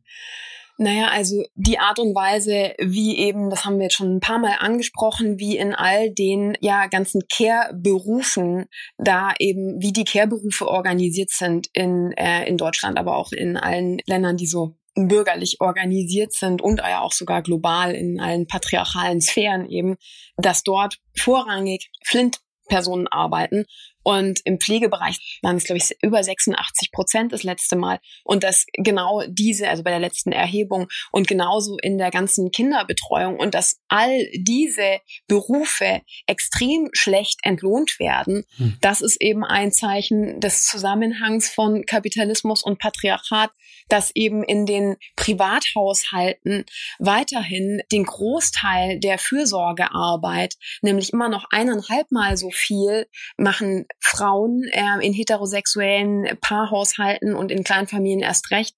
Naja, 0.79 1.07
also 1.07 1.43
die 1.55 1.79
Art 1.79 1.97
und 1.97 2.13
Weise, 2.13 2.73
wie 2.77 3.17
eben, 3.17 3.49
das 3.49 3.65
haben 3.65 3.77
wir 3.77 3.85
jetzt 3.85 3.95
schon 3.95 4.17
ein 4.17 4.19
paar 4.19 4.37
Mal 4.37 4.57
angesprochen, 4.59 5.39
wie 5.39 5.57
in 5.57 5.73
all 5.73 6.11
den 6.11 6.55
ja 6.61 6.85
ganzen 6.85 7.23
Care-Berufen 7.33 8.65
da 8.99 9.33
eben, 9.39 9.81
wie 9.81 9.91
die 9.91 10.03
Care-Berufe 10.03 10.67
organisiert 10.67 11.31
sind 11.31 11.67
in, 11.73 12.11
äh, 12.11 12.47
in 12.47 12.57
Deutschland, 12.57 12.99
aber 12.99 13.15
auch 13.15 13.31
in 13.31 13.57
allen 13.57 13.97
Ländern, 14.05 14.37
die 14.37 14.45
so 14.45 14.75
bürgerlich 14.97 15.57
organisiert 15.59 16.33
sind 16.33 16.61
und 16.61 16.79
ja 16.79 17.01
auch 17.01 17.11
sogar 17.11 17.43
global 17.43 17.93
in 17.93 18.19
allen 18.19 18.47
patriarchalen 18.47 19.21
Sphären 19.21 19.69
eben, 19.69 19.95
dass 20.37 20.63
dort 20.63 20.97
vorrangig 21.15 21.91
Flint-Personen 22.03 23.07
arbeiten 23.07 23.65
und 24.07 24.39
im 24.45 24.57
Pflegebereich 24.57 25.37
waren 25.41 25.57
es, 25.57 25.65
glaube 25.65 25.79
ich, 25.79 25.93
über 26.01 26.23
86 26.23 26.93
Prozent 26.93 27.33
das 27.33 27.43
letzte 27.43 27.75
Mal. 27.75 27.99
Und 28.23 28.45
dass 28.45 28.65
genau 28.71 29.21
diese, 29.27 29.67
also 29.67 29.83
bei 29.83 29.89
der 29.89 29.99
letzten 29.99 30.31
Erhebung 30.31 30.87
und 31.11 31.27
genauso 31.27 31.75
in 31.81 31.97
der 31.97 32.09
ganzen 32.09 32.51
Kinderbetreuung 32.51 33.37
und 33.37 33.53
dass 33.53 33.81
all 33.89 34.25
diese 34.33 35.01
Berufe 35.27 36.03
extrem 36.25 36.87
schlecht 36.93 37.41
entlohnt 37.43 37.99
werden, 37.99 38.45
hm. 38.55 38.77
das 38.79 39.01
ist 39.01 39.21
eben 39.21 39.43
ein 39.43 39.73
Zeichen 39.73 40.39
des 40.39 40.63
Zusammenhangs 40.63 41.49
von 41.49 41.85
Kapitalismus 41.85 42.63
und 42.63 42.79
Patriarchat, 42.79 43.51
dass 43.89 44.11
eben 44.15 44.41
in 44.41 44.65
den 44.65 44.95
Privathaushalten 45.17 46.63
weiterhin 46.99 47.81
den 47.91 48.05
Großteil 48.05 49.01
der 49.01 49.17
Fürsorgearbeit, 49.17 50.55
nämlich 50.81 51.11
immer 51.11 51.27
noch 51.27 51.45
eineinhalb 51.49 52.09
Mal 52.09 52.37
so 52.37 52.51
viel 52.51 53.07
machen 53.35 53.85
Frauen 53.99 54.63
äh, 54.71 55.05
in 55.05 55.13
heterosexuellen 55.13 56.37
Paarhaushalten 56.41 57.35
und 57.35 57.51
in 57.51 57.63
Kleinfamilien 57.63 58.21
erst 58.21 58.51
recht 58.51 58.75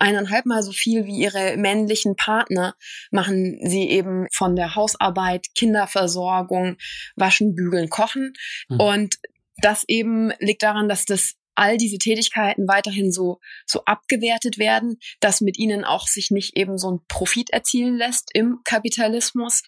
eineinhalb 0.00 0.46
Mal 0.46 0.62
so 0.62 0.72
viel 0.72 1.06
wie 1.06 1.18
ihre 1.18 1.56
männlichen 1.56 2.16
Partner 2.16 2.74
machen 3.10 3.58
sie 3.62 3.88
eben 3.88 4.26
von 4.32 4.56
der 4.56 4.74
Hausarbeit, 4.74 5.46
Kinderversorgung, 5.56 6.76
Waschen, 7.16 7.54
Bügeln, 7.54 7.88
Kochen. 7.88 8.32
Mhm. 8.68 8.80
Und 8.80 9.16
das 9.56 9.84
eben 9.88 10.32
liegt 10.38 10.62
daran, 10.62 10.88
dass 10.88 11.04
das 11.04 11.34
all 11.56 11.76
diese 11.76 11.98
Tätigkeiten 11.98 12.68
weiterhin 12.68 13.10
so, 13.10 13.40
so 13.66 13.84
abgewertet 13.84 14.58
werden, 14.58 14.98
dass 15.18 15.40
mit 15.40 15.58
ihnen 15.58 15.84
auch 15.84 16.06
sich 16.06 16.30
nicht 16.30 16.56
eben 16.56 16.78
so 16.78 16.92
ein 16.92 17.00
Profit 17.08 17.50
erzielen 17.50 17.96
lässt 17.96 18.30
im 18.32 18.60
Kapitalismus, 18.62 19.64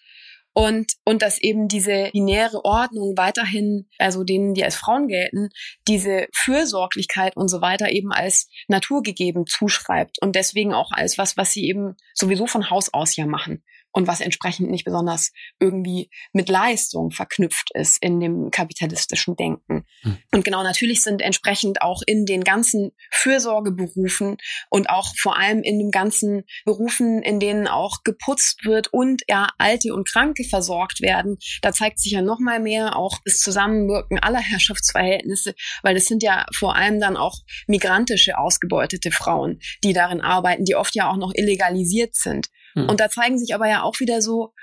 und, 0.53 0.93
und 1.05 1.21
dass 1.21 1.41
eben 1.41 1.67
diese 1.67 2.09
binäre 2.11 2.65
Ordnung 2.65 3.17
weiterhin, 3.17 3.87
also 3.97 4.23
denen, 4.23 4.53
die 4.53 4.63
als 4.63 4.75
Frauen 4.75 5.07
gelten, 5.07 5.49
diese 5.87 6.27
Fürsorglichkeit 6.33 7.37
und 7.37 7.47
so 7.47 7.61
weiter 7.61 7.89
eben 7.89 8.11
als 8.11 8.49
naturgegeben 8.67 9.45
zuschreibt 9.47 10.21
und 10.21 10.35
deswegen 10.35 10.73
auch 10.73 10.91
als 10.91 11.17
was, 11.17 11.37
was 11.37 11.51
sie 11.53 11.67
eben 11.67 11.95
sowieso 12.13 12.47
von 12.47 12.69
Haus 12.69 12.93
aus 12.93 13.15
ja 13.15 13.25
machen 13.25 13.63
und 13.91 14.07
was 14.07 14.21
entsprechend 14.21 14.69
nicht 14.69 14.85
besonders 14.85 15.31
irgendwie 15.59 16.09
mit 16.33 16.49
Leistung 16.49 17.11
verknüpft 17.11 17.69
ist 17.73 18.01
in 18.01 18.19
dem 18.19 18.51
kapitalistischen 18.51 19.35
Denken. 19.35 19.85
Hm. 20.01 20.17
Und 20.31 20.45
genau 20.45 20.63
natürlich 20.63 21.03
sind 21.03 21.21
entsprechend 21.21 21.81
auch 21.81 22.01
in 22.05 22.25
den 22.25 22.43
ganzen 22.43 22.91
Fürsorgeberufen 23.11 24.37
und 24.69 24.89
auch 24.89 25.13
vor 25.17 25.37
allem 25.37 25.61
in 25.63 25.79
den 25.79 25.91
ganzen 25.91 26.43
Berufen, 26.65 27.21
in 27.21 27.39
denen 27.39 27.67
auch 27.67 28.03
geputzt 28.03 28.65
wird 28.65 28.93
und 28.93 29.23
ja 29.27 29.49
Alte 29.57 29.93
und 29.93 30.07
Kranke 30.07 30.43
versorgt 30.43 31.01
werden, 31.01 31.37
da 31.61 31.73
zeigt 31.73 31.99
sich 31.99 32.13
ja 32.13 32.21
noch 32.21 32.39
mal 32.39 32.59
mehr 32.59 32.95
auch 32.95 33.17
das 33.25 33.39
Zusammenwirken 33.39 34.19
aller 34.19 34.39
Herrschaftsverhältnisse, 34.39 35.53
weil 35.83 35.95
das 35.95 36.05
sind 36.05 36.23
ja 36.23 36.45
vor 36.55 36.75
allem 36.75 36.99
dann 36.99 37.17
auch 37.17 37.37
migrantische 37.67 38.37
ausgebeutete 38.37 39.11
Frauen, 39.11 39.59
die 39.83 39.93
darin 39.93 40.21
arbeiten, 40.21 40.65
die 40.65 40.75
oft 40.75 40.95
ja 40.95 41.09
auch 41.09 41.17
noch 41.17 41.31
illegalisiert 41.33 42.15
sind. 42.15 42.47
Hm. 42.73 42.89
Und 42.89 42.99
da 42.99 43.09
zeigen 43.09 43.37
sich 43.37 43.53
aber 43.55 43.67
ja 43.67 43.83
auch 43.83 43.99
wieder 43.99 44.21
so 44.21 44.53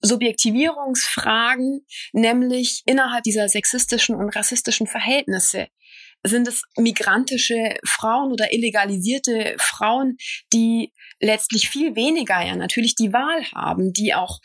Subjektivierungsfragen, 0.00 1.86
nämlich 2.12 2.82
innerhalb 2.84 3.22
dieser 3.22 3.48
sexistischen 3.48 4.16
und 4.16 4.36
rassistischen 4.36 4.86
Verhältnisse 4.86 5.68
sind 6.26 6.48
es 6.48 6.62
migrantische 6.76 7.76
Frauen 7.86 8.32
oder 8.32 8.52
illegalisierte 8.52 9.56
Frauen, 9.58 10.16
die 10.52 10.92
letztlich 11.20 11.68
viel 11.68 11.94
weniger 11.94 12.42
ja 12.42 12.56
natürlich 12.56 12.94
die 12.94 13.12
Wahl 13.12 13.44
haben, 13.52 13.92
die 13.92 14.14
auch 14.14 14.40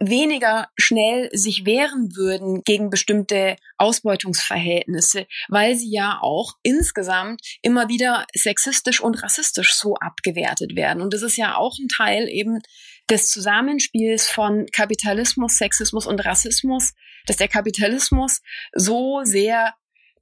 weniger 0.00 0.68
schnell 0.76 1.28
sich 1.32 1.64
wehren 1.66 2.14
würden 2.14 2.62
gegen 2.62 2.90
bestimmte 2.90 3.56
Ausbeutungsverhältnisse, 3.78 5.26
weil 5.48 5.74
sie 5.76 5.90
ja 5.90 6.18
auch 6.20 6.54
insgesamt 6.62 7.40
immer 7.62 7.88
wieder 7.88 8.26
sexistisch 8.34 9.00
und 9.00 9.22
rassistisch 9.22 9.74
so 9.74 9.96
abgewertet 9.96 10.76
werden. 10.76 11.02
Und 11.02 11.14
das 11.14 11.22
ist 11.22 11.36
ja 11.36 11.56
auch 11.56 11.76
ein 11.78 11.88
Teil 11.88 12.28
eben 12.28 12.60
des 13.10 13.30
Zusammenspiels 13.30 14.28
von 14.28 14.66
Kapitalismus, 14.72 15.56
Sexismus 15.56 16.06
und 16.06 16.24
Rassismus, 16.24 16.92
dass 17.26 17.36
der 17.36 17.48
Kapitalismus 17.48 18.40
so 18.72 19.22
sehr 19.24 19.74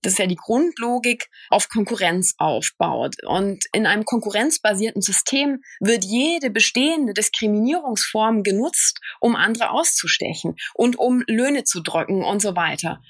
das 0.07 0.13
ist 0.13 0.19
ja 0.21 0.29
die 0.29 0.37
Grundlogik, 0.37 1.29
auf 1.51 1.69
Konkurrenz 1.69 2.37
aufbaut. 2.39 3.17
Und 3.25 3.65
in 3.73 3.87
einem 3.87 4.05
konkurrenzbasierten 4.05 5.03
System 5.03 5.63
wird 5.81 6.05
jede 6.05 6.51
bestehende 6.51 7.13
Diskriminierungsform 7.13 8.45
genutzt, 8.45 9.01
um 9.19 9.35
andere 9.35 9.71
auszustechen 9.71 10.55
und 10.75 10.97
um 10.97 11.25
Löhne 11.27 11.65
zu 11.65 11.83
drücken 11.83 12.23
und 12.23 12.41
so 12.41 12.55
weiter. 12.55 13.03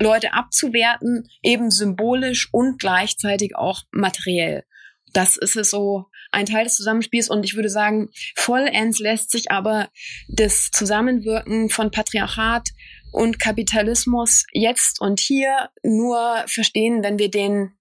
Leute 0.00 0.32
abzuwerten, 0.32 1.28
eben 1.42 1.72
symbolisch 1.72 2.48
und 2.52 2.78
gleichzeitig 2.78 3.56
auch 3.56 3.82
materiell. 3.90 4.64
Das 5.12 5.36
ist 5.36 5.56
es 5.56 5.70
so 5.70 6.06
ein 6.30 6.46
Teil 6.46 6.64
des 6.64 6.74
Zusammenspiels 6.74 7.30
und 7.30 7.44
ich 7.44 7.56
würde 7.56 7.68
sagen, 7.68 8.10
vollends 8.36 9.00
lässt 9.00 9.32
sich 9.32 9.50
aber 9.50 9.88
das 10.28 10.70
Zusammenwirken 10.70 11.68
von 11.68 11.90
Patriarchat 11.90 12.70
und 13.14 13.38
Kapitalismus 13.38 14.44
jetzt 14.52 15.00
und 15.00 15.20
hier 15.20 15.70
nur 15.84 16.42
verstehen, 16.46 17.02
wenn 17.04 17.18
wir 17.18 17.30
den, 17.30 17.72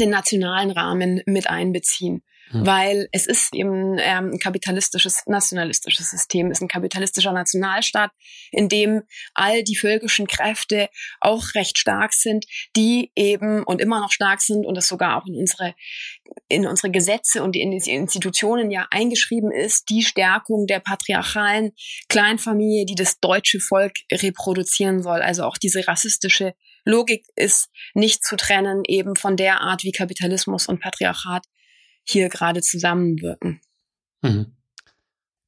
den 0.00 0.10
nationalen 0.10 0.72
Rahmen 0.72 1.22
mit 1.26 1.48
einbeziehen. 1.48 2.22
Weil 2.62 3.08
es 3.12 3.26
ist 3.26 3.54
eben 3.54 3.98
ähm, 3.98 4.32
ein 4.32 4.38
kapitalistisches, 4.38 5.22
nationalistisches 5.26 6.10
System, 6.10 6.50
ist 6.50 6.62
ein 6.62 6.68
kapitalistischer 6.68 7.32
Nationalstaat, 7.32 8.10
in 8.52 8.68
dem 8.68 9.02
all 9.34 9.64
die 9.64 9.76
völkischen 9.76 10.26
Kräfte 10.26 10.88
auch 11.20 11.54
recht 11.54 11.78
stark 11.78 12.12
sind, 12.12 12.44
die 12.76 13.10
eben 13.16 13.64
und 13.64 13.80
immer 13.80 14.00
noch 14.00 14.12
stark 14.12 14.40
sind 14.40 14.66
und 14.66 14.76
es 14.76 14.88
sogar 14.88 15.16
auch 15.20 15.26
in 15.26 15.36
unsere, 15.36 15.74
in 16.48 16.66
unsere 16.66 16.90
Gesetze 16.90 17.42
und 17.42 17.56
in 17.56 17.70
die 17.70 17.90
Institutionen 17.90 18.70
ja 18.70 18.86
eingeschrieben 18.90 19.50
ist, 19.50 19.88
die 19.88 20.02
Stärkung 20.02 20.66
der 20.66 20.80
patriarchalen 20.80 21.72
Kleinfamilie, 22.08 22.86
die 22.86 22.94
das 22.94 23.18
deutsche 23.20 23.60
Volk 23.60 23.94
reproduzieren 24.12 25.02
soll. 25.02 25.20
Also 25.20 25.44
auch 25.44 25.58
diese 25.58 25.86
rassistische 25.86 26.54
Logik 26.84 27.24
ist 27.34 27.68
nicht 27.94 28.24
zu 28.24 28.36
trennen 28.36 28.82
eben 28.86 29.16
von 29.16 29.36
der 29.36 29.60
Art, 29.60 29.84
wie 29.84 29.92
Kapitalismus 29.92 30.68
und 30.68 30.80
Patriarchat 30.80 31.44
hier 32.04 32.28
gerade 32.28 32.60
zusammenwirken. 32.60 33.60
Mhm. 34.22 34.46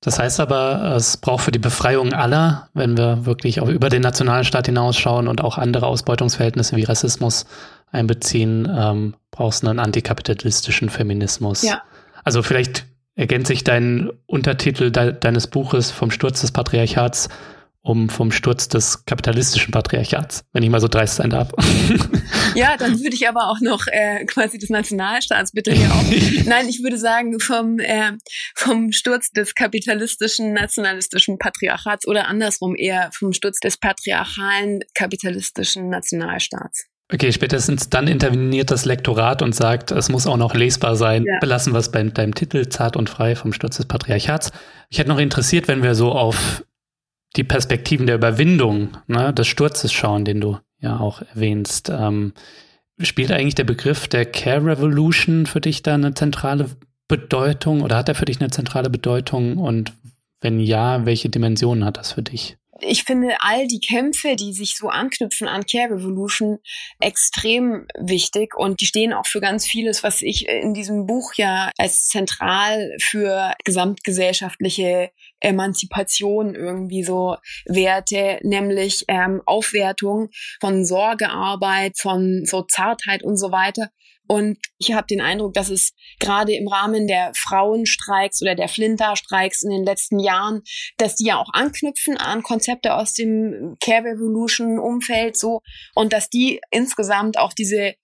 Das 0.00 0.18
heißt 0.18 0.40
aber, 0.40 0.94
es 0.94 1.16
braucht 1.16 1.44
für 1.44 1.50
die 1.50 1.59
Befreiung 1.59 2.12
aller, 2.12 2.68
wenn 2.74 2.96
wir 2.96 3.26
wirklich 3.26 3.61
auch 3.61 3.68
über 3.68 3.88
den 3.88 4.02
Nationalstaat 4.02 4.66
hinausschauen 4.66 5.26
und 5.26 5.40
auch 5.40 5.59
andere 5.59 5.86
Ausbeutungsverhältnisse 5.86 6.76
wie 6.76 6.84
Rassismus 6.84 7.46
einbeziehen, 7.90 8.70
ähm, 8.72 9.14
brauchst 9.30 9.62
du 9.62 9.68
einen 9.68 9.78
antikapitalistischen 9.78 10.90
Feminismus. 10.90 11.62
Ja. 11.62 11.82
Also 12.24 12.42
vielleicht 12.42 12.86
ergänzt 13.14 13.48
sich 13.48 13.64
dein 13.64 14.11
Untertitel 14.26 14.90
de 14.90 15.12
deines 15.18 15.46
Buches 15.46 15.90
vom 15.90 16.11
Sturz 16.11 16.42
des 16.42 16.52
Patriarchats 16.52 17.28
um 17.87 18.09
vom 18.09 18.32
Sturz 18.32 18.68
des 18.68 19.05
kapitalistischen 19.05 19.70
Patriarchats, 19.70 20.45
wenn 20.53 20.62
ich 20.64 20.70
mal 20.70 20.80
so 20.80 20.89
dreist 20.89 21.16
sein 21.16 21.30
darf. 21.30 21.53
Ja, 22.55 22.76
dann 22.78 22.99
würde 23.01 23.14
ich 23.14 23.28
aber 23.28 23.51
auch 23.51 23.61
noch 23.61 23.87
äh, 23.87 24.24
quasi 24.24 24.59
des 24.59 24.70
Nationalstaats 24.70 25.53
bitte 25.53 25.72
hier 25.72 25.91
auch. 25.91 26.03
Nein, 26.47 26.68
ich 26.68 26.82
würde 26.82 26.97
sagen 26.97 27.39
vom 27.39 27.78
äh, 27.78 28.12
vom 28.55 28.93
Sturz 28.93 29.30
des 29.30 29.55
kapitalistischen 29.55 30.55
nationalistischen 30.55 31.39
Patriarchats 31.39 32.07
oder 32.07 32.28
andersrum 32.28 32.74
eher 32.74 33.11
vom 33.12 33.34
Sturz 33.34 33.61
des 33.61 33.76
patriarchalen 33.76 34.80
kapitalistischen 34.95 35.91
Nationalstaats. 35.91 36.87
Okay, 37.12 37.30
spätestens 37.30 37.91
dann 37.91 38.09
interveniert 38.09 38.70
das 38.70 38.87
Lektorat 38.87 39.43
und 39.43 39.55
sagt, 39.55 39.93
es 39.93 40.09
muss 40.09 40.26
auch 40.26 40.39
noch 40.39 40.55
lesbar 40.55 40.97
sein. 40.97 41.24
Ja. 41.24 41.39
Belassen 41.41 41.74
wir 41.74 41.78
es 41.78 41.93
bei 41.93 42.03
deinem 42.03 42.34
Titel 42.34 42.68
Zart 42.68 42.97
und 42.97 43.11
frei 43.11 43.37
vom 43.37 43.53
Sturz 43.53 43.76
des 43.76 43.87
Patriarchats. 43.87 44.51
Ich 44.89 44.99
hätte 44.99 45.11
noch 45.11 45.18
interessiert, 45.18 45.68
wenn 45.68 45.82
wir 45.82 45.95
so 45.95 46.12
auf 46.12 46.64
die 47.35 47.45
Perspektiven 47.45 48.07
der 48.07 48.16
Überwindung, 48.16 48.97
ne, 49.07 49.33
des 49.33 49.47
Sturzes 49.47 49.93
schauen, 49.93 50.24
den 50.24 50.41
du 50.41 50.59
ja 50.79 50.99
auch 51.01 51.22
erwähnst. 51.22 51.91
Ähm, 51.91 52.33
spielt 53.01 53.33
eigentlich 53.33 53.55
der 53.55 53.64
Begriff 53.64 54.09
der 54.09 54.24
Care 54.24 54.64
Revolution 54.64 55.47
für 55.47 55.61
dich 55.61 55.83
da 55.83 55.95
eine 55.95 56.14
zentrale 56.14 56.70
Bedeutung 57.09 57.83
oder 57.83 57.97
hat 57.97 58.09
er 58.09 58.14
für 58.14 58.24
dich 58.24 58.41
eine 58.41 58.51
zentrale 58.51 58.91
Bedeutung? 58.91 59.59
Und 59.59 59.93
wenn 60.41 60.61
ja, 60.61 61.05
welche 61.05 61.29
Dimensionen 61.29 61.85
hat 61.85 61.97
das 61.97 62.12
für 62.12 62.22
dich? 62.22 62.57
Ich 62.81 63.05
finde 63.05 63.37
all 63.41 63.66
die 63.66 63.81
Kämpfe, 63.81 64.37
die 64.37 64.53
sich 64.53 64.77
so 64.77 64.89
anknüpfen 64.89 65.49
an 65.49 65.64
Care 65.64 65.95
Revolution, 65.95 66.59
extrem 67.01 67.87
wichtig 67.99 68.55
und 68.57 68.81
die 68.81 68.87
stehen 68.87 69.12
auch 69.12 69.27
für 69.27 69.41
ganz 69.41 69.66
vieles, 69.66 70.03
was 70.03 70.22
ich 70.22 70.49
in 70.49 70.74
diesem 70.74 71.07
Buch 71.07 71.35
ja 71.35 71.70
als 71.79 72.09
zentral 72.09 72.97
für 73.01 73.55
gesamtgesellschaftliche 73.64 75.11
Emanzipation 75.41 76.55
irgendwie 76.55 77.03
so 77.03 77.37
werte, 77.66 78.39
nämlich 78.43 79.05
ähm, 79.09 79.43
Aufwertung 79.47 80.31
von 80.61 80.85
Sorgearbeit, 80.85 81.99
von 81.99 82.45
so 82.45 82.62
Zartheit 82.62 83.22
und 83.22 83.37
so 83.37 83.53
weiter. 83.53 83.91
Und 84.29 84.59
ich 84.79 84.93
habe 84.93 85.07
den 85.09 85.20
Eindruck, 85.20 85.55
dass 85.55 85.68
es 85.68 85.93
gerade 86.18 86.55
im 86.55 86.68
Rahmen 86.68 87.07
der 87.07 87.33
Frauenstreiks 87.35 88.43
oder 88.43 88.55
der 88.55 88.68
Flinterstreiks 88.68 89.62
in 89.62 89.70
den 89.70 89.85
letzten 89.85 90.18
Jahren, 90.18 90.62
dass 90.99 91.16
die 91.16 91.27
ja 91.27 91.39
auch 91.39 91.53
anknüpfen 91.53 92.16
an 92.16 92.43
Konzepte 92.43 92.95
aus 92.95 93.14
dem 93.14 93.77
Care 93.81 94.05
Revolution 94.05 94.79
Umfeld 94.79 95.39
so. 95.39 95.61
Und 95.95 96.12
dass 96.12 96.29
die 96.29 96.61
insgesamt 96.70 97.39
auch 97.39 97.53
diese 97.53 97.95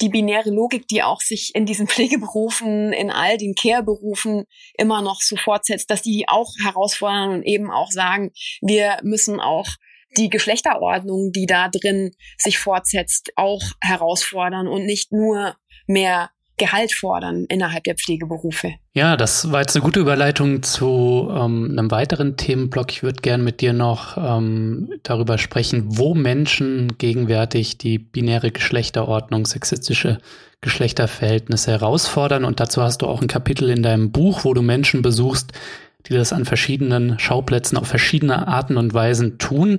die 0.00 0.08
binäre 0.08 0.50
Logik, 0.50 0.88
die 0.88 1.02
auch 1.02 1.20
sich 1.20 1.54
in 1.54 1.66
diesen 1.66 1.86
Pflegeberufen, 1.88 2.92
in 2.92 3.10
all 3.10 3.36
den 3.36 3.54
Care-Berufen 3.54 4.44
immer 4.78 5.02
noch 5.02 5.20
so 5.20 5.36
fortsetzt, 5.36 5.90
dass 5.90 6.02
die 6.02 6.24
auch 6.28 6.52
herausfordern 6.62 7.30
und 7.30 7.42
eben 7.44 7.70
auch 7.70 7.90
sagen, 7.90 8.30
wir 8.62 8.98
müssen 9.02 9.40
auch 9.40 9.68
die 10.16 10.28
Geschlechterordnung, 10.28 11.30
die 11.32 11.46
da 11.46 11.68
drin 11.68 12.10
sich 12.36 12.58
fortsetzt, 12.58 13.30
auch 13.36 13.62
herausfordern 13.80 14.66
und 14.66 14.84
nicht 14.84 15.12
nur 15.12 15.56
mehr 15.90 16.30
Gehalt 16.60 16.92
fordern 16.92 17.46
innerhalb 17.48 17.84
der 17.84 17.94
Pflegeberufe. 17.94 18.74
Ja, 18.92 19.16
das 19.16 19.50
war 19.50 19.60
jetzt 19.60 19.74
eine 19.74 19.82
gute 19.82 20.00
Überleitung 20.00 20.62
zu 20.62 21.30
ähm, 21.30 21.70
einem 21.70 21.90
weiteren 21.90 22.36
Themenblock. 22.36 22.92
Ich 22.92 23.02
würde 23.02 23.22
gern 23.22 23.42
mit 23.42 23.62
dir 23.62 23.72
noch 23.72 24.18
ähm, 24.18 24.90
darüber 25.02 25.38
sprechen, 25.38 25.84
wo 25.86 26.14
Menschen 26.14 26.98
gegenwärtig 26.98 27.78
die 27.78 27.98
binäre 27.98 28.50
Geschlechterordnung, 28.50 29.46
sexistische 29.46 30.18
Geschlechterverhältnisse 30.60 31.70
herausfordern. 31.70 32.44
Und 32.44 32.60
dazu 32.60 32.82
hast 32.82 33.00
du 33.00 33.06
auch 33.06 33.22
ein 33.22 33.28
Kapitel 33.28 33.70
in 33.70 33.82
deinem 33.82 34.12
Buch, 34.12 34.44
wo 34.44 34.52
du 34.52 34.60
Menschen 34.60 35.00
besuchst, 35.00 35.52
die 36.06 36.12
das 36.12 36.34
an 36.34 36.44
verschiedenen 36.44 37.18
Schauplätzen 37.18 37.78
auf 37.78 37.88
verschiedene 37.88 38.48
Arten 38.48 38.76
und 38.76 38.92
Weisen 38.92 39.38
tun. 39.38 39.78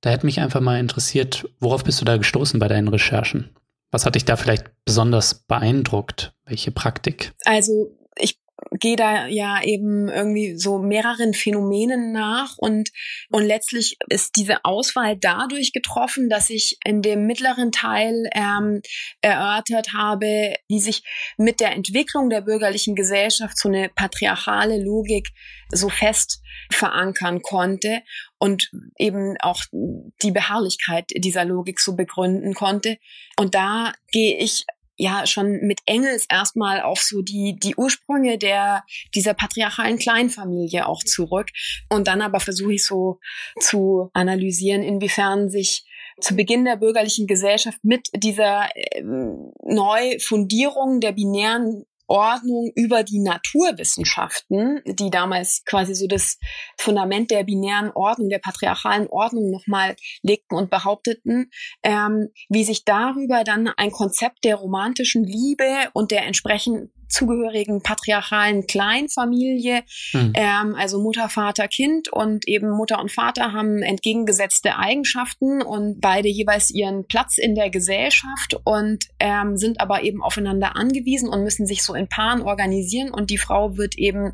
Da 0.00 0.08
hätte 0.08 0.24
mich 0.24 0.40
einfach 0.40 0.62
mal 0.62 0.80
interessiert, 0.80 1.46
worauf 1.60 1.84
bist 1.84 2.00
du 2.00 2.06
da 2.06 2.16
gestoßen 2.16 2.58
bei 2.58 2.68
deinen 2.68 2.88
Recherchen? 2.88 3.50
Was 3.90 4.04
hat 4.04 4.14
dich 4.14 4.24
da 4.24 4.36
vielleicht 4.36 4.66
besonders 4.84 5.46
beeindruckt? 5.46 6.34
Welche 6.44 6.70
Praktik? 6.70 7.32
Also 7.44 7.96
ich 8.16 8.38
gehe 8.72 8.96
da 8.96 9.26
ja 9.26 9.62
eben 9.62 10.08
irgendwie 10.08 10.58
so 10.58 10.78
mehreren 10.78 11.32
Phänomenen 11.32 12.12
nach 12.12 12.58
und, 12.58 12.90
und 13.30 13.44
letztlich 13.44 13.96
ist 14.08 14.36
diese 14.36 14.64
Auswahl 14.64 15.16
dadurch 15.16 15.72
getroffen, 15.72 16.28
dass 16.28 16.50
ich 16.50 16.76
in 16.84 17.00
dem 17.00 17.26
mittleren 17.26 17.72
Teil 17.72 18.28
ähm, 18.34 18.82
erörtert 19.20 19.92
habe, 19.94 20.54
wie 20.68 20.80
sich 20.80 21.02
mit 21.36 21.60
der 21.60 21.72
Entwicklung 21.72 22.30
der 22.30 22.40
bürgerlichen 22.40 22.94
Gesellschaft 22.94 23.58
so 23.58 23.68
eine 23.68 23.90
patriarchale 23.94 24.82
Logik 24.82 25.28
so 25.70 25.88
fest 25.88 26.42
verankern 26.70 27.40
konnte 27.42 28.02
und 28.38 28.70
eben 28.96 29.36
auch 29.40 29.62
die 30.22 30.30
Beharrlichkeit 30.30 31.06
dieser 31.14 31.44
Logik 31.44 31.80
so 31.80 31.96
begründen 31.96 32.54
konnte. 32.54 32.98
Und 33.38 33.54
da 33.54 33.92
gehe 34.12 34.38
ich 34.38 34.64
ja 34.98 35.26
schon 35.26 35.60
mit 35.60 35.80
Engels 35.86 36.26
erstmal 36.28 36.82
auf 36.82 37.00
so 37.00 37.22
die, 37.22 37.56
die 37.58 37.76
Ursprünge 37.76 38.36
der, 38.36 38.84
dieser 39.14 39.32
patriarchalen 39.32 39.98
Kleinfamilie 39.98 40.86
auch 40.86 41.02
zurück. 41.04 41.50
Und 41.88 42.08
dann 42.08 42.20
aber 42.20 42.40
versuche 42.40 42.74
ich 42.74 42.84
so 42.84 43.20
zu 43.60 44.10
analysieren, 44.12 44.82
inwiefern 44.82 45.48
sich 45.48 45.84
zu 46.20 46.34
Beginn 46.34 46.64
der 46.64 46.76
bürgerlichen 46.76 47.28
Gesellschaft 47.28 47.78
mit 47.82 48.08
dieser 48.12 48.68
äh, 48.74 49.02
Neufundierung 49.62 51.00
der 51.00 51.12
binären 51.12 51.84
Ordnung 52.08 52.72
über 52.74 53.04
die 53.04 53.20
Naturwissenschaften, 53.20 54.80
die 54.86 55.10
damals 55.10 55.62
quasi 55.64 55.94
so 55.94 56.06
das 56.06 56.38
Fundament 56.76 57.30
der 57.30 57.44
binären 57.44 57.90
Ordnung, 57.94 58.30
der 58.30 58.38
patriarchalen 58.38 59.06
Ordnung 59.08 59.50
nochmal 59.50 59.94
legten 60.22 60.56
und 60.56 60.70
behaupteten, 60.70 61.50
ähm, 61.82 62.28
wie 62.48 62.64
sich 62.64 62.84
darüber 62.84 63.44
dann 63.44 63.68
ein 63.68 63.92
Konzept 63.92 64.44
der 64.44 64.56
romantischen 64.56 65.22
Liebe 65.24 65.90
und 65.92 66.10
der 66.10 66.26
entsprechend 66.26 66.90
zugehörigen 67.08 67.82
patriarchalen 67.82 68.66
Kleinfamilie, 68.66 69.82
mhm. 70.12 70.32
ähm, 70.34 70.74
also 70.76 71.00
Mutter, 71.00 71.28
Vater, 71.28 71.68
Kind 71.68 72.12
und 72.12 72.46
eben 72.46 72.70
Mutter 72.70 73.00
und 73.00 73.10
Vater 73.10 73.52
haben 73.52 73.82
entgegengesetzte 73.82 74.76
Eigenschaften 74.76 75.62
und 75.62 76.00
beide 76.00 76.28
jeweils 76.28 76.70
ihren 76.70 77.06
Platz 77.06 77.38
in 77.38 77.54
der 77.54 77.70
Gesellschaft 77.70 78.60
und 78.64 79.06
ähm, 79.18 79.56
sind 79.56 79.80
aber 79.80 80.02
eben 80.02 80.22
aufeinander 80.22 80.76
angewiesen 80.76 81.28
und 81.28 81.42
müssen 81.42 81.66
sich 81.66 81.82
so 81.82 81.94
in 81.94 82.08
Paaren 82.08 82.42
organisieren 82.42 83.10
und 83.10 83.30
die 83.30 83.38
Frau 83.38 83.76
wird 83.76 83.96
eben 83.96 84.32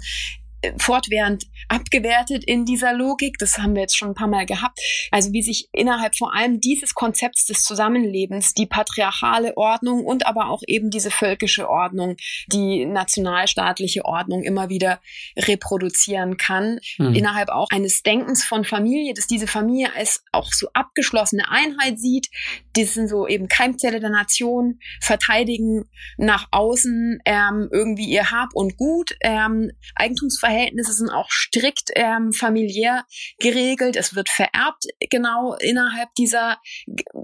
fortwährend 0.78 1.44
abgewertet 1.68 2.44
in 2.44 2.64
dieser 2.64 2.92
Logik. 2.92 3.36
Das 3.38 3.58
haben 3.58 3.74
wir 3.74 3.82
jetzt 3.82 3.96
schon 3.96 4.08
ein 4.08 4.14
paar 4.14 4.28
Mal 4.28 4.46
gehabt. 4.46 4.80
Also 5.10 5.32
wie 5.32 5.42
sich 5.42 5.68
innerhalb 5.72 6.16
vor 6.16 6.34
allem 6.34 6.60
dieses 6.60 6.94
Konzepts 6.94 7.46
des 7.46 7.62
Zusammenlebens 7.64 8.54
die 8.54 8.66
patriarchale 8.66 9.56
Ordnung 9.56 10.04
und 10.04 10.26
aber 10.26 10.50
auch 10.50 10.62
eben 10.66 10.90
diese 10.90 11.10
völkische 11.10 11.68
Ordnung, 11.68 12.16
die 12.46 12.86
nationalstaatliche 12.86 14.04
Ordnung 14.04 14.42
immer 14.42 14.68
wieder 14.68 15.00
reproduzieren 15.36 16.36
kann. 16.36 16.78
Mhm. 16.98 17.14
Innerhalb 17.14 17.48
auch 17.48 17.68
eines 17.70 18.02
Denkens 18.02 18.44
von 18.44 18.64
Familie, 18.64 19.14
dass 19.14 19.26
diese 19.26 19.46
Familie 19.46 19.94
als 19.94 20.22
auch 20.32 20.52
so 20.52 20.68
abgeschlossene 20.72 21.48
Einheit 21.50 21.98
sieht. 21.98 22.28
Die 22.76 22.84
sind 22.84 23.08
so 23.08 23.26
eben 23.26 23.48
Keimzelle 23.48 24.00
der 24.00 24.10
Nation, 24.10 24.78
verteidigen 25.00 25.84
nach 26.16 26.48
außen 26.50 27.20
ähm, 27.24 27.68
irgendwie 27.72 28.08
ihr 28.08 28.30
Hab 28.30 28.54
und 28.54 28.76
Gut, 28.76 29.16
ähm, 29.20 29.70
Eigentumsverhältnisse 29.94 30.53
Verhältnisse 30.54 30.92
sind 30.92 31.10
auch 31.10 31.28
strikt 31.30 31.90
ähm, 31.96 32.32
familiär 32.32 33.04
geregelt. 33.40 33.96
Es 33.96 34.14
wird 34.14 34.28
vererbt 34.28 34.84
genau 35.10 35.54
innerhalb 35.54 36.14
dieser, 36.14 36.58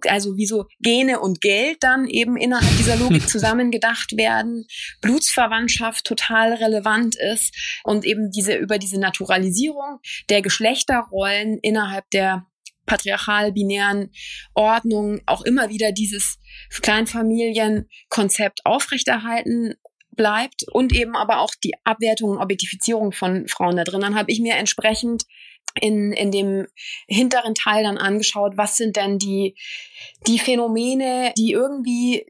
also 0.09 0.37
wie 0.37 0.47
so 0.47 0.67
Gene 0.81 1.21
und 1.21 1.41
Geld 1.41 1.79
dann 1.81 2.09
eben 2.09 2.37
innerhalb 2.37 2.77
dieser 2.77 2.97
Logik 2.97 3.29
zusammengedacht 3.29 4.17
werden. 4.17 4.67
Blutsverwandtschaft 5.01 6.05
total 6.05 6.55
relevant 6.55 7.15
ist 7.15 7.55
und 7.85 8.05
eben 8.05 8.33
diese 8.33 8.55
über 8.57 8.79
diese 8.79 8.99
Naturalisierung 8.99 10.01
der 10.29 10.43
Geschlechterrollen 10.43 11.59
innerhalb 11.63 12.11
der 12.11 12.47
patriarchal-binären 12.87 14.11
Ordnung 14.55 15.21
auch 15.27 15.43
immer 15.43 15.69
wieder 15.69 15.93
dieses 15.93 16.41
Kleinfamilienkonzept 16.83 18.67
aufrechterhalten 18.67 19.75
bleibt 20.21 20.67
und 20.71 20.93
eben 20.93 21.17
aber 21.17 21.41
auch 21.41 21.55
die 21.65 21.73
Abwertung 21.85 22.33
und 22.33 22.39
Objektifizierung 22.39 23.11
von 23.11 23.49
Frauen 23.49 23.77
da 23.77 23.85
drin. 23.85 24.03
Dann 24.03 24.17
habe 24.17 24.31
ich 24.31 24.39
mir 24.39 24.57
entsprechend 24.57 25.25
in, 25.81 26.13
in 26.13 26.31
dem 26.31 26.67
hinteren 27.07 27.55
Teil 27.55 27.85
dann 27.85 27.99
angeschaut, 27.99 28.57
was 28.57 28.77
sind 28.77 28.97
denn 28.97 29.19
die, 29.19 29.57
die 30.27 30.39
Phänomene, 30.39 31.33
die 31.37 31.53
irgendwie 31.53 32.27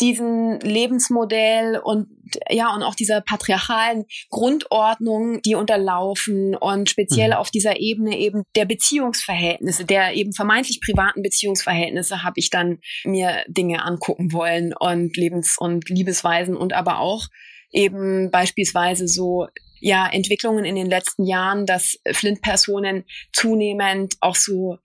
diesen 0.00 0.60
Lebensmodell 0.60 1.80
und 1.82 2.08
ja 2.48 2.74
und 2.74 2.82
auch 2.82 2.94
dieser 2.94 3.20
patriarchalen 3.20 4.04
Grundordnung, 4.30 5.42
die 5.42 5.54
unterlaufen 5.54 6.54
und 6.54 6.88
speziell 6.88 7.30
mhm. 7.30 7.36
auf 7.36 7.50
dieser 7.50 7.80
Ebene 7.80 8.18
eben 8.18 8.44
der 8.56 8.64
Beziehungsverhältnisse, 8.64 9.84
der 9.84 10.14
eben 10.14 10.32
vermeintlich 10.32 10.80
privaten 10.80 11.22
Beziehungsverhältnisse 11.22 12.22
habe 12.22 12.34
ich 12.36 12.50
dann 12.50 12.78
mir 13.04 13.44
Dinge 13.48 13.84
angucken 13.84 14.32
wollen 14.32 14.74
und 14.78 15.16
Lebens- 15.16 15.56
und 15.58 15.88
Liebesweisen 15.88 16.56
und 16.56 16.72
aber 16.72 17.00
auch 17.00 17.26
eben 17.72 18.30
beispielsweise 18.30 19.08
so 19.08 19.48
ja 19.84 20.08
Entwicklungen 20.10 20.64
in 20.64 20.76
den 20.76 20.88
letzten 20.88 21.24
Jahren, 21.26 21.66
dass 21.66 21.98
Flint-Personen 22.10 23.04
zunehmend 23.32 24.14
auch 24.20 24.34
so 24.34 24.78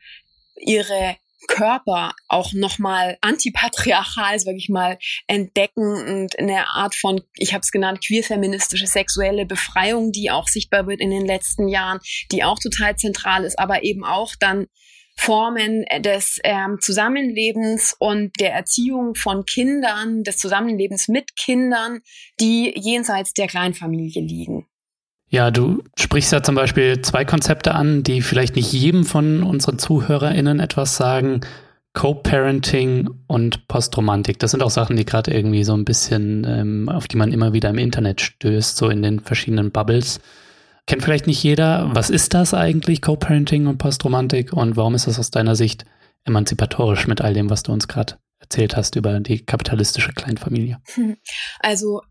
ihre 0.58 1.16
Körper 1.48 2.12
auch 2.28 2.52
nochmal 2.52 3.18
antipatriarchal, 3.22 4.40
sag 4.40 4.56
ich 4.56 4.68
mal, 4.68 5.00
entdecken 5.28 5.84
und 5.84 6.38
eine 6.38 6.68
Art 6.68 6.96
von, 6.96 7.22
ich 7.38 7.54
habe 7.54 7.62
es 7.62 7.72
genannt, 7.72 8.06
queerfeministische 8.06 8.88
sexuelle 8.88 9.46
Befreiung, 9.46 10.12
die 10.12 10.32
auch 10.32 10.50
sichtbar 10.50 10.86
wird 10.86 11.00
in 11.00 11.12
den 11.12 11.26
letzten 11.26 11.70
Jahren, 11.70 12.00
die 12.34 12.44
auch 12.44 12.60
total 12.60 12.98
zentral 12.98 13.46
ist, 13.46 13.58
aber 13.58 13.84
eben 13.84 14.04
auch 14.04 14.36
dann 14.38 14.68
Formen 15.16 15.86
des 16.00 16.40
ähm, 16.44 16.78
Zusammenlebens 16.82 17.96
und 18.00 18.38
der 18.40 18.54
Erziehung 18.54 19.16
von 19.16 19.46
Kindern, 19.46 20.24
des 20.24 20.38
Zusammenlebens 20.38 21.08
mit 21.08 21.38
Kindern, 21.38 22.02
die 22.40 22.74
jenseits 22.78 23.34
der 23.34 23.48
Kleinfamilie 23.48 24.22
liegen. 24.22 24.68
Ja, 25.30 25.52
du 25.52 25.84
sprichst 25.96 26.32
ja 26.32 26.42
zum 26.42 26.56
Beispiel 26.56 27.02
zwei 27.02 27.24
Konzepte 27.24 27.76
an, 27.76 28.04
die 28.04 28.22
vielleicht 28.22 28.56
nicht 28.56 28.74
jedem 28.74 29.06
von 29.06 29.44
unseren 29.44 29.78
ZuhörerInnen 29.78 30.60
etwas 30.60 30.98
sagen. 30.98 31.42
Co-Parenting 31.94 33.10
und 33.28 33.68
Postromantik. 33.68 34.40
Das 34.40 34.52
sind 34.52 34.64
auch 34.64 34.70
Sachen, 34.70 34.96
die 34.96 35.06
gerade 35.06 35.32
irgendwie 35.32 35.64
so 35.64 35.74
ein 35.74 35.86
bisschen, 35.86 36.46
ähm, 36.48 36.90
auf 36.90 37.08
die 37.08 37.18
man 37.18 37.32
immer 37.32 37.54
wieder 37.54 37.70
im 37.70 37.78
Internet 37.78 38.22
stößt, 38.22 38.78
so 38.78 38.90
in 38.90 39.02
den 39.02 39.20
verschiedenen 39.20 39.72
Bubbles. 39.72 40.20
Kennt 40.88 41.04
vielleicht 41.04 41.28
nicht 41.28 41.44
jeder. 41.44 41.90
Was 41.94 42.10
ist 42.10 42.34
das 42.34 42.54
eigentlich, 42.54 43.02
Co-Parenting 43.02 43.68
und 43.68 43.78
Postromantik? 43.78 44.54
Und 44.54 44.78
warum 44.78 44.96
ist 44.96 45.08
das 45.08 45.20
aus 45.20 45.30
deiner 45.30 45.56
Sicht 45.56 45.86
emanzipatorisch 46.26 47.08
mit 47.08 47.22
all 47.22 47.34
dem, 47.34 47.50
was 47.50 47.64
du 47.64 47.72
uns 47.72 47.88
gerade 47.88 48.16
erzählt 48.40 48.76
hast 48.76 48.96
über 48.96 49.20
die 49.20 49.46
kapitalistische 49.46 50.14
Kleinfamilie? 50.14 50.80
Also 51.60 52.02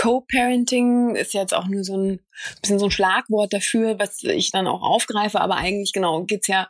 Co-Parenting 0.00 1.14
ist 1.14 1.34
jetzt 1.34 1.52
auch 1.52 1.68
nur 1.68 1.84
so 1.84 1.94
ein 1.94 2.20
bisschen 2.60 2.78
so 2.78 2.86
ein 2.86 2.90
Schlagwort 2.90 3.52
dafür, 3.52 3.98
was 3.98 4.22
ich 4.22 4.50
dann 4.50 4.66
auch 4.66 4.82
aufgreife, 4.82 5.40
aber 5.40 5.56
eigentlich 5.56 5.92
genau 5.92 6.24
geht's 6.24 6.46
ja 6.46 6.68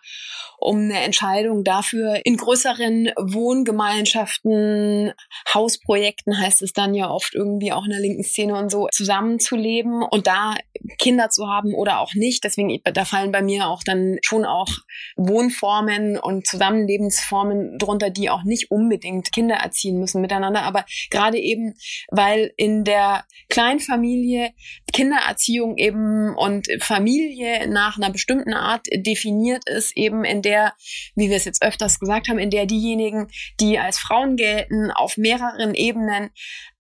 um 0.58 0.76
eine 0.76 1.00
Entscheidung 1.00 1.64
dafür, 1.64 2.20
in 2.24 2.36
größeren 2.36 3.12
Wohngemeinschaften, 3.16 5.12
Hausprojekten 5.54 6.38
heißt 6.38 6.60
es 6.62 6.74
dann 6.74 6.94
ja 6.94 7.10
oft 7.10 7.34
irgendwie 7.34 7.72
auch 7.72 7.84
in 7.84 7.90
der 7.90 8.00
linken 8.00 8.22
Szene 8.22 8.56
und 8.56 8.70
so, 8.70 8.88
zusammenzuleben 8.92 10.02
und 10.02 10.26
da 10.26 10.54
Kinder 10.98 11.30
zu 11.30 11.48
haben 11.48 11.74
oder 11.74 12.00
auch 12.00 12.14
nicht. 12.14 12.44
Deswegen, 12.44 12.78
da 12.84 13.04
fallen 13.06 13.32
bei 13.32 13.42
mir 13.42 13.68
auch 13.68 13.82
dann 13.82 14.18
schon 14.22 14.44
auch 14.44 14.68
Wohnformen 15.16 16.18
und 16.18 16.46
Zusammenlebensformen 16.46 17.78
drunter, 17.78 18.10
die 18.10 18.28
auch 18.28 18.42
nicht 18.44 18.70
unbedingt 18.70 19.32
Kinder 19.32 19.56
erziehen 19.56 19.98
müssen 19.98 20.20
miteinander, 20.20 20.62
aber 20.62 20.84
gerade 21.10 21.38
eben, 21.38 21.74
weil 22.10 22.52
in 22.56 22.84
der 22.84 23.24
Kleinfamilie 23.48 24.50
Kindererziehung 24.92 25.59
eben 25.76 26.34
und 26.36 26.66
Familie 26.80 27.68
nach 27.68 27.96
einer 27.96 28.10
bestimmten 28.10 28.54
Art 28.54 28.86
definiert 28.92 29.68
ist, 29.68 29.96
eben 29.96 30.24
in 30.24 30.42
der, 30.42 30.74
wie 31.14 31.28
wir 31.28 31.36
es 31.36 31.44
jetzt 31.44 31.62
öfters 31.62 31.98
gesagt 31.98 32.28
haben, 32.28 32.38
in 32.38 32.50
der 32.50 32.66
diejenigen, 32.66 33.28
die 33.60 33.78
als 33.78 33.98
Frauen 33.98 34.36
gelten, 34.36 34.90
auf 34.90 35.16
mehreren 35.16 35.74
Ebenen 35.74 36.30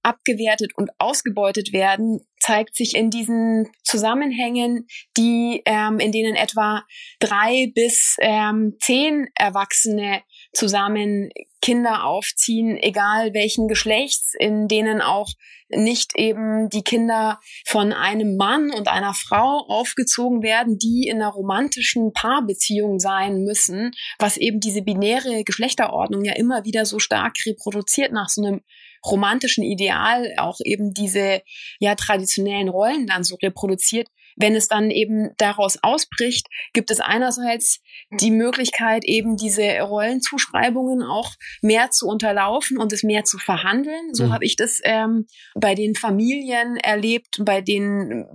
abgewertet 0.02 0.72
und 0.76 0.90
ausgebeutet 0.98 1.72
werden, 1.72 2.20
zeigt 2.38 2.74
sich 2.74 2.94
in 2.94 3.10
diesen 3.10 3.70
Zusammenhängen, 3.82 4.86
die 5.16 5.62
ähm, 5.66 5.98
in 5.98 6.10
denen 6.10 6.36
etwa 6.36 6.84
drei 7.18 7.70
bis 7.74 8.16
ähm, 8.20 8.76
zehn 8.80 9.28
Erwachsene 9.34 10.22
zusammen 10.52 11.30
Kinder 11.60 12.04
aufziehen, 12.04 12.76
egal 12.76 13.34
welchen 13.34 13.68
Geschlechts, 13.68 14.34
in 14.38 14.66
denen 14.66 15.00
auch 15.00 15.28
nicht 15.68 16.16
eben 16.16 16.68
die 16.68 16.82
Kinder 16.82 17.38
von 17.66 17.92
einem 17.92 18.36
Mann 18.36 18.70
und 18.70 18.88
einer 18.88 19.14
Frau 19.14 19.66
aufgezogen 19.68 20.42
werden, 20.42 20.78
die 20.78 21.06
in 21.08 21.16
einer 21.16 21.30
romantischen 21.30 22.12
Paarbeziehung 22.12 22.98
sein 22.98 23.44
müssen, 23.44 23.92
was 24.18 24.36
eben 24.36 24.58
diese 24.58 24.82
binäre 24.82 25.44
Geschlechterordnung 25.44 26.24
ja 26.24 26.34
immer 26.34 26.64
wieder 26.64 26.86
so 26.86 26.98
stark 26.98 27.34
reproduziert 27.46 28.12
nach 28.12 28.28
so 28.28 28.42
einem 28.42 28.62
romantischen 29.04 29.64
Ideal 29.64 30.34
auch 30.36 30.58
eben 30.64 30.92
diese 30.92 31.42
ja 31.78 31.94
traditionellen 31.94 32.68
Rollen 32.68 33.06
dann 33.06 33.24
so 33.24 33.36
reproduziert. 33.36 34.08
Wenn 34.36 34.54
es 34.54 34.68
dann 34.68 34.90
eben 34.90 35.30
daraus 35.38 35.78
ausbricht, 35.82 36.48
gibt 36.72 36.90
es 36.90 37.00
einerseits 37.00 37.80
die 38.10 38.30
Möglichkeit, 38.30 39.04
eben 39.04 39.36
diese 39.36 39.80
Rollenzuschreibungen 39.80 41.02
auch 41.02 41.32
mehr 41.62 41.90
zu 41.90 42.06
unterlaufen 42.06 42.78
und 42.78 42.92
es 42.92 43.02
mehr 43.02 43.24
zu 43.24 43.38
verhandeln. 43.38 44.14
So 44.14 44.26
mhm. 44.26 44.32
habe 44.32 44.44
ich 44.44 44.56
das 44.56 44.80
ähm, 44.84 45.26
bei 45.54 45.74
den 45.74 45.94
Familien 45.94 46.76
erlebt, 46.76 47.40
bei 47.44 47.60
den 47.60 48.26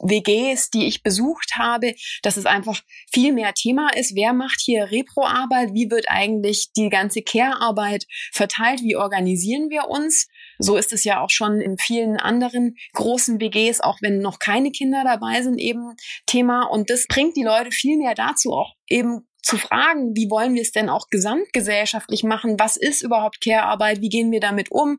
WGs, 0.00 0.70
die 0.70 0.86
ich 0.86 1.02
besucht 1.02 1.52
habe, 1.56 1.94
dass 2.22 2.36
es 2.36 2.46
einfach 2.46 2.80
viel 3.10 3.32
mehr 3.32 3.54
Thema 3.54 3.88
ist. 3.94 4.14
Wer 4.14 4.32
macht 4.32 4.60
hier 4.60 4.90
Reproarbeit? 4.90 5.72
Wie 5.72 5.90
wird 5.90 6.06
eigentlich 6.08 6.72
die 6.72 6.88
ganze 6.88 7.22
Care-Arbeit 7.22 8.06
verteilt? 8.32 8.82
Wie 8.82 8.96
organisieren 8.96 9.70
wir 9.70 9.88
uns? 9.88 10.28
So 10.62 10.76
ist 10.76 10.92
es 10.92 11.04
ja 11.04 11.20
auch 11.20 11.30
schon 11.30 11.60
in 11.60 11.76
vielen 11.76 12.18
anderen 12.18 12.76
großen 12.94 13.40
WGs, 13.40 13.80
auch 13.80 13.98
wenn 14.00 14.18
noch 14.18 14.38
keine 14.38 14.70
Kinder 14.70 15.02
dabei 15.04 15.42
sind, 15.42 15.58
eben 15.58 15.94
Thema. 16.26 16.64
Und 16.64 16.88
das 16.88 17.06
bringt 17.08 17.36
die 17.36 17.42
Leute 17.42 17.72
viel 17.72 17.98
mehr 17.98 18.14
dazu, 18.14 18.52
auch 18.52 18.74
eben 18.88 19.26
zu 19.42 19.58
fragen, 19.58 20.14
wie 20.14 20.30
wollen 20.30 20.54
wir 20.54 20.62
es 20.62 20.70
denn 20.70 20.88
auch 20.88 21.08
gesamtgesellschaftlich 21.10 22.22
machen? 22.22 22.60
Was 22.60 22.76
ist 22.76 23.02
überhaupt 23.02 23.40
Care-Arbeit? 23.42 24.00
Wie 24.00 24.08
gehen 24.08 24.30
wir 24.30 24.40
damit 24.40 24.70
um? 24.70 24.98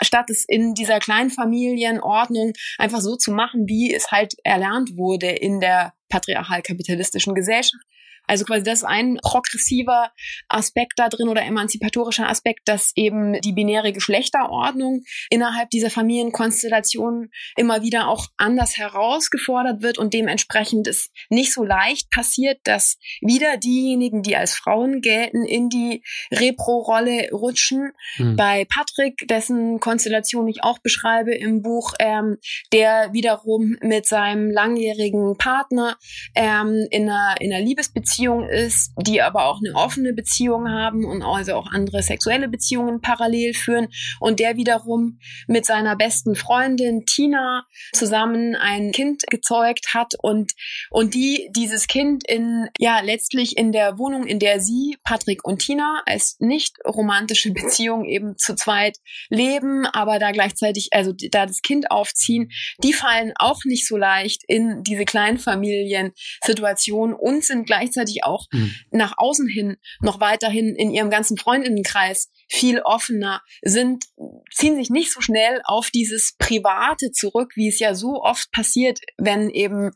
Statt 0.00 0.30
es 0.30 0.46
in 0.48 0.72
dieser 0.72 0.98
Kleinfamilienordnung 0.98 2.54
einfach 2.78 3.00
so 3.00 3.16
zu 3.16 3.32
machen, 3.32 3.68
wie 3.68 3.94
es 3.94 4.10
halt 4.10 4.34
erlernt 4.44 4.96
wurde 4.96 5.28
in 5.28 5.60
der 5.60 5.92
patriarchal-kapitalistischen 6.08 7.34
Gesellschaft. 7.34 7.84
Also 8.26 8.44
quasi 8.44 8.62
das 8.62 8.78
ist 8.78 8.84
ein 8.84 9.18
progressiver 9.22 10.10
Aspekt 10.48 10.94
da 10.96 11.08
drin 11.08 11.28
oder 11.28 11.42
emanzipatorischer 11.42 12.28
Aspekt, 12.28 12.60
dass 12.66 12.92
eben 12.94 13.40
die 13.40 13.52
binäre 13.52 13.92
Geschlechterordnung 13.92 15.02
innerhalb 15.28 15.70
dieser 15.70 15.90
Familienkonstellation 15.90 17.30
immer 17.56 17.82
wieder 17.82 18.08
auch 18.08 18.28
anders 18.36 18.76
herausgefordert 18.76 19.82
wird 19.82 19.98
und 19.98 20.14
dementsprechend 20.14 20.86
es 20.86 21.10
nicht 21.30 21.52
so 21.52 21.64
leicht 21.64 22.10
passiert, 22.10 22.60
dass 22.64 22.96
wieder 23.20 23.56
diejenigen, 23.56 24.22
die 24.22 24.36
als 24.36 24.54
Frauen 24.54 25.00
gelten, 25.00 25.44
in 25.44 25.68
die 25.68 26.02
Repro-Rolle 26.30 27.30
rutschen. 27.32 27.92
Hm. 28.16 28.36
Bei 28.36 28.66
Patrick, 28.66 29.26
dessen 29.28 29.80
Konstellation 29.80 30.46
ich 30.48 30.62
auch 30.62 30.78
beschreibe 30.78 31.34
im 31.34 31.62
Buch, 31.62 31.92
ähm, 31.98 32.38
der 32.72 33.12
wiederum 33.12 33.76
mit 33.80 34.06
seinem 34.06 34.50
langjährigen 34.50 35.36
Partner 35.36 35.96
ähm, 36.34 36.86
in 36.90 37.08
einer, 37.08 37.34
in 37.40 37.52
einer 37.52 37.64
Liebesbeziehung 37.64 38.11
Beziehung 38.12 38.46
ist, 38.48 38.92
die 38.98 39.22
aber 39.22 39.46
auch 39.46 39.58
eine 39.64 39.74
offene 39.74 40.12
Beziehung 40.12 40.68
haben 40.68 41.06
und 41.06 41.22
also 41.22 41.54
auch 41.54 41.72
andere 41.72 42.02
sexuelle 42.02 42.48
Beziehungen 42.48 43.00
parallel 43.00 43.54
führen 43.54 43.88
und 44.20 44.38
der 44.38 44.58
wiederum 44.58 45.18
mit 45.46 45.64
seiner 45.64 45.96
besten 45.96 46.34
Freundin 46.34 47.06
Tina 47.06 47.64
zusammen 47.94 48.54
ein 48.54 48.92
Kind 48.92 49.22
gezeugt 49.30 49.94
hat 49.94 50.12
und 50.20 50.52
und 50.90 51.14
die 51.14 51.48
dieses 51.56 51.86
Kind 51.86 52.28
in 52.28 52.68
ja 52.78 53.00
letztlich 53.00 53.56
in 53.56 53.72
der 53.72 53.96
Wohnung, 53.98 54.26
in 54.26 54.38
der 54.38 54.60
sie 54.60 54.98
Patrick 55.04 55.42
und 55.44 55.60
Tina 55.60 56.02
als 56.04 56.36
nicht 56.38 56.76
romantische 56.86 57.50
Beziehung 57.54 58.04
eben 58.04 58.36
zu 58.36 58.54
zweit 58.54 58.98
leben, 59.30 59.86
aber 59.86 60.18
da 60.18 60.32
gleichzeitig 60.32 60.90
also 60.92 61.14
da 61.30 61.46
das 61.46 61.62
Kind 61.62 61.90
aufziehen, 61.90 62.50
die 62.82 62.92
fallen 62.92 63.32
auch 63.36 63.64
nicht 63.64 63.88
so 63.88 63.96
leicht 63.96 64.42
in 64.46 64.82
diese 64.82 65.06
Kleinfamilien-Situation 65.06 67.14
und 67.14 67.42
sind 67.44 67.66
gleichzeitig 67.66 68.01
gleichzeitig 68.02 68.24
auch 68.24 68.46
mhm. 68.52 68.74
nach 68.90 69.14
außen 69.16 69.48
hin 69.48 69.76
noch 70.00 70.20
weiterhin 70.20 70.74
in 70.76 70.90
ihrem 70.90 71.10
ganzen 71.10 71.36
Freundinnenkreis 71.36 72.30
viel 72.48 72.80
offener 72.80 73.42
sind, 73.62 74.04
ziehen 74.50 74.76
sich 74.76 74.90
nicht 74.90 75.12
so 75.12 75.20
schnell 75.20 75.60
auf 75.64 75.90
dieses 75.90 76.34
Private 76.38 77.10
zurück, 77.12 77.52
wie 77.54 77.68
es 77.68 77.78
ja 77.78 77.94
so 77.94 78.22
oft 78.22 78.50
passiert, 78.52 79.00
wenn 79.16 79.50
eben 79.50 79.90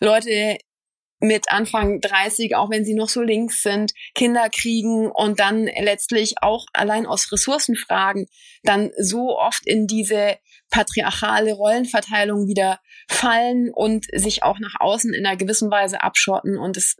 Leute 0.00 0.58
mit 1.18 1.50
Anfang 1.50 2.00
30, 2.00 2.56
auch 2.56 2.70
wenn 2.70 2.84
sie 2.84 2.94
noch 2.94 3.08
so 3.08 3.22
links 3.22 3.62
sind, 3.62 3.92
Kinder 4.14 4.50
kriegen 4.50 5.10
und 5.10 5.40
dann 5.40 5.64
letztlich 5.64 6.34
auch 6.42 6.66
allein 6.74 7.06
aus 7.06 7.32
Ressourcenfragen 7.32 8.26
dann 8.64 8.90
so 8.98 9.38
oft 9.38 9.66
in 9.66 9.86
diese 9.86 10.36
patriarchale 10.70 11.54
Rollenverteilung 11.54 12.48
wieder 12.48 12.80
fallen 13.08 13.70
und 13.72 14.06
sich 14.12 14.42
auch 14.42 14.58
nach 14.58 14.74
außen 14.78 15.14
in 15.14 15.24
einer 15.24 15.36
gewissen 15.36 15.70
Weise 15.70 16.02
abschotten 16.02 16.58
und 16.58 16.76
es 16.76 16.96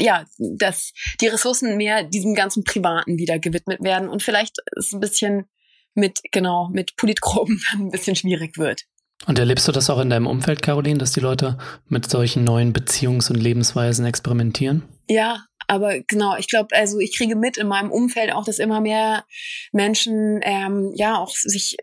ja, 0.00 0.24
dass 0.38 0.92
die 1.20 1.26
Ressourcen 1.26 1.76
mehr 1.76 2.02
diesem 2.04 2.34
ganzen 2.34 2.64
Privaten 2.64 3.18
wieder 3.18 3.38
gewidmet 3.38 3.82
werden 3.82 4.08
und 4.08 4.22
vielleicht 4.22 4.56
ist 4.76 4.92
ein 4.92 5.00
bisschen 5.00 5.46
mit, 5.94 6.20
genau, 6.30 6.68
mit 6.72 6.96
Politgruppen 6.96 7.60
dann 7.72 7.86
ein 7.86 7.90
bisschen 7.90 8.16
schwierig 8.16 8.58
wird. 8.58 8.82
Und 9.26 9.38
erlebst 9.38 9.66
du 9.66 9.72
das 9.72 9.88
auch 9.88 9.98
in 9.98 10.10
deinem 10.10 10.26
Umfeld, 10.26 10.60
Caroline, 10.62 10.98
dass 10.98 11.12
die 11.12 11.20
Leute 11.20 11.56
mit 11.88 12.08
solchen 12.08 12.44
neuen 12.44 12.74
Beziehungs- 12.74 13.30
und 13.30 13.36
Lebensweisen 13.36 14.04
experimentieren? 14.04 14.82
Ja, 15.08 15.46
aber 15.68 16.00
genau, 16.00 16.36
ich 16.36 16.48
glaube, 16.48 16.76
also 16.76 16.98
ich 17.00 17.16
kriege 17.16 17.34
mit 17.34 17.56
in 17.56 17.66
meinem 17.66 17.90
Umfeld 17.90 18.32
auch, 18.32 18.44
dass 18.44 18.58
immer 18.58 18.80
mehr 18.80 19.24
Menschen 19.72 20.40
ähm, 20.42 20.92
ja 20.94 21.18
auch 21.18 21.30
sich 21.34 21.76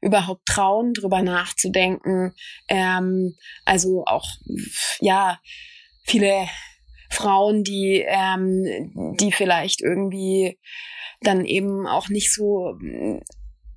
überhaupt 0.00 0.46
trauen, 0.46 0.94
drüber 0.94 1.22
nachzudenken. 1.22 2.34
Ähm, 2.68 3.34
also 3.64 4.04
auch 4.06 4.26
ja 5.00 5.38
viele 6.04 6.48
Frauen, 7.10 7.64
die, 7.64 8.04
ähm, 8.06 9.16
die 9.18 9.32
vielleicht 9.32 9.82
irgendwie 9.82 10.58
dann 11.20 11.44
eben 11.44 11.86
auch 11.86 12.08
nicht 12.08 12.32
so 12.32 12.78
äh, 12.82 13.20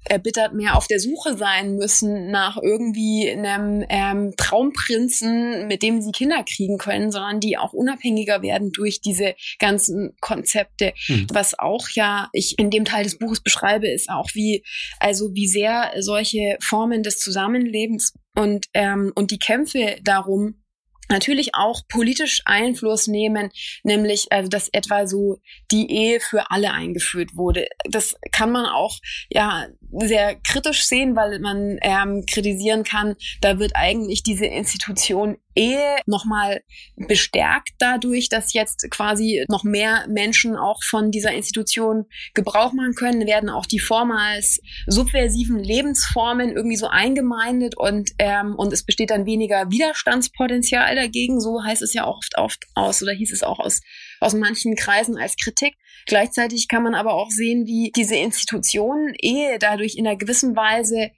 erbittert 0.05 0.53
mehr 0.53 0.75
auf 0.75 0.87
der 0.87 0.99
Suche 0.99 1.37
sein 1.37 1.75
müssen 1.75 2.31
nach 2.31 2.57
irgendwie 2.57 3.29
einem 3.29 3.85
ähm, 3.89 4.33
Traumprinzen, 4.37 5.67
mit 5.67 5.83
dem 5.83 6.01
sie 6.01 6.11
Kinder 6.11 6.43
kriegen 6.43 6.77
können, 6.77 7.11
sondern 7.11 7.39
die 7.39 7.57
auch 7.57 7.73
unabhängiger 7.73 8.41
werden 8.41 8.71
durch 8.71 9.01
diese 9.01 9.35
ganzen 9.59 10.15
Konzepte. 10.21 10.93
Mhm. 11.07 11.27
Was 11.31 11.57
auch 11.57 11.89
ja 11.89 12.29
ich 12.33 12.57
in 12.57 12.69
dem 12.69 12.85
Teil 12.85 13.03
des 13.03 13.17
Buches 13.17 13.41
beschreibe, 13.41 13.89
ist 13.89 14.09
auch 14.09 14.29
wie 14.33 14.63
also 14.99 15.33
wie 15.33 15.47
sehr 15.47 15.91
solche 15.99 16.57
Formen 16.61 17.03
des 17.03 17.19
Zusammenlebens 17.19 18.13
und 18.35 18.67
ähm, 18.73 19.11
und 19.15 19.31
die 19.31 19.39
Kämpfe 19.39 19.97
darum 20.03 20.63
natürlich 21.09 21.55
auch 21.55 21.81
politisch 21.87 22.41
Einfluss 22.45 23.07
nehmen, 23.07 23.49
nämlich 23.83 24.27
also 24.31 24.49
dass 24.49 24.69
etwa 24.69 25.07
so 25.07 25.37
die 25.71 25.91
Ehe 25.91 26.19
für 26.19 26.51
alle 26.51 26.71
eingeführt 26.71 27.35
wurde. 27.35 27.67
Das 27.89 28.15
kann 28.31 28.51
man 28.51 28.65
auch 28.65 28.97
ja 29.29 29.67
sehr 29.91 30.35
kritisch 30.35 30.85
sehen, 30.85 31.15
weil 31.15 31.39
man 31.39 31.77
ähm, 31.81 32.25
kritisieren 32.27 32.83
kann, 32.83 33.15
da 33.41 33.59
wird 33.59 33.71
eigentlich 33.75 34.23
diese 34.23 34.45
Institution 34.45 35.37
Ehe 35.55 35.97
nochmal 36.05 36.61
bestärkt 36.95 37.69
dadurch, 37.79 38.29
dass 38.29 38.53
jetzt 38.53 38.89
quasi 38.91 39.43
noch 39.49 39.63
mehr 39.63 40.05
Menschen 40.07 40.55
auch 40.55 40.83
von 40.83 41.09
dieser 41.11 41.33
Institution 41.33 42.05
Gebrauch 42.35 42.73
machen 42.73 42.93
können, 42.93 43.25
werden 43.25 43.49
auch 43.49 43.65
die 43.65 43.79
vormals 43.79 44.59
subversiven 44.85 45.57
Lebensformen 45.57 46.55
irgendwie 46.55 46.77
so 46.77 46.87
eingemeindet 46.87 47.75
und, 47.75 48.11
ähm, 48.19 48.53
und 48.55 48.71
es 48.71 48.85
besteht 48.85 49.09
dann 49.09 49.25
weniger 49.25 49.71
Widerstandspotenzial 49.71 50.95
dagegen. 50.95 51.41
So 51.41 51.63
heißt 51.63 51.81
es 51.81 51.93
ja 51.93 52.05
auch 52.05 52.19
oft, 52.19 52.37
oft 52.37 52.65
aus 52.75 53.01
oder 53.01 53.13
hieß 53.13 53.31
es 53.31 53.43
auch 53.43 53.59
aus, 53.59 53.81
aus 54.19 54.33
manchen 54.33 54.75
Kreisen 54.75 55.17
als 55.17 55.35
Kritik. 55.35 55.75
Gleichzeitig 56.09 56.67
kann 56.67 56.81
man 56.81 56.95
aber 56.95 57.13
auch 57.13 57.29
sehen, 57.29 57.67
wie 57.67 57.91
diese 57.95 58.15
Institutionen 58.15 59.13
Ehe 59.21 59.59
dadurch 59.59 59.95
in 59.95 60.07
einer 60.07 60.17
gewissen 60.17 60.55
Weise 60.55 61.11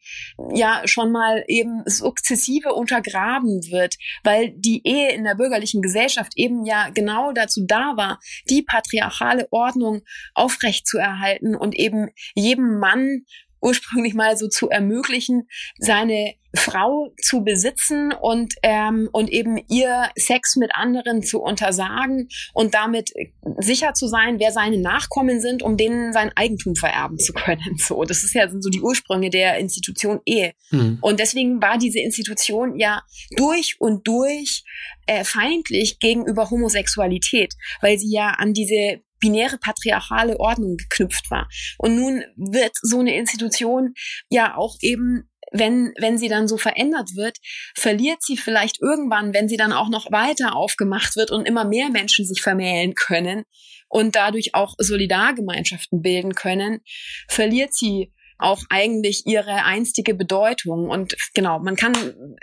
ja 0.53 0.81
schon 0.83 1.13
mal 1.13 1.45
eben 1.47 1.83
sukzessive 1.85 2.73
untergraben 2.73 3.61
wird, 3.71 3.95
weil 4.25 4.51
die 4.51 4.81
Ehe 4.83 5.13
in 5.13 5.23
der 5.23 5.35
bürgerlichen 5.35 5.81
Gesellschaft 5.81 6.33
eben 6.35 6.65
ja 6.65 6.89
genau 6.89 7.31
dazu 7.31 7.63
da 7.65 7.93
war, 7.95 8.19
die 8.49 8.63
patriarchale 8.63 9.47
Ordnung 9.51 10.01
aufrechtzuerhalten 10.33 11.55
und 11.55 11.73
eben 11.73 12.09
jedem 12.35 12.77
Mann 12.79 13.21
ursprünglich 13.61 14.13
mal 14.13 14.35
so 14.35 14.49
zu 14.49 14.69
ermöglichen, 14.69 15.47
seine 15.77 16.33
Frau 16.53 17.13
zu 17.21 17.43
besitzen 17.43 18.11
und, 18.11 18.53
ähm, 18.63 19.09
und 19.11 19.29
eben 19.29 19.57
ihr 19.69 20.09
Sex 20.15 20.55
mit 20.57 20.71
anderen 20.73 21.23
zu 21.23 21.41
untersagen 21.41 22.27
und 22.53 22.73
damit 22.73 23.11
sicher 23.57 23.93
zu 23.93 24.07
sein, 24.07 24.39
wer 24.39 24.51
seine 24.51 24.77
Nachkommen 24.77 25.39
sind, 25.39 25.63
um 25.63 25.77
denen 25.77 26.13
sein 26.13 26.31
Eigentum 26.35 26.75
vererben 26.75 27.17
zu 27.17 27.33
können. 27.33 27.77
So, 27.77 28.03
das 28.03 28.23
ist 28.23 28.33
ja 28.33 28.49
so 28.49 28.69
die 28.69 28.81
Ursprünge 28.81 29.29
der 29.29 29.57
Institution 29.57 30.19
Ehe. 30.25 30.53
Mhm. 30.71 30.97
Und 31.01 31.19
deswegen 31.19 31.61
war 31.61 31.77
diese 31.77 31.99
Institution 31.99 32.77
ja 32.77 33.01
durch 33.37 33.77
und 33.79 34.07
durch 34.07 34.63
äh, 35.07 35.23
feindlich 35.23 35.99
gegenüber 35.99 36.49
Homosexualität, 36.49 37.53
weil 37.81 37.97
sie 37.97 38.11
ja 38.11 38.31
an 38.37 38.53
diese 38.53 39.01
binäre 39.21 39.57
patriarchale 39.57 40.39
Ordnung 40.39 40.75
geknüpft 40.75 41.31
war. 41.31 41.47
Und 41.77 41.95
nun 41.95 42.23
wird 42.35 42.73
so 42.81 42.99
eine 42.99 43.15
Institution 43.15 43.93
ja 44.29 44.57
auch 44.57 44.75
eben 44.81 45.29
wenn, 45.51 45.93
wenn 45.97 46.17
sie 46.17 46.29
dann 46.29 46.47
so 46.47 46.57
verändert 46.57 47.15
wird, 47.15 47.37
verliert 47.75 48.23
sie 48.23 48.37
vielleicht 48.37 48.81
irgendwann, 48.81 49.33
wenn 49.33 49.49
sie 49.49 49.57
dann 49.57 49.73
auch 49.73 49.89
noch 49.89 50.11
weiter 50.11 50.55
aufgemacht 50.55 51.15
wird 51.15 51.31
und 51.31 51.45
immer 51.45 51.65
mehr 51.65 51.89
Menschen 51.89 52.25
sich 52.25 52.41
vermählen 52.41 52.95
können 52.95 53.43
und 53.89 54.15
dadurch 54.15 54.55
auch 54.55 54.75
Solidargemeinschaften 54.77 56.01
bilden 56.01 56.33
können, 56.33 56.79
verliert 57.27 57.73
sie 57.73 58.13
auch 58.41 58.61
eigentlich 58.69 59.25
ihre 59.25 59.63
einstige 59.63 60.13
Bedeutung. 60.13 60.89
Und 60.89 61.15
genau, 61.33 61.59
man 61.59 61.75
kann, 61.75 61.93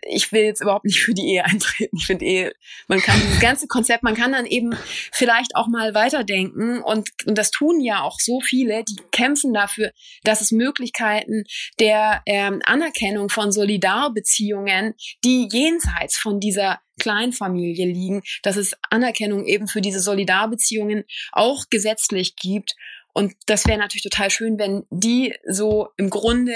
ich 0.07 0.33
will 0.33 0.43
jetzt 0.43 0.61
überhaupt 0.61 0.85
nicht 0.85 1.01
für 1.01 1.15
die 1.15 1.33
Ehe 1.33 1.45
eintreten. 1.45 1.97
Ich 1.97 2.07
finde 2.07 2.25
Ehe, 2.25 2.53
man 2.87 3.01
kann 3.01 3.21
dieses 3.21 3.41
ganze 3.41 3.67
Konzept, 3.67 4.03
man 4.03 4.15
kann 4.15 4.33
dann 4.33 4.47
eben 4.47 4.75
vielleicht 5.13 5.57
auch 5.57 5.69
mal 5.69 5.95
weiterdenken 5.95 6.83
und, 6.83 7.11
und 7.27 7.37
das 7.37 7.51
tun 7.51 7.81
ja 7.81 8.03
auch 8.03 8.19
so 8.21 8.41
viele, 8.41 8.85
die 8.85 8.97
kämpfen 9.11 9.53
dafür, 9.53 9.91
dass 10.25 10.41
es 10.41 10.53
Möglichkeiten 10.53 11.45
der 11.81 12.23
ähm, 12.27 12.61
Anerkennung 12.65 13.29
von 13.29 13.53
Solidarbeziehungen, 13.53 14.95
die 15.25 15.49
jenseits 15.51 16.17
von 16.17 16.41
dieser 16.41 16.81
Kleinfamilie 16.99 17.87
liegen, 17.87 18.23
dass 18.43 18.57
es 18.57 18.75
Anerkennung 18.91 19.47
eben 19.47 19.69
für 19.69 19.81
diese 19.81 20.01
Solidarbeziehungen 20.01 21.05
auch 21.33 21.65
gesetzlich 21.71 22.37
gibt 22.37 22.75
und 23.13 23.35
das 23.47 23.67
wäre 23.67 23.79
natürlich 23.79 24.03
total 24.03 24.31
schön, 24.31 24.59
wenn 24.59 24.85
die 24.91 25.35
so 25.47 25.89
im 25.97 26.11
Grunde 26.11 26.55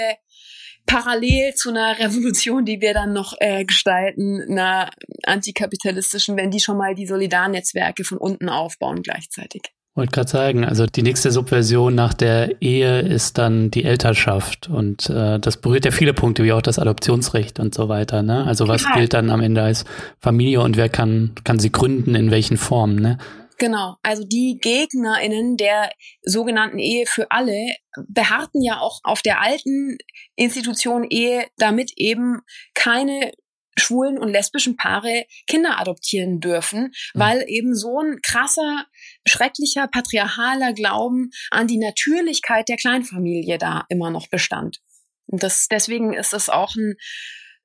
parallel 0.85 1.53
zu 1.55 1.69
einer 1.69 1.97
Revolution, 1.99 2.65
die 2.65 2.81
wir 2.81 2.93
dann 2.93 3.13
noch 3.13 3.33
äh, 3.39 3.65
gestalten, 3.65 4.41
einer 4.49 4.89
antikapitalistischen, 5.23 6.37
wenn 6.37 6.51
die 6.51 6.59
schon 6.59 6.77
mal 6.77 6.95
die 6.95 7.07
Solidarnetzwerke 7.07 8.03
von 8.03 8.17
unten 8.17 8.49
aufbauen 8.49 9.01
gleichzeitig. 9.01 9.63
Wollte 9.95 10.11
gerade 10.11 10.29
sagen, 10.29 10.65
also 10.65 10.87
die 10.87 11.03
nächste 11.03 11.31
Subversion 11.31 11.93
nach 11.93 12.15
der 12.15 12.63
Ehe 12.63 13.01
ist 13.01 13.37
dann 13.37 13.69
die 13.69 13.83
Elternschaft 13.83 14.67
und 14.67 15.07
äh, 15.11 15.39
das 15.39 15.57
berührt 15.57 15.85
ja 15.85 15.91
viele 15.91 16.15
Punkte, 16.15 16.43
wie 16.43 16.51
auch 16.51 16.63
das 16.63 16.79
Adoptionsrecht 16.79 17.59
und 17.59 17.75
so 17.75 17.89
weiter. 17.89 18.23
Ne? 18.23 18.43
Also 18.43 18.67
was 18.67 18.81
ja. 18.81 18.93
gilt 18.95 19.13
dann 19.13 19.29
am 19.29 19.41
Ende 19.41 19.61
als 19.61 19.85
Familie 20.19 20.61
und 20.61 20.77
wer 20.77 20.89
kann 20.89 21.33
kann 21.43 21.59
sie 21.59 21.71
gründen, 21.71 22.15
in 22.15 22.31
welchen 22.31 22.57
Formen? 22.57 22.95
Ne? 22.95 23.19
Genau, 23.63 23.95
also 24.03 24.25
die 24.25 24.57
GegnerInnen 24.59 25.55
der 25.55 25.89
sogenannten 26.21 26.79
Ehe 26.79 27.05
für 27.05 27.31
alle 27.31 27.73
beharrten 28.09 28.61
ja 28.61 28.81
auch 28.81 28.99
auf 29.03 29.21
der 29.21 29.39
alten 29.39 29.97
Institution 30.35 31.05
Ehe, 31.09 31.47
damit 31.55 31.93
eben 31.95 32.41
keine 32.73 33.31
schwulen 33.79 34.17
und 34.17 34.33
lesbischen 34.33 34.75
Paare 34.75 35.23
Kinder 35.47 35.79
adoptieren 35.79 36.41
dürfen, 36.41 36.91
mhm. 37.13 37.19
weil 37.19 37.45
eben 37.47 37.73
so 37.73 38.01
ein 38.01 38.19
krasser, 38.21 38.85
schrecklicher, 39.25 39.87
patriarchaler 39.87 40.73
Glauben 40.73 41.29
an 41.49 41.65
die 41.65 41.79
Natürlichkeit 41.79 42.67
der 42.67 42.75
Kleinfamilie 42.75 43.57
da 43.59 43.85
immer 43.87 44.09
noch 44.09 44.27
bestand. 44.27 44.79
Und 45.27 45.41
das, 45.41 45.69
deswegen 45.69 46.13
ist 46.13 46.33
es 46.33 46.49
auch 46.49 46.75
ein 46.75 46.95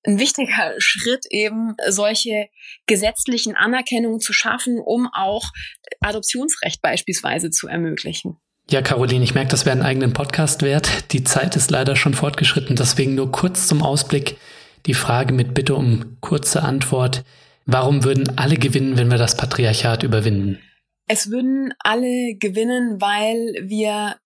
ein 0.09 0.18
wichtiger 0.18 0.74
Schritt, 0.78 1.26
eben 1.30 1.76
solche 1.86 2.48
gesetzlichen 2.86 3.54
Anerkennungen 3.54 4.20
zu 4.20 4.32
schaffen, 4.32 4.80
um 4.80 5.09
auch 5.12 5.50
Adoptionsrecht 6.00 6.80
beispielsweise 6.80 7.50
zu 7.50 7.68
ermöglichen. 7.68 8.38
Ja, 8.70 8.82
Caroline, 8.82 9.24
ich 9.24 9.34
merke, 9.34 9.50
das 9.50 9.64
wäre 9.64 9.74
einen 9.74 9.86
eigenen 9.86 10.12
Podcast 10.12 10.62
wert. 10.62 11.12
Die 11.12 11.24
Zeit 11.24 11.56
ist 11.56 11.70
leider 11.70 11.94
schon 11.94 12.14
fortgeschritten, 12.14 12.76
deswegen 12.76 13.14
nur 13.14 13.30
kurz 13.30 13.66
zum 13.66 13.82
Ausblick 13.82 14.36
die 14.86 14.94
Frage 14.94 15.32
mit 15.34 15.54
Bitte 15.54 15.74
um 15.74 16.16
kurze 16.20 16.62
Antwort. 16.62 17.24
Warum 17.66 18.04
würden 18.04 18.38
alle 18.38 18.56
gewinnen, 18.56 18.96
wenn 18.96 19.11
wir 19.11 19.18
das 19.18 19.36
Patriarchat 19.36 20.02
überwinden? 20.02 20.59
Es 21.06 21.30
würden 21.30 21.74
alle 21.78 22.34
gewinnen, 22.36 23.00
weil 23.00 23.54
wir 23.62 24.16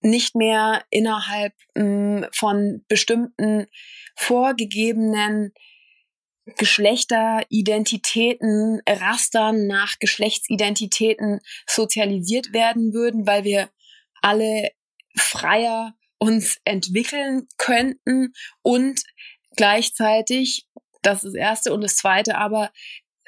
nicht 0.00 0.36
mehr 0.36 0.82
innerhalb 0.90 1.52
mh, 1.74 1.82
hm, 1.82 2.26
von 2.32 2.84
bestimmten 2.88 3.66
vorgegebenen 4.18 5.52
Geschlechteridentitäten, 6.56 8.82
Rastern 8.86 9.66
nach 9.66 9.98
Geschlechtsidentitäten 10.00 11.40
sozialisiert 11.66 12.52
werden 12.52 12.92
würden, 12.92 13.26
weil 13.26 13.44
wir 13.44 13.70
alle 14.22 14.70
freier 15.16 15.94
uns 16.18 16.58
entwickeln 16.64 17.48
könnten 17.58 18.32
und 18.62 19.00
gleichzeitig, 19.56 20.66
das 21.02 21.24
ist 21.24 21.34
das 21.34 21.40
Erste 21.40 21.72
und 21.72 21.82
das 21.82 21.96
Zweite, 21.96 22.38
aber 22.38 22.72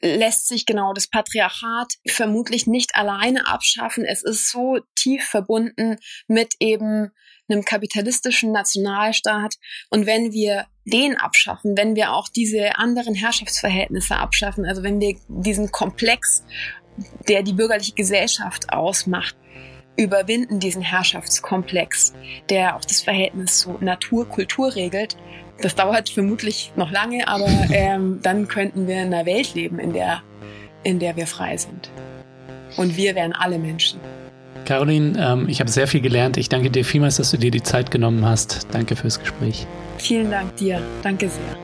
lässt 0.02 0.48
sich 0.48 0.66
genau 0.66 0.92
das 0.92 1.08
Patriarchat 1.08 1.94
vermutlich 2.06 2.66
nicht 2.66 2.96
alleine 2.96 3.46
abschaffen. 3.46 4.04
Es 4.04 4.24
ist 4.24 4.50
so 4.50 4.80
tief 4.96 5.24
verbunden 5.24 5.98
mit 6.26 6.54
eben 6.58 7.12
einem 7.50 7.64
kapitalistischen 7.64 8.52
Nationalstaat. 8.52 9.54
Und 9.90 10.06
wenn 10.06 10.32
wir 10.32 10.66
den 10.84 11.16
abschaffen, 11.16 11.76
wenn 11.76 11.94
wir 11.96 12.12
auch 12.12 12.28
diese 12.28 12.76
anderen 12.76 13.14
Herrschaftsverhältnisse 13.14 14.16
abschaffen, 14.16 14.64
also 14.64 14.82
wenn 14.82 15.00
wir 15.00 15.16
diesen 15.28 15.70
Komplex, 15.70 16.44
der 17.28 17.42
die 17.42 17.52
bürgerliche 17.52 17.94
Gesellschaft 17.94 18.72
ausmacht, 18.72 19.36
überwinden, 19.96 20.60
diesen 20.60 20.82
Herrschaftskomplex, 20.82 22.14
der 22.48 22.76
auch 22.76 22.84
das 22.84 23.02
Verhältnis 23.02 23.60
zu 23.60 23.72
Natur, 23.80 24.28
Kultur 24.28 24.74
regelt, 24.74 25.16
das 25.60 25.74
dauert 25.74 26.08
vermutlich 26.08 26.72
noch 26.76 26.90
lange, 26.90 27.28
aber 27.28 27.48
ähm, 27.70 28.20
dann 28.22 28.48
könnten 28.48 28.86
wir 28.88 29.02
in 29.02 29.12
einer 29.12 29.26
Welt 29.26 29.54
leben, 29.54 29.78
in 29.78 29.92
der, 29.92 30.22
in 30.84 30.98
der 30.98 31.16
wir 31.16 31.26
frei 31.26 31.56
sind. 31.56 31.90
Und 32.76 32.96
wir 32.96 33.14
wären 33.14 33.34
alle 33.34 33.58
Menschen. 33.58 34.00
Caroline, 34.64 35.18
ähm, 35.18 35.48
ich 35.48 35.60
habe 35.60 35.70
sehr 35.70 35.86
viel 35.86 36.00
gelernt. 36.00 36.36
Ich 36.36 36.48
danke 36.48 36.70
dir 36.70 36.84
vielmals, 36.84 37.16
dass 37.16 37.30
du 37.30 37.38
dir 37.38 37.50
die 37.50 37.62
Zeit 37.62 37.90
genommen 37.90 38.24
hast. 38.24 38.68
Danke 38.72 38.96
fürs 38.96 39.18
Gespräch. 39.18 39.66
Vielen 39.98 40.30
Dank 40.30 40.56
dir. 40.56 40.80
Danke 41.02 41.28
sehr. 41.28 41.56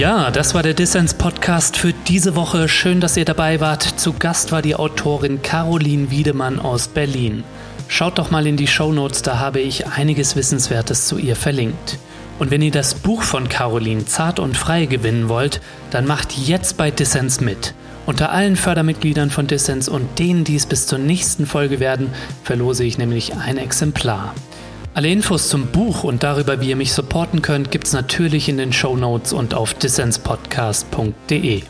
Ja, 0.00 0.30
das 0.30 0.54
war 0.54 0.62
der 0.62 0.72
Dissens 0.72 1.12
Podcast 1.12 1.76
für 1.76 1.92
diese 1.92 2.34
Woche. 2.34 2.68
Schön, 2.68 3.00
dass 3.00 3.18
ihr 3.18 3.26
dabei 3.26 3.60
wart. 3.60 3.82
Zu 3.82 4.14
Gast 4.14 4.50
war 4.50 4.62
die 4.62 4.74
Autorin 4.74 5.42
Caroline 5.42 6.10
Wiedemann 6.10 6.58
aus 6.58 6.88
Berlin. 6.88 7.44
Schaut 7.92 8.20
doch 8.20 8.30
mal 8.30 8.46
in 8.46 8.56
die 8.56 8.68
Show 8.68 8.92
Notes, 8.92 9.22
da 9.22 9.40
habe 9.40 9.58
ich 9.58 9.88
einiges 9.88 10.36
Wissenswertes 10.36 11.08
zu 11.08 11.18
ihr 11.18 11.34
verlinkt. 11.34 11.98
Und 12.38 12.52
wenn 12.52 12.62
ihr 12.62 12.70
das 12.70 12.94
Buch 12.94 13.22
von 13.22 13.48
Caroline 13.48 14.04
Zart 14.04 14.38
und 14.38 14.56
Frei 14.56 14.86
gewinnen 14.86 15.28
wollt, 15.28 15.60
dann 15.90 16.06
macht 16.06 16.38
jetzt 16.38 16.76
bei 16.76 16.92
Dissens 16.92 17.40
mit. 17.40 17.74
Unter 18.06 18.30
allen 18.30 18.54
Fördermitgliedern 18.54 19.30
von 19.30 19.48
Dissens 19.48 19.88
und 19.88 20.20
denen, 20.20 20.44
die 20.44 20.54
es 20.54 20.66
bis 20.66 20.86
zur 20.86 21.00
nächsten 21.00 21.46
Folge 21.46 21.80
werden, 21.80 22.10
verlose 22.44 22.84
ich 22.84 22.96
nämlich 22.96 23.34
ein 23.34 23.58
Exemplar. 23.58 24.34
Alle 24.94 25.08
Infos 25.08 25.48
zum 25.48 25.66
Buch 25.66 26.04
und 26.04 26.22
darüber, 26.22 26.60
wie 26.60 26.68
ihr 26.68 26.76
mich 26.76 26.92
supporten 26.92 27.42
könnt, 27.42 27.72
gibt's 27.72 27.92
natürlich 27.92 28.48
in 28.48 28.56
den 28.56 28.72
Show 28.72 28.96
Notes 28.96 29.32
und 29.32 29.52
auf 29.52 29.74
dissenspodcast.de. 29.74 31.62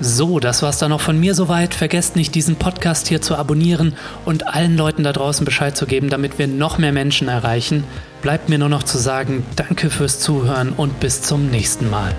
So, 0.00 0.40
das 0.40 0.62
war's 0.62 0.78
dann 0.78 0.90
noch 0.90 1.00
von 1.00 1.20
mir 1.20 1.34
soweit. 1.34 1.74
Vergesst 1.74 2.16
nicht, 2.16 2.34
diesen 2.34 2.56
Podcast 2.56 3.08
hier 3.08 3.20
zu 3.20 3.36
abonnieren 3.36 3.94
und 4.24 4.48
allen 4.48 4.76
Leuten 4.76 5.04
da 5.04 5.12
draußen 5.12 5.44
Bescheid 5.44 5.76
zu 5.76 5.86
geben, 5.86 6.08
damit 6.08 6.38
wir 6.38 6.46
noch 6.46 6.78
mehr 6.78 6.92
Menschen 6.92 7.28
erreichen. 7.28 7.84
Bleibt 8.22 8.48
mir 8.48 8.58
nur 8.58 8.70
noch 8.70 8.82
zu 8.82 8.96
sagen, 8.96 9.44
danke 9.56 9.90
fürs 9.90 10.18
Zuhören 10.18 10.70
und 10.70 11.00
bis 11.00 11.20
zum 11.20 11.50
nächsten 11.50 11.90
Mal. 11.90 12.14